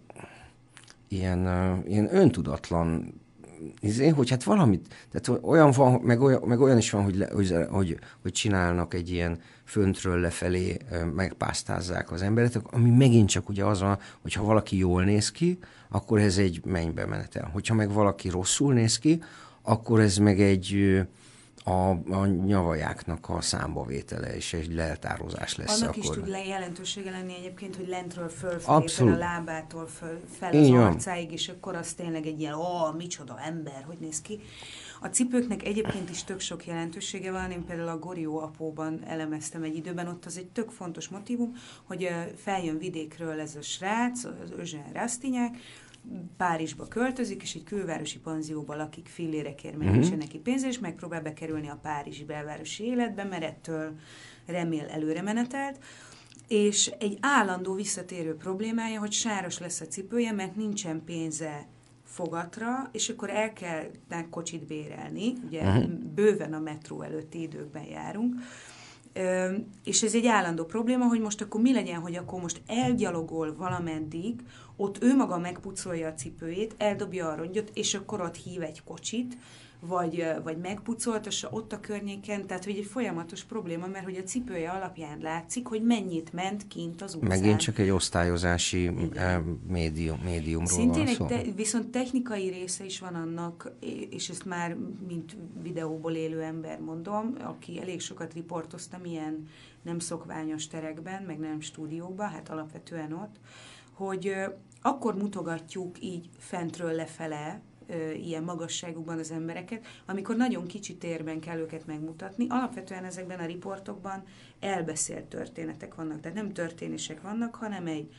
ilyen, 1.07 1.47
ilyen 1.87 2.15
öntudatlan 2.15 3.19
izé, 3.79 4.07
hogy 4.07 4.29
hát 4.29 4.43
valamit, 4.43 4.95
tehát 5.11 5.43
olyan 5.43 5.71
van, 5.71 6.01
meg 6.01 6.21
olyan, 6.21 6.41
meg 6.45 6.59
olyan 6.59 6.77
is 6.77 6.91
van, 6.91 7.03
hogy, 7.03 7.15
le, 7.15 7.29
hogy, 7.33 7.55
hogy, 7.69 7.99
hogy 8.21 8.31
csinálnak 8.31 8.93
egy 8.93 9.09
ilyen 9.11 9.39
föntről 9.63 10.19
lefelé, 10.19 10.77
megpásztázzák 11.15 12.11
az 12.11 12.21
emberet, 12.21 12.61
ami 12.71 12.89
megint 12.89 13.29
csak 13.29 13.49
ugye 13.49 13.65
az 13.65 13.79
van, 13.79 13.99
hogy 14.21 14.33
ha 14.33 14.43
valaki 14.43 14.77
jól 14.77 15.03
néz 15.03 15.31
ki, 15.31 15.59
akkor 15.89 16.19
ez 16.19 16.37
egy 16.37 16.61
mennybe 16.65 17.05
menetel. 17.05 17.49
Hogyha 17.53 17.73
meg 17.73 17.91
valaki 17.91 18.29
rosszul 18.29 18.73
néz 18.73 18.99
ki, 18.99 19.23
akkor 19.61 19.99
ez 19.99 20.17
meg 20.17 20.41
egy 20.41 21.01
a, 21.63 21.89
a 22.13 22.25
nyavajáknak 22.25 23.29
a 23.29 23.41
számbavétele 23.41 24.35
és 24.35 24.53
egy 24.53 24.73
leltározás 24.73 25.55
lesz. 25.55 25.81
Annak 25.81 25.95
akkor. 25.95 26.03
is 26.03 26.09
tud 26.09 26.27
le 26.27 26.45
jelentősége 26.45 27.11
lenni 27.11 27.35
egyébként, 27.35 27.75
hogy 27.75 27.87
lentről 27.87 28.29
fölfelé, 28.29 28.77
Abszolút. 28.77 29.13
fel 29.13 29.21
a 29.21 29.25
lábától 29.25 29.87
föl, 29.87 30.19
fel 30.39 30.53
Így 30.53 30.61
az 30.61 30.69
van. 30.69 30.81
arcáig, 30.83 31.31
és 31.31 31.49
akkor 31.49 31.75
az 31.75 31.93
tényleg 31.93 32.25
egy 32.25 32.39
ilyen, 32.39 32.53
ó, 32.53 32.91
micsoda 32.97 33.39
ember, 33.39 33.83
hogy 33.87 33.97
néz 33.99 34.21
ki. 34.21 34.39
A 35.03 35.07
cipőknek 35.07 35.63
egyébként 35.65 36.09
is 36.09 36.23
tök 36.23 36.39
sok 36.39 36.65
jelentősége 36.65 37.31
van, 37.31 37.51
én 37.51 37.65
például 37.65 37.87
a 37.87 37.99
Gorió 37.99 38.39
apóban 38.39 39.03
elemeztem 39.05 39.63
egy 39.63 39.75
időben, 39.75 40.07
ott 40.07 40.25
az 40.25 40.37
egy 40.37 40.47
tök 40.47 40.69
fontos 40.69 41.07
motivum, 41.07 41.53
hogy 41.83 42.09
feljön 42.35 42.77
vidékről 42.77 43.39
ez 43.39 43.55
a 43.55 43.61
srác, 43.61 44.23
az 44.23 44.51
Özsen 44.57 44.91
Rastignac, 44.93 45.57
Párizsba 46.37 46.87
költözik, 46.87 47.41
és 47.41 47.55
egy 47.55 47.63
külvárosi 47.63 48.19
panzióban 48.19 48.77
lakik 48.77 49.07
fillérekért, 49.07 49.77
Mhm. 49.77 49.97
uh-huh. 49.97 50.15
neki 50.17 50.37
pénze, 50.39 50.67
és 50.67 50.79
megpróbál 50.79 51.21
bekerülni 51.21 51.69
a 51.69 51.79
párizsi 51.81 52.23
belvárosi 52.23 52.83
életbe, 52.83 53.23
mert 53.23 53.43
ettől 53.43 53.95
remél 54.45 54.85
előre 54.85 55.21
menetelt, 55.21 55.79
és 56.47 56.87
egy 56.99 57.17
állandó 57.21 57.73
visszatérő 57.73 58.35
problémája, 58.35 58.99
hogy 58.99 59.11
sáros 59.11 59.59
lesz 59.59 59.81
a 59.81 59.85
cipője, 59.87 60.31
mert 60.31 60.55
nincsen 60.55 61.03
pénze 61.05 61.67
fogatra, 62.03 62.89
és 62.91 63.09
akkor 63.09 63.29
el 63.29 63.53
kell 63.53 63.85
kocsit 64.29 64.65
bérelni, 64.67 65.33
ugye 65.45 65.61
uh-huh. 65.61 65.89
bőven 65.91 66.53
a 66.53 66.59
metró 66.59 67.01
előtti 67.01 67.41
időkben 67.41 67.83
járunk, 67.83 68.35
és 69.83 70.03
ez 70.03 70.15
egy 70.15 70.25
állandó 70.25 70.65
probléma, 70.65 71.05
hogy 71.05 71.19
most 71.19 71.41
akkor 71.41 71.61
mi 71.61 71.73
legyen, 71.73 71.99
hogy 71.99 72.15
akkor 72.15 72.41
most 72.41 72.61
elgyalogol 72.67 73.55
valameddig, 73.55 74.41
ott 74.75 75.03
ő 75.03 75.15
maga 75.15 75.37
megpucolja 75.37 76.07
a 76.07 76.13
cipőjét, 76.13 76.75
eldobja 76.77 77.29
a 77.29 77.35
rongyot, 77.35 77.71
és 77.73 77.93
akkor 77.93 78.21
ott 78.21 78.35
hív 78.35 78.61
egy 78.61 78.83
kocsit, 78.83 79.37
vagy, 79.87 80.25
vagy 80.43 80.57
megpucoltassa 80.57 81.49
ott 81.51 81.73
a 81.73 81.79
környéken, 81.79 82.47
tehát 82.47 82.65
hogy 82.65 82.77
egy 82.77 82.85
folyamatos 82.85 83.43
probléma, 83.43 83.87
mert 83.87 84.03
hogy 84.03 84.15
a 84.15 84.23
cipője 84.23 84.69
alapján 84.69 85.19
látszik, 85.19 85.67
hogy 85.67 85.83
mennyit 85.83 86.33
ment 86.33 86.67
kint 86.67 87.01
az 87.01 87.15
utcán. 87.15 87.29
Megint 87.29 87.59
csak 87.59 87.77
egy 87.79 87.89
osztályozási 87.89 88.91
eh, 89.13 89.39
médium, 89.67 90.19
médiumról 90.23 90.67
Szintén 90.67 91.03
van 91.03 91.07
egy 91.07 91.15
szó. 91.15 91.25
te, 91.25 91.43
viszont 91.55 91.87
technikai 91.87 92.49
része 92.49 92.85
is 92.85 92.99
van 92.99 93.15
annak, 93.15 93.71
és 94.09 94.29
ezt 94.29 94.45
már 94.45 94.77
mint 95.07 95.35
videóból 95.61 96.13
élő 96.13 96.41
ember 96.41 96.79
mondom, 96.79 97.35
aki 97.43 97.81
elég 97.81 98.01
sokat 98.01 98.33
riportoztam 98.33 99.05
ilyen 99.05 99.47
nem 99.81 99.99
szokványos 99.99 100.67
terekben, 100.67 101.23
meg 101.23 101.39
nem 101.39 101.59
stúdióban, 101.59 102.29
hát 102.29 102.49
alapvetően 102.49 103.13
ott, 103.13 103.35
hogy 103.93 104.33
akkor 104.81 105.15
mutogatjuk 105.15 106.03
így 106.03 106.29
fentről 106.37 106.91
lefele, 106.91 107.61
ilyen 108.15 108.43
magasságukban 108.43 109.19
az 109.19 109.31
embereket, 109.31 109.85
amikor 110.05 110.35
nagyon 110.35 110.67
kicsi 110.67 110.95
térben 110.95 111.39
kell 111.39 111.57
őket 111.57 111.85
megmutatni. 111.85 112.45
Alapvetően 112.49 113.05
ezekben 113.05 113.39
a 113.39 113.45
riportokban 113.45 114.23
elbeszélt 114.59 115.25
történetek 115.25 115.95
vannak, 115.95 116.19
tehát 116.19 116.37
nem 116.37 116.53
történések 116.53 117.21
vannak, 117.21 117.55
hanem 117.55 117.87
egy 117.87 118.09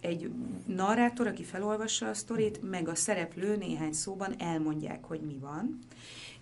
egy 0.00 0.30
narrátor, 0.66 1.26
aki 1.26 1.42
felolvassa 1.42 2.08
a 2.08 2.14
sztorit, 2.14 2.70
meg 2.70 2.88
a 2.88 2.94
szereplő 2.94 3.56
néhány 3.56 3.92
szóban 3.92 4.34
elmondják, 4.38 5.04
hogy 5.04 5.20
mi 5.20 5.38
van. 5.40 5.78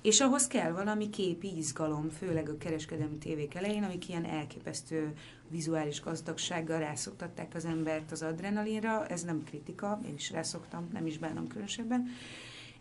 És 0.02 0.20
ahhoz 0.20 0.46
kell 0.46 0.70
valami 0.70 1.10
képi 1.10 1.56
izgalom, 1.56 2.08
főleg 2.08 2.48
a 2.48 2.58
kereskedelmi 2.58 3.16
tévék 3.16 3.54
elején, 3.54 3.82
amik 3.82 4.08
ilyen 4.08 4.24
elképesztő 4.24 5.12
vizuális 5.48 6.00
gazdagsággal 6.00 6.78
rászoktatták 6.78 7.54
az 7.54 7.64
embert 7.64 8.12
az 8.12 8.22
adrenalinra. 8.22 9.06
Ez 9.06 9.22
nem 9.22 9.44
kritika, 9.44 10.00
én 10.06 10.14
is 10.14 10.30
rászoktam, 10.30 10.88
nem 10.92 11.06
is 11.06 11.18
bánom 11.18 11.46
különösebben. 11.46 12.08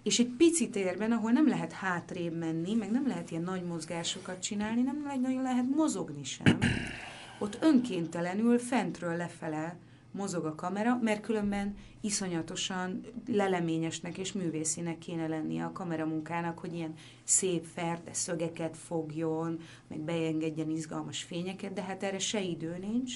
És 0.03 0.19
egy 0.19 0.29
pici 0.37 0.69
térben, 0.69 1.11
ahol 1.11 1.31
nem 1.31 1.47
lehet 1.47 1.71
hátrébb 1.71 2.37
menni, 2.37 2.73
meg 2.73 2.91
nem 2.91 3.07
lehet 3.07 3.31
ilyen 3.31 3.43
nagy 3.43 3.63
mozgásokat 3.63 4.41
csinálni, 4.41 4.81
nem 4.81 5.19
nagyon 5.21 5.41
lehet 5.41 5.65
mozogni 5.75 6.23
sem, 6.23 6.59
ott 7.39 7.57
önkéntelenül 7.61 8.59
fentről 8.59 9.15
lefele 9.15 9.77
mozog 10.11 10.45
a 10.45 10.55
kamera, 10.55 10.99
mert 11.01 11.21
különben 11.21 11.75
iszonyatosan 12.01 13.05
leleményesnek 13.27 14.17
és 14.17 14.31
művészinek 14.31 14.97
kéne 14.97 15.27
lennie 15.27 15.65
a 15.65 15.71
kameramunkának, 15.71 16.59
hogy 16.59 16.73
ilyen 16.73 16.93
szép 17.23 17.65
ferde 17.73 18.13
szögeket 18.13 18.77
fogjon, 18.77 19.59
meg 19.87 19.99
beengedjen 19.99 20.69
izgalmas 20.69 21.23
fényeket, 21.23 21.73
de 21.73 21.81
hát 21.81 22.03
erre 22.03 22.19
se 22.19 22.41
idő 22.41 22.77
nincs, 22.77 23.15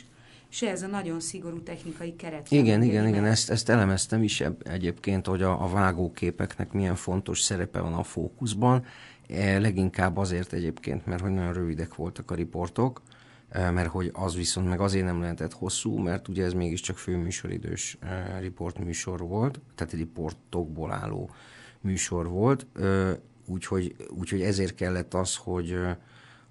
se 0.49 0.69
ez 0.69 0.81
a 0.81 0.87
nagyon 0.87 1.19
szigorú 1.19 1.61
technikai 1.63 2.15
keret. 2.15 2.51
Igen, 2.51 2.81
igen, 2.81 3.07
igen, 3.07 3.25
ezt, 3.25 3.49
ezt 3.49 3.69
elemeztem 3.69 4.23
is 4.23 4.43
egyébként, 4.63 5.25
hogy 5.25 5.41
a, 5.41 5.63
a 5.63 5.67
vágóképeknek 5.67 6.71
milyen 6.71 6.95
fontos 6.95 7.41
szerepe 7.41 7.79
van 7.79 7.93
a 7.93 8.03
fókuszban, 8.03 8.85
e, 9.29 9.59
leginkább 9.59 10.17
azért 10.17 10.53
egyébként, 10.53 11.05
mert 11.05 11.21
hogy 11.21 11.31
nagyon 11.31 11.53
rövidek 11.53 11.95
voltak 11.95 12.31
a 12.31 12.35
riportok, 12.35 13.01
e, 13.49 13.71
mert 13.71 13.89
hogy 13.89 14.09
az 14.13 14.35
viszont 14.35 14.69
meg 14.69 14.79
azért 14.79 15.05
nem 15.05 15.21
lehetett 15.21 15.53
hosszú, 15.53 15.97
mert 15.97 16.27
ugye 16.27 16.45
ez 16.45 16.53
mégiscsak 16.53 16.97
főműsoridős 16.97 17.97
e, 17.99 18.39
riportműsor 18.39 19.19
volt, 19.19 19.59
tehát 19.75 19.93
riportokból 19.93 20.91
álló 20.91 21.29
műsor 21.81 22.27
volt, 22.27 22.65
úgyhogy, 23.45 23.95
úgyhogy 24.09 24.41
ezért 24.41 24.75
kellett 24.75 25.13
az, 25.13 25.35
hogy 25.35 25.75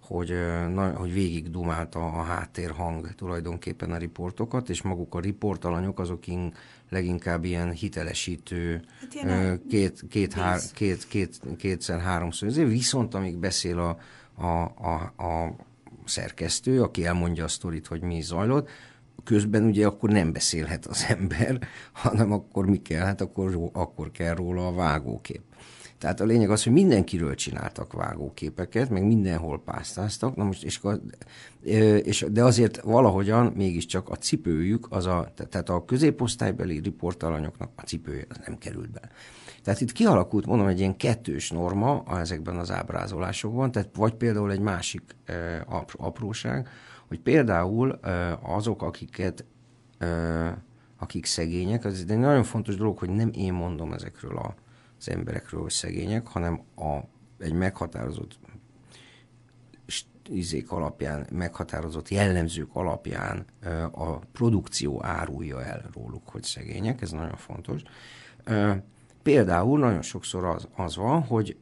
hogy, 0.07 0.35
na, 0.75 0.91
hogy 0.91 1.13
végig 1.13 1.51
dumálta 1.51 2.07
a 2.07 2.23
háttérhang 2.23 3.15
tulajdonképpen 3.15 3.91
a 3.91 3.97
riportokat, 3.97 4.69
és 4.69 4.83
maguk 4.83 5.15
a 5.15 5.21
riportalanyok 5.21 5.99
azok 5.99 6.27
in, 6.27 6.55
leginkább 6.91 7.45
ilyen 7.45 7.71
hitelesítő, 7.71 8.85
hát 9.01 9.15
ilyen 9.15 9.63
két, 9.69 10.05
két, 10.09 10.33
hár, 10.33 10.61
két, 10.73 11.07
két, 11.07 11.41
kétszer, 11.59 12.01
háromszor. 12.01 12.49
Ezért 12.49 12.69
viszont 12.69 13.15
amíg 13.15 13.37
beszél 13.39 13.79
a, 13.79 13.99
a, 14.47 14.63
a, 14.65 15.23
a 15.23 15.57
szerkesztő, 16.05 16.83
aki 16.83 17.07
elmondja 17.07 17.45
a 17.45 17.49
sztorit, 17.49 17.87
hogy 17.87 18.01
mi 18.01 18.21
zajlott, 18.21 18.69
közben 19.25 19.65
ugye 19.65 19.87
akkor 19.87 20.11
nem 20.11 20.33
beszélhet 20.33 20.87
az 20.87 21.05
ember, 21.09 21.59
hanem 21.93 22.33
akkor 22.33 22.67
mi 22.67 22.83
kell? 22.83 23.05
Hát 23.05 23.21
akkor, 23.21 23.71
akkor 23.73 24.11
kell 24.11 24.35
róla 24.35 24.67
a 24.67 24.75
vágókép. 24.75 25.43
Tehát 25.99 26.21
a 26.21 26.25
lényeg 26.25 26.51
az, 26.51 26.65
hogy 26.65 26.73
mindenkiről 26.73 27.35
csináltak 27.35 27.93
vágóképeket, 27.93 28.91
meg 28.91 29.07
mindenhol 29.07 29.63
pásztáztak, 29.63 30.37
na 30.37 30.45
most, 30.45 30.65
és, 30.65 30.81
és, 32.03 32.27
de 32.31 32.45
azért 32.45 32.81
valahogyan 32.81 33.53
mégiscsak 33.57 34.09
a 34.09 34.17
cipőjük, 34.17 34.87
az 34.91 35.07
a, 35.07 35.33
tehát 35.49 35.69
a 35.69 35.85
középosztálybeli 35.85 36.79
riportalanyoknak 36.79 37.71
a 37.77 37.83
cipője 37.83 38.25
az 38.29 38.37
nem 38.47 38.59
került 38.59 38.91
be. 38.91 39.11
Tehát 39.63 39.81
itt 39.81 39.93
kialakult, 39.93 40.47
mondom, 40.47 40.67
egy 40.67 40.79
ilyen 40.79 40.97
kettős 40.97 41.51
norma 41.51 42.05
ezekben 42.19 42.57
az 42.57 42.71
ábrázolásokban, 42.71 43.73
tehát 43.73 43.89
vagy 43.97 44.15
például 44.15 44.53
egy 44.53 44.61
másik 44.61 45.17
apróság, 45.97 46.69
hogy 47.09 47.21
például 47.21 47.99
azok, 48.43 48.83
akiket 48.83 49.45
akik 50.99 51.27
szegények, 51.27 51.85
az 51.85 52.05
egy 52.09 52.19
nagyon 52.19 52.45
fontos 52.45 52.77
dolog, 52.77 52.99
hogy 52.99 53.11
nem 53.11 53.31
én 53.35 53.53
mondom 53.53 53.93
ezekről 53.93 54.37
a 54.37 54.55
az 54.99 55.09
emberekről, 55.09 55.61
hogy 55.61 55.71
szegények, 55.71 56.27
hanem 56.27 56.61
a, 56.77 56.99
egy 57.39 57.53
meghatározott 57.53 58.39
izék 60.29 60.71
alapján, 60.71 61.27
meghatározott 61.33 62.09
jellemzők 62.09 62.69
alapján 62.73 63.45
a 63.93 64.17
produkció 64.19 65.05
árulja 65.05 65.65
el 65.65 65.91
róluk, 65.95 66.29
hogy 66.29 66.43
szegények, 66.43 67.03
ez 67.03 67.11
nagyon 67.11 67.37
fontos. 67.37 67.83
Például 69.23 69.79
nagyon 69.79 70.03
sokszor 70.03 70.45
az, 70.45 70.69
az 70.77 70.97
van, 70.97 71.23
hogy 71.23 71.57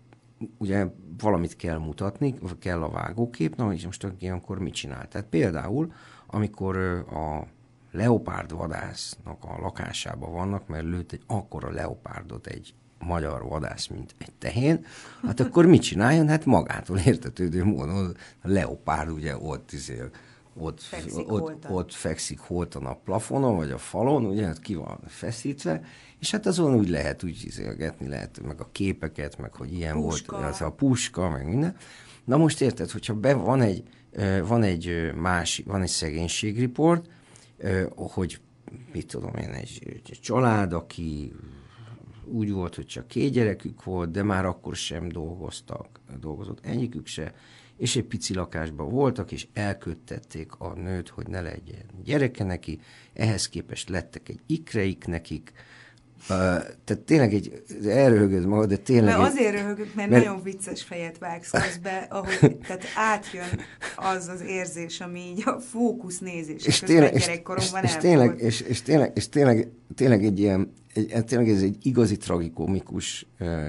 ugye 0.58 0.86
valamit 1.18 1.56
kell 1.56 1.78
mutatni, 1.78 2.34
kell 2.58 2.82
a 2.82 2.90
vágókép, 2.90 3.56
na 3.56 3.72
és 3.72 3.84
most 3.84 4.06
ilyenkor 4.18 4.58
mit 4.58 4.74
csinál? 4.74 5.08
Tehát 5.08 5.26
például, 5.26 5.92
amikor 6.26 6.76
a 7.10 7.46
leopárd 7.90 8.52
vadásznak 8.52 9.44
a 9.44 9.60
lakásában 9.60 10.32
vannak, 10.32 10.68
mert 10.68 10.84
lőtt 10.84 11.12
egy 11.12 11.22
akkora 11.26 11.70
leopárdot 11.70 12.46
egy 12.46 12.74
magyar 12.98 13.42
vadász, 13.42 13.86
mint 13.86 14.14
egy 14.18 14.32
tehén, 14.38 14.84
hát 15.22 15.40
akkor 15.40 15.66
mit 15.66 15.82
csináljon? 15.82 16.28
Hát 16.28 16.44
magától 16.44 16.98
értetődő 16.98 17.64
módon 17.64 18.16
a 18.42 18.48
leopárd 18.48 19.10
ugye 19.10 19.36
ott 19.36 19.72
izél, 19.72 20.10
ott, 20.56 20.82
fekszik 20.82 21.32
ott, 21.32 21.40
holtan. 21.40 21.72
ott 21.72 21.92
fekszik 21.92 22.38
holtan 22.38 22.86
a 22.86 22.94
plafonon, 22.94 23.56
vagy 23.56 23.70
a 23.70 23.78
falon, 23.78 24.24
ugye, 24.24 24.46
hát 24.46 24.60
ki 24.60 24.74
van 24.74 24.98
feszítve, 25.06 25.84
és 26.18 26.30
hát 26.30 26.46
azon 26.46 26.74
úgy 26.74 26.88
lehet 26.88 27.24
úgy 27.24 27.42
izélgetni, 27.44 28.08
lehet 28.08 28.40
meg 28.42 28.60
a 28.60 28.68
képeket, 28.72 29.38
meg 29.38 29.54
hogy 29.54 29.72
ilyen 29.72 30.00
puska. 30.00 30.36
volt, 30.36 30.50
az 30.52 30.60
a 30.60 30.70
puska, 30.70 31.30
meg 31.30 31.46
minden. 31.46 31.76
Na 32.24 32.36
most 32.36 32.60
érted, 32.60 32.90
hogyha 32.90 33.14
be 33.14 33.34
van 33.34 33.60
egy, 33.60 33.82
van 34.46 34.62
egy 34.62 35.12
más, 35.14 35.62
van 35.66 35.82
egy 35.82 35.88
szegénységriport, 35.88 37.06
hogy 37.96 38.40
mit 38.92 39.06
tudom 39.06 39.34
én, 39.34 39.50
egy, 39.50 39.80
egy 39.84 40.18
család, 40.20 40.72
aki 40.72 41.32
úgy 42.26 42.52
volt, 42.52 42.74
hogy 42.74 42.86
csak 42.86 43.06
két 43.06 43.32
gyerekük 43.32 43.84
volt, 43.84 44.10
de 44.10 44.22
már 44.22 44.44
akkor 44.44 44.76
sem 44.76 45.08
dolgoztak, 45.08 46.00
dolgozott 46.20 46.64
egyikük 46.64 47.06
se, 47.06 47.34
és 47.76 47.96
egy 47.96 48.04
pici 48.04 48.34
lakásban 48.34 48.90
voltak, 48.90 49.32
és 49.32 49.46
elköttették 49.52 50.52
a 50.58 50.72
nőt, 50.74 51.08
hogy 51.08 51.26
ne 51.26 51.40
legyen 51.40 51.84
gyereke 52.04 52.44
neki, 52.44 52.80
ehhez 53.14 53.48
képest 53.48 53.88
lettek 53.88 54.28
egy 54.28 54.40
ikreik 54.46 55.06
nekik, 55.06 55.52
Uh, 56.28 56.36
tehát 56.84 57.02
tényleg 57.04 57.34
egy, 57.34 57.62
elröhögöd 57.86 58.46
magad, 58.46 58.68
de 58.68 58.76
tényleg... 58.76 59.18
Mert 59.18 59.32
azért 59.32 59.52
röhögök, 59.52 59.94
mert, 59.94 60.10
mert, 60.10 60.24
nagyon 60.24 60.42
vicces 60.42 60.82
fejet 60.82 61.18
vágsz 61.18 61.50
közbe, 61.50 62.06
ahogy 62.10 62.56
tehát 62.66 62.84
átjön 62.96 63.60
az 63.96 64.28
az 64.28 64.40
érzés, 64.40 65.00
ami 65.00 65.20
így 65.20 65.42
a 65.44 65.58
fókusz 65.60 66.18
nézés 66.18 66.66
és 66.66 66.78
tényleg, 66.78 67.16
gyerekkoromban 67.16 67.84
és, 67.84 67.90
és, 67.90 67.96
tényleg, 67.96 68.40
és, 68.40 68.60
és, 68.60 68.82
tényleg, 68.82 69.12
és 69.14 69.28
tényleg, 69.28 69.68
tényleg 69.94 70.24
egy 70.24 70.38
ilyen 70.38 70.72
egy, 70.94 71.24
tényleg 71.24 71.48
ez 71.48 71.62
egy 71.62 71.76
igazi 71.82 72.16
tragikomikus 72.16 73.26
uh, 73.40 73.66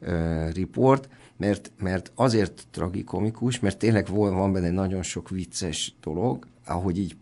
uh, 0.00 0.52
riport, 0.52 1.08
mert, 1.36 1.72
mert 1.78 2.12
azért 2.14 2.66
tragikomikus, 2.70 3.60
mert 3.60 3.78
tényleg 3.78 4.08
van 4.08 4.52
benne 4.52 4.70
nagyon 4.70 5.02
sok 5.02 5.28
vicces 5.28 5.94
dolog, 6.00 6.46
ahogy 6.64 6.98
így 6.98 7.16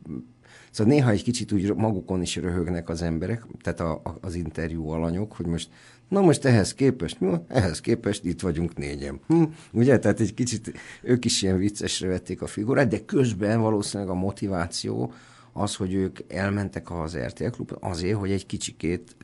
Szóval 0.75 0.93
néha 0.93 1.11
egy 1.11 1.23
kicsit 1.23 1.53
úgy 1.53 1.75
magukon 1.75 2.23
is 2.23 2.37
röhögnek 2.37 2.89
az 2.89 3.03
emberek, 3.03 3.47
tehát 3.61 3.81
a, 3.81 3.93
a, 3.93 4.19
az 4.21 4.35
interjú 4.35 4.89
alanyok, 4.89 5.33
hogy 5.33 5.47
most, 5.47 5.69
na 6.09 6.21
most 6.21 6.45
ehhez 6.45 6.75
képest, 6.75 7.21
mi 7.21 7.35
ehhez 7.49 7.81
képest 7.81 8.25
itt 8.25 8.41
vagyunk 8.41 8.77
négyen. 8.77 9.21
Hm? 9.27 9.43
Ugye, 9.73 9.99
tehát 9.99 10.21
egy 10.21 10.35
kicsit 10.35 10.73
ők 11.03 11.25
is 11.25 11.43
ilyen 11.43 11.59
viccesre 11.59 12.09
vették 12.09 12.43
a 12.43 12.47
figurát, 12.47 12.89
de 12.89 13.05
közben 13.05 13.61
valószínűleg 13.61 14.13
a 14.13 14.15
motiváció 14.15 15.13
az, 15.57 15.75
hogy 15.75 15.95
ők 15.95 16.19
elmentek 16.29 16.91
az 16.91 17.17
RTL 17.17 17.49
klubba 17.49 17.77
azért, 17.81 18.19
hogy 18.19 18.31
egy 18.31 18.47
kicsikét 18.47 19.17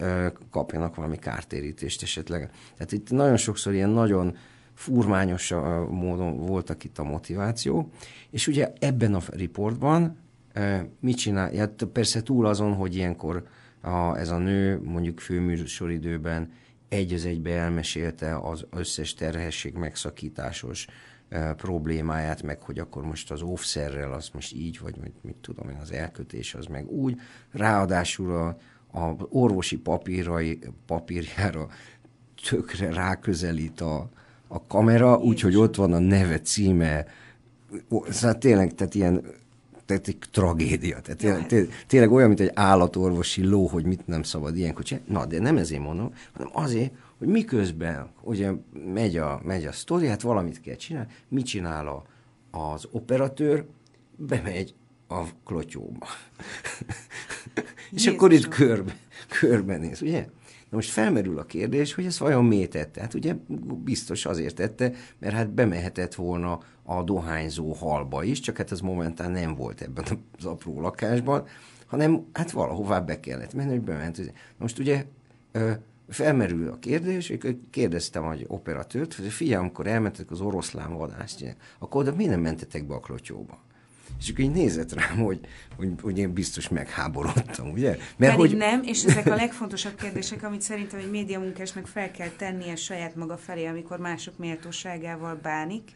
kapjanak 0.51 0.95
valami 0.95 1.18
kártérítést 1.18 2.03
esetleg. 2.03 2.51
Tehát 2.76 2.93
itt 2.93 3.11
nagyon 3.11 3.37
sokszor 3.37 3.72
ilyen 3.72 3.91
nagyon 3.91 4.37
furmányos 4.74 5.51
módon 5.91 6.37
voltak 6.37 6.85
itt 6.85 6.99
a 6.99 7.03
motiváció, 7.03 7.91
és 8.31 8.47
ugye 8.47 8.72
ebben 8.78 9.14
a 9.14 9.20
riportban 9.26 10.16
mit 11.01 11.16
csinál? 11.16 11.53
Ja, 11.53 11.74
persze 11.93 12.22
túl 12.22 12.47
azon, 12.47 12.74
hogy 12.74 12.97
ilyenkor 12.97 13.47
a, 13.81 14.18
ez 14.18 14.31
a 14.31 14.39
nő 14.39 14.81
mondjuk 14.83 15.20
főműsoridőben 15.20 16.53
egy 16.89 17.12
az 17.12 17.24
egybe 17.24 17.51
elmesélte 17.51 18.37
az 18.37 18.66
összes 18.70 19.14
terhesség 19.14 19.74
megszakításos 19.74 20.87
problémáját, 21.57 22.43
meg 22.43 22.61
hogy 22.61 22.78
akkor 22.78 23.03
most 23.05 23.31
az 23.31 23.43
óvszerrel 23.43 24.12
az 24.12 24.28
most 24.33 24.55
így, 24.55 24.81
vagy 24.81 24.97
mit, 25.03 25.14
mit 25.22 25.37
tudom 25.41 25.68
én, 25.68 25.78
az 25.83 25.93
elkötés 25.93 26.55
az 26.55 26.66
meg 26.66 26.91
úgy. 26.91 27.20
Ráadásul 27.53 28.33
a, 28.37 28.57
a 28.99 29.16
orvosi 29.28 29.76
papírai, 29.76 30.59
papírjára 30.87 31.68
tökre 32.49 32.93
ráközelít 32.93 33.81
a, 33.81 34.09
a 34.49 34.66
kamera, 34.66 35.18
úgyhogy 35.18 35.57
ott 35.57 35.74
van 35.74 35.93
a 35.93 35.99
neve, 35.99 36.41
címe, 36.41 37.07
szóval 38.09 38.39
tényleg, 38.39 38.74
tehát 38.74 38.95
ilyen 38.95 39.22
tehát 39.91 40.09
egy 40.09 40.18
tragédia. 40.31 41.01
Tehát 41.01 41.18
tényleg, 41.18 41.47
tényleg, 41.47 41.85
tényleg 41.87 42.12
olyan, 42.12 42.28
mint 42.28 42.41
egy 42.41 42.51
állatorvosi 42.55 43.45
ló, 43.45 43.66
hogy 43.66 43.85
mit 43.85 44.07
nem 44.07 44.22
szabad 44.22 44.57
ilyenkor 44.57 44.85
csinálni. 44.85 45.12
Na, 45.12 45.26
de 45.26 45.41
nem 45.41 45.57
ezért 45.57 45.83
mondom, 45.83 46.12
hanem 46.33 46.51
azért, 46.53 46.93
hogy 47.21 47.29
miközben 47.29 48.11
ugye 48.23 48.51
megy 48.93 49.16
a, 49.16 49.41
megy 49.45 49.64
a 49.64 49.73
sztori, 49.73 50.07
hát 50.07 50.21
valamit 50.21 50.61
kell 50.61 50.75
csinálni, 50.75 51.12
mit 51.29 51.47
csinál 51.47 51.87
a, 51.87 52.05
az 52.59 52.87
operatőr, 52.91 53.64
bemegy 54.16 54.75
a 55.09 55.23
klotyóba. 55.45 56.07
és 57.93 58.07
akkor 58.07 58.33
itt 58.33 58.49
körbe, 58.49 58.97
körbenéz, 59.41 60.03
ugye? 60.03 60.27
Na 60.71 60.77
most 60.77 60.91
felmerül 60.91 61.39
a 61.39 61.45
kérdés, 61.45 61.95
hogy 61.95 62.05
ez 62.05 62.18
vajon 62.18 62.45
miért 62.45 62.71
tette? 62.71 63.01
Hát 63.01 63.14
ugye 63.14 63.35
biztos 63.85 64.27
azért 64.27 64.55
tette, 64.55 64.93
mert 65.18 65.35
hát 65.35 65.51
bemehetett 65.51 66.14
volna 66.14 66.59
a 66.83 67.03
dohányzó 67.03 67.73
halba 67.73 68.25
is, 68.25 68.41
csak 68.41 68.57
hát 68.57 68.73
ez 68.73 68.81
momentán 68.81 69.31
nem 69.31 69.55
volt 69.55 69.81
ebben 69.81 70.05
az 70.39 70.45
apró 70.45 70.81
lakásban, 70.81 71.47
hanem 71.87 72.27
hát 72.33 72.51
valahová 72.51 73.01
be 73.01 73.21
kellett 73.21 73.55
menni, 73.55 73.71
hogy 73.71 73.81
bement. 73.81 74.18
Na 74.18 74.33
most 74.59 74.79
ugye 74.79 75.05
felmerül 76.11 76.69
a 76.69 76.79
kérdés, 76.79 77.33
kérdeztem 77.71 78.31
egy 78.31 78.45
operatőrt, 78.49 79.15
hogy 79.15 79.29
figyelj, 79.29 79.61
amikor 79.61 79.87
elmentek 79.87 80.31
az 80.31 80.41
oroszlán 80.41 80.95
vadászt, 80.95 81.57
akkor 81.79 82.01
oda 82.01 82.15
miért 82.15 82.31
nem 82.31 82.41
mentetek 82.41 82.87
be 82.87 82.95
a 82.95 83.01
klotyóba? 83.01 83.59
És 84.21 84.29
akkor 84.29 84.45
így 84.45 84.51
nézett 84.51 84.93
rám, 84.93 85.19
hogy, 85.19 85.41
hogy, 85.77 85.89
hogy 86.03 86.19
én 86.19 86.33
biztos 86.33 86.69
megháborodtam, 86.69 87.71
ugye? 87.71 87.89
Mert 87.89 88.37
Pedig 88.37 88.37
hogy... 88.37 88.57
nem, 88.57 88.83
és 88.83 89.05
ezek 89.05 89.27
a 89.27 89.35
legfontosabb 89.35 89.95
kérdések, 89.95 90.43
amit 90.43 90.63
szerintem 90.63 90.99
egy 90.99 91.11
médiamunkásnak 91.11 91.87
fel 91.87 92.11
kell 92.11 92.29
tennie 92.29 92.77
saját 92.77 93.17
maga 93.17 93.37
felé, 93.37 93.67
amikor 93.67 93.99
mások 93.99 94.39
méltóságával 94.39 95.35
bánik. 95.35 95.91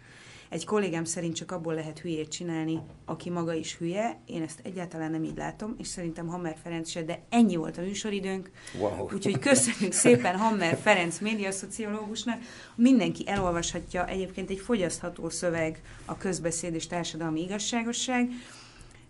Egy 0.55 0.65
kollégám 0.65 1.05
szerint 1.05 1.35
csak 1.35 1.53
abból 1.53 1.75
lehet 1.75 1.99
hülyét 1.99 2.29
csinálni, 2.29 2.81
aki 3.05 3.31
maga 3.31 3.53
is 3.53 3.77
hülye. 3.77 4.19
Én 4.27 4.43
ezt 4.43 4.61
egyáltalán 4.63 5.11
nem 5.11 5.25
így 5.25 5.37
látom, 5.37 5.75
és 5.79 5.87
szerintem 5.87 6.27
Hammer 6.27 6.57
Ferenc 6.63 6.89
se, 6.89 7.03
de 7.03 7.23
ennyi 7.29 7.57
volt 7.57 7.79
a 7.79 7.81
műsoridőnk. 7.81 8.51
Wow. 8.79 9.09
Úgyhogy 9.13 9.39
köszönjük 9.39 9.93
szépen 9.93 10.37
Hammer 10.37 10.77
Ferenc 10.77 11.19
médiaszociológusnak. 11.19 12.41
Mindenki 12.75 13.29
elolvashatja 13.29 14.07
egyébként 14.07 14.51
egy 14.51 14.59
fogyasztható 14.59 15.29
szöveg 15.29 15.83
a 16.05 16.17
közbeszéd 16.17 16.75
és 16.75 16.87
társadalmi 16.87 17.43
igazságosság. 17.43 18.31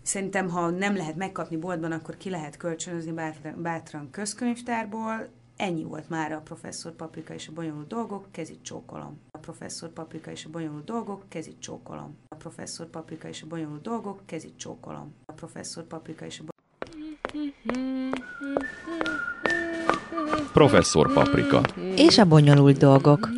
Szerintem, 0.01 0.49
ha 0.49 0.69
nem 0.69 0.95
lehet 0.95 1.15
megkapni 1.15 1.57
boltban, 1.57 1.91
akkor 1.91 2.17
ki 2.17 2.29
lehet 2.29 2.57
kölcsönözni 2.57 3.11
bátran, 3.11 3.61
bátran 3.61 4.09
közkönyvtárból. 4.11 5.27
Ennyi 5.57 5.83
volt 5.83 6.09
már 6.09 6.31
a 6.31 6.41
professzor 6.43 6.91
Paprika 6.91 7.33
és 7.33 7.47
a 7.47 7.51
bonyolult 7.53 7.87
dolgok, 7.87 8.27
kezit 8.31 8.63
csókolom. 8.63 9.19
A 9.31 9.37
professzor 9.37 9.89
Paprika 9.89 10.31
és 10.31 10.45
a 10.45 10.49
bonyolult 10.49 10.83
dolgok, 10.83 11.23
kezit 11.27 11.59
csókolom. 11.59 12.17
A 12.27 12.35
professzor 12.35 12.89
Paprika 12.89 13.27
és 13.27 13.41
a 13.41 13.47
bonyolult 13.47 13.81
dolgok, 13.81 14.21
kezit 14.25 14.57
csókolom. 14.57 15.13
A 15.25 15.31
professzor 15.33 15.83
Paprika 15.83 16.25
és 16.25 16.39
a 16.39 16.43
Professzor 20.53 21.13
Paprika. 21.13 21.61
És 21.95 22.17
a 22.17 22.25
bonyolult 22.25 22.77
dolgok. 22.77 23.29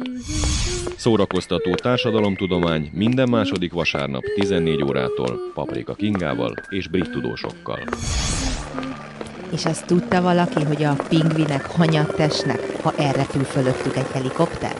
Szórakoztató 0.95 1.75
társadalomtudomány 1.75 2.89
minden 2.93 3.29
második 3.29 3.73
vasárnap 3.73 4.23
14 4.35 4.83
órától 4.83 5.51
Paprika 5.53 5.93
Kingával 5.93 6.53
és 6.69 6.87
brit 6.87 7.11
tudósokkal. 7.11 7.79
És 9.51 9.65
azt 9.65 9.85
tudta 9.85 10.21
valaki, 10.21 10.63
hogy 10.63 10.83
a 10.83 10.95
pingvinek 11.09 11.65
hanyat 11.65 12.15
tesnek, 12.15 12.59
ha 12.81 12.93
elrepül 12.97 13.43
fölöttük 13.43 13.95
egy 13.95 14.07
helikopter? 14.13 14.75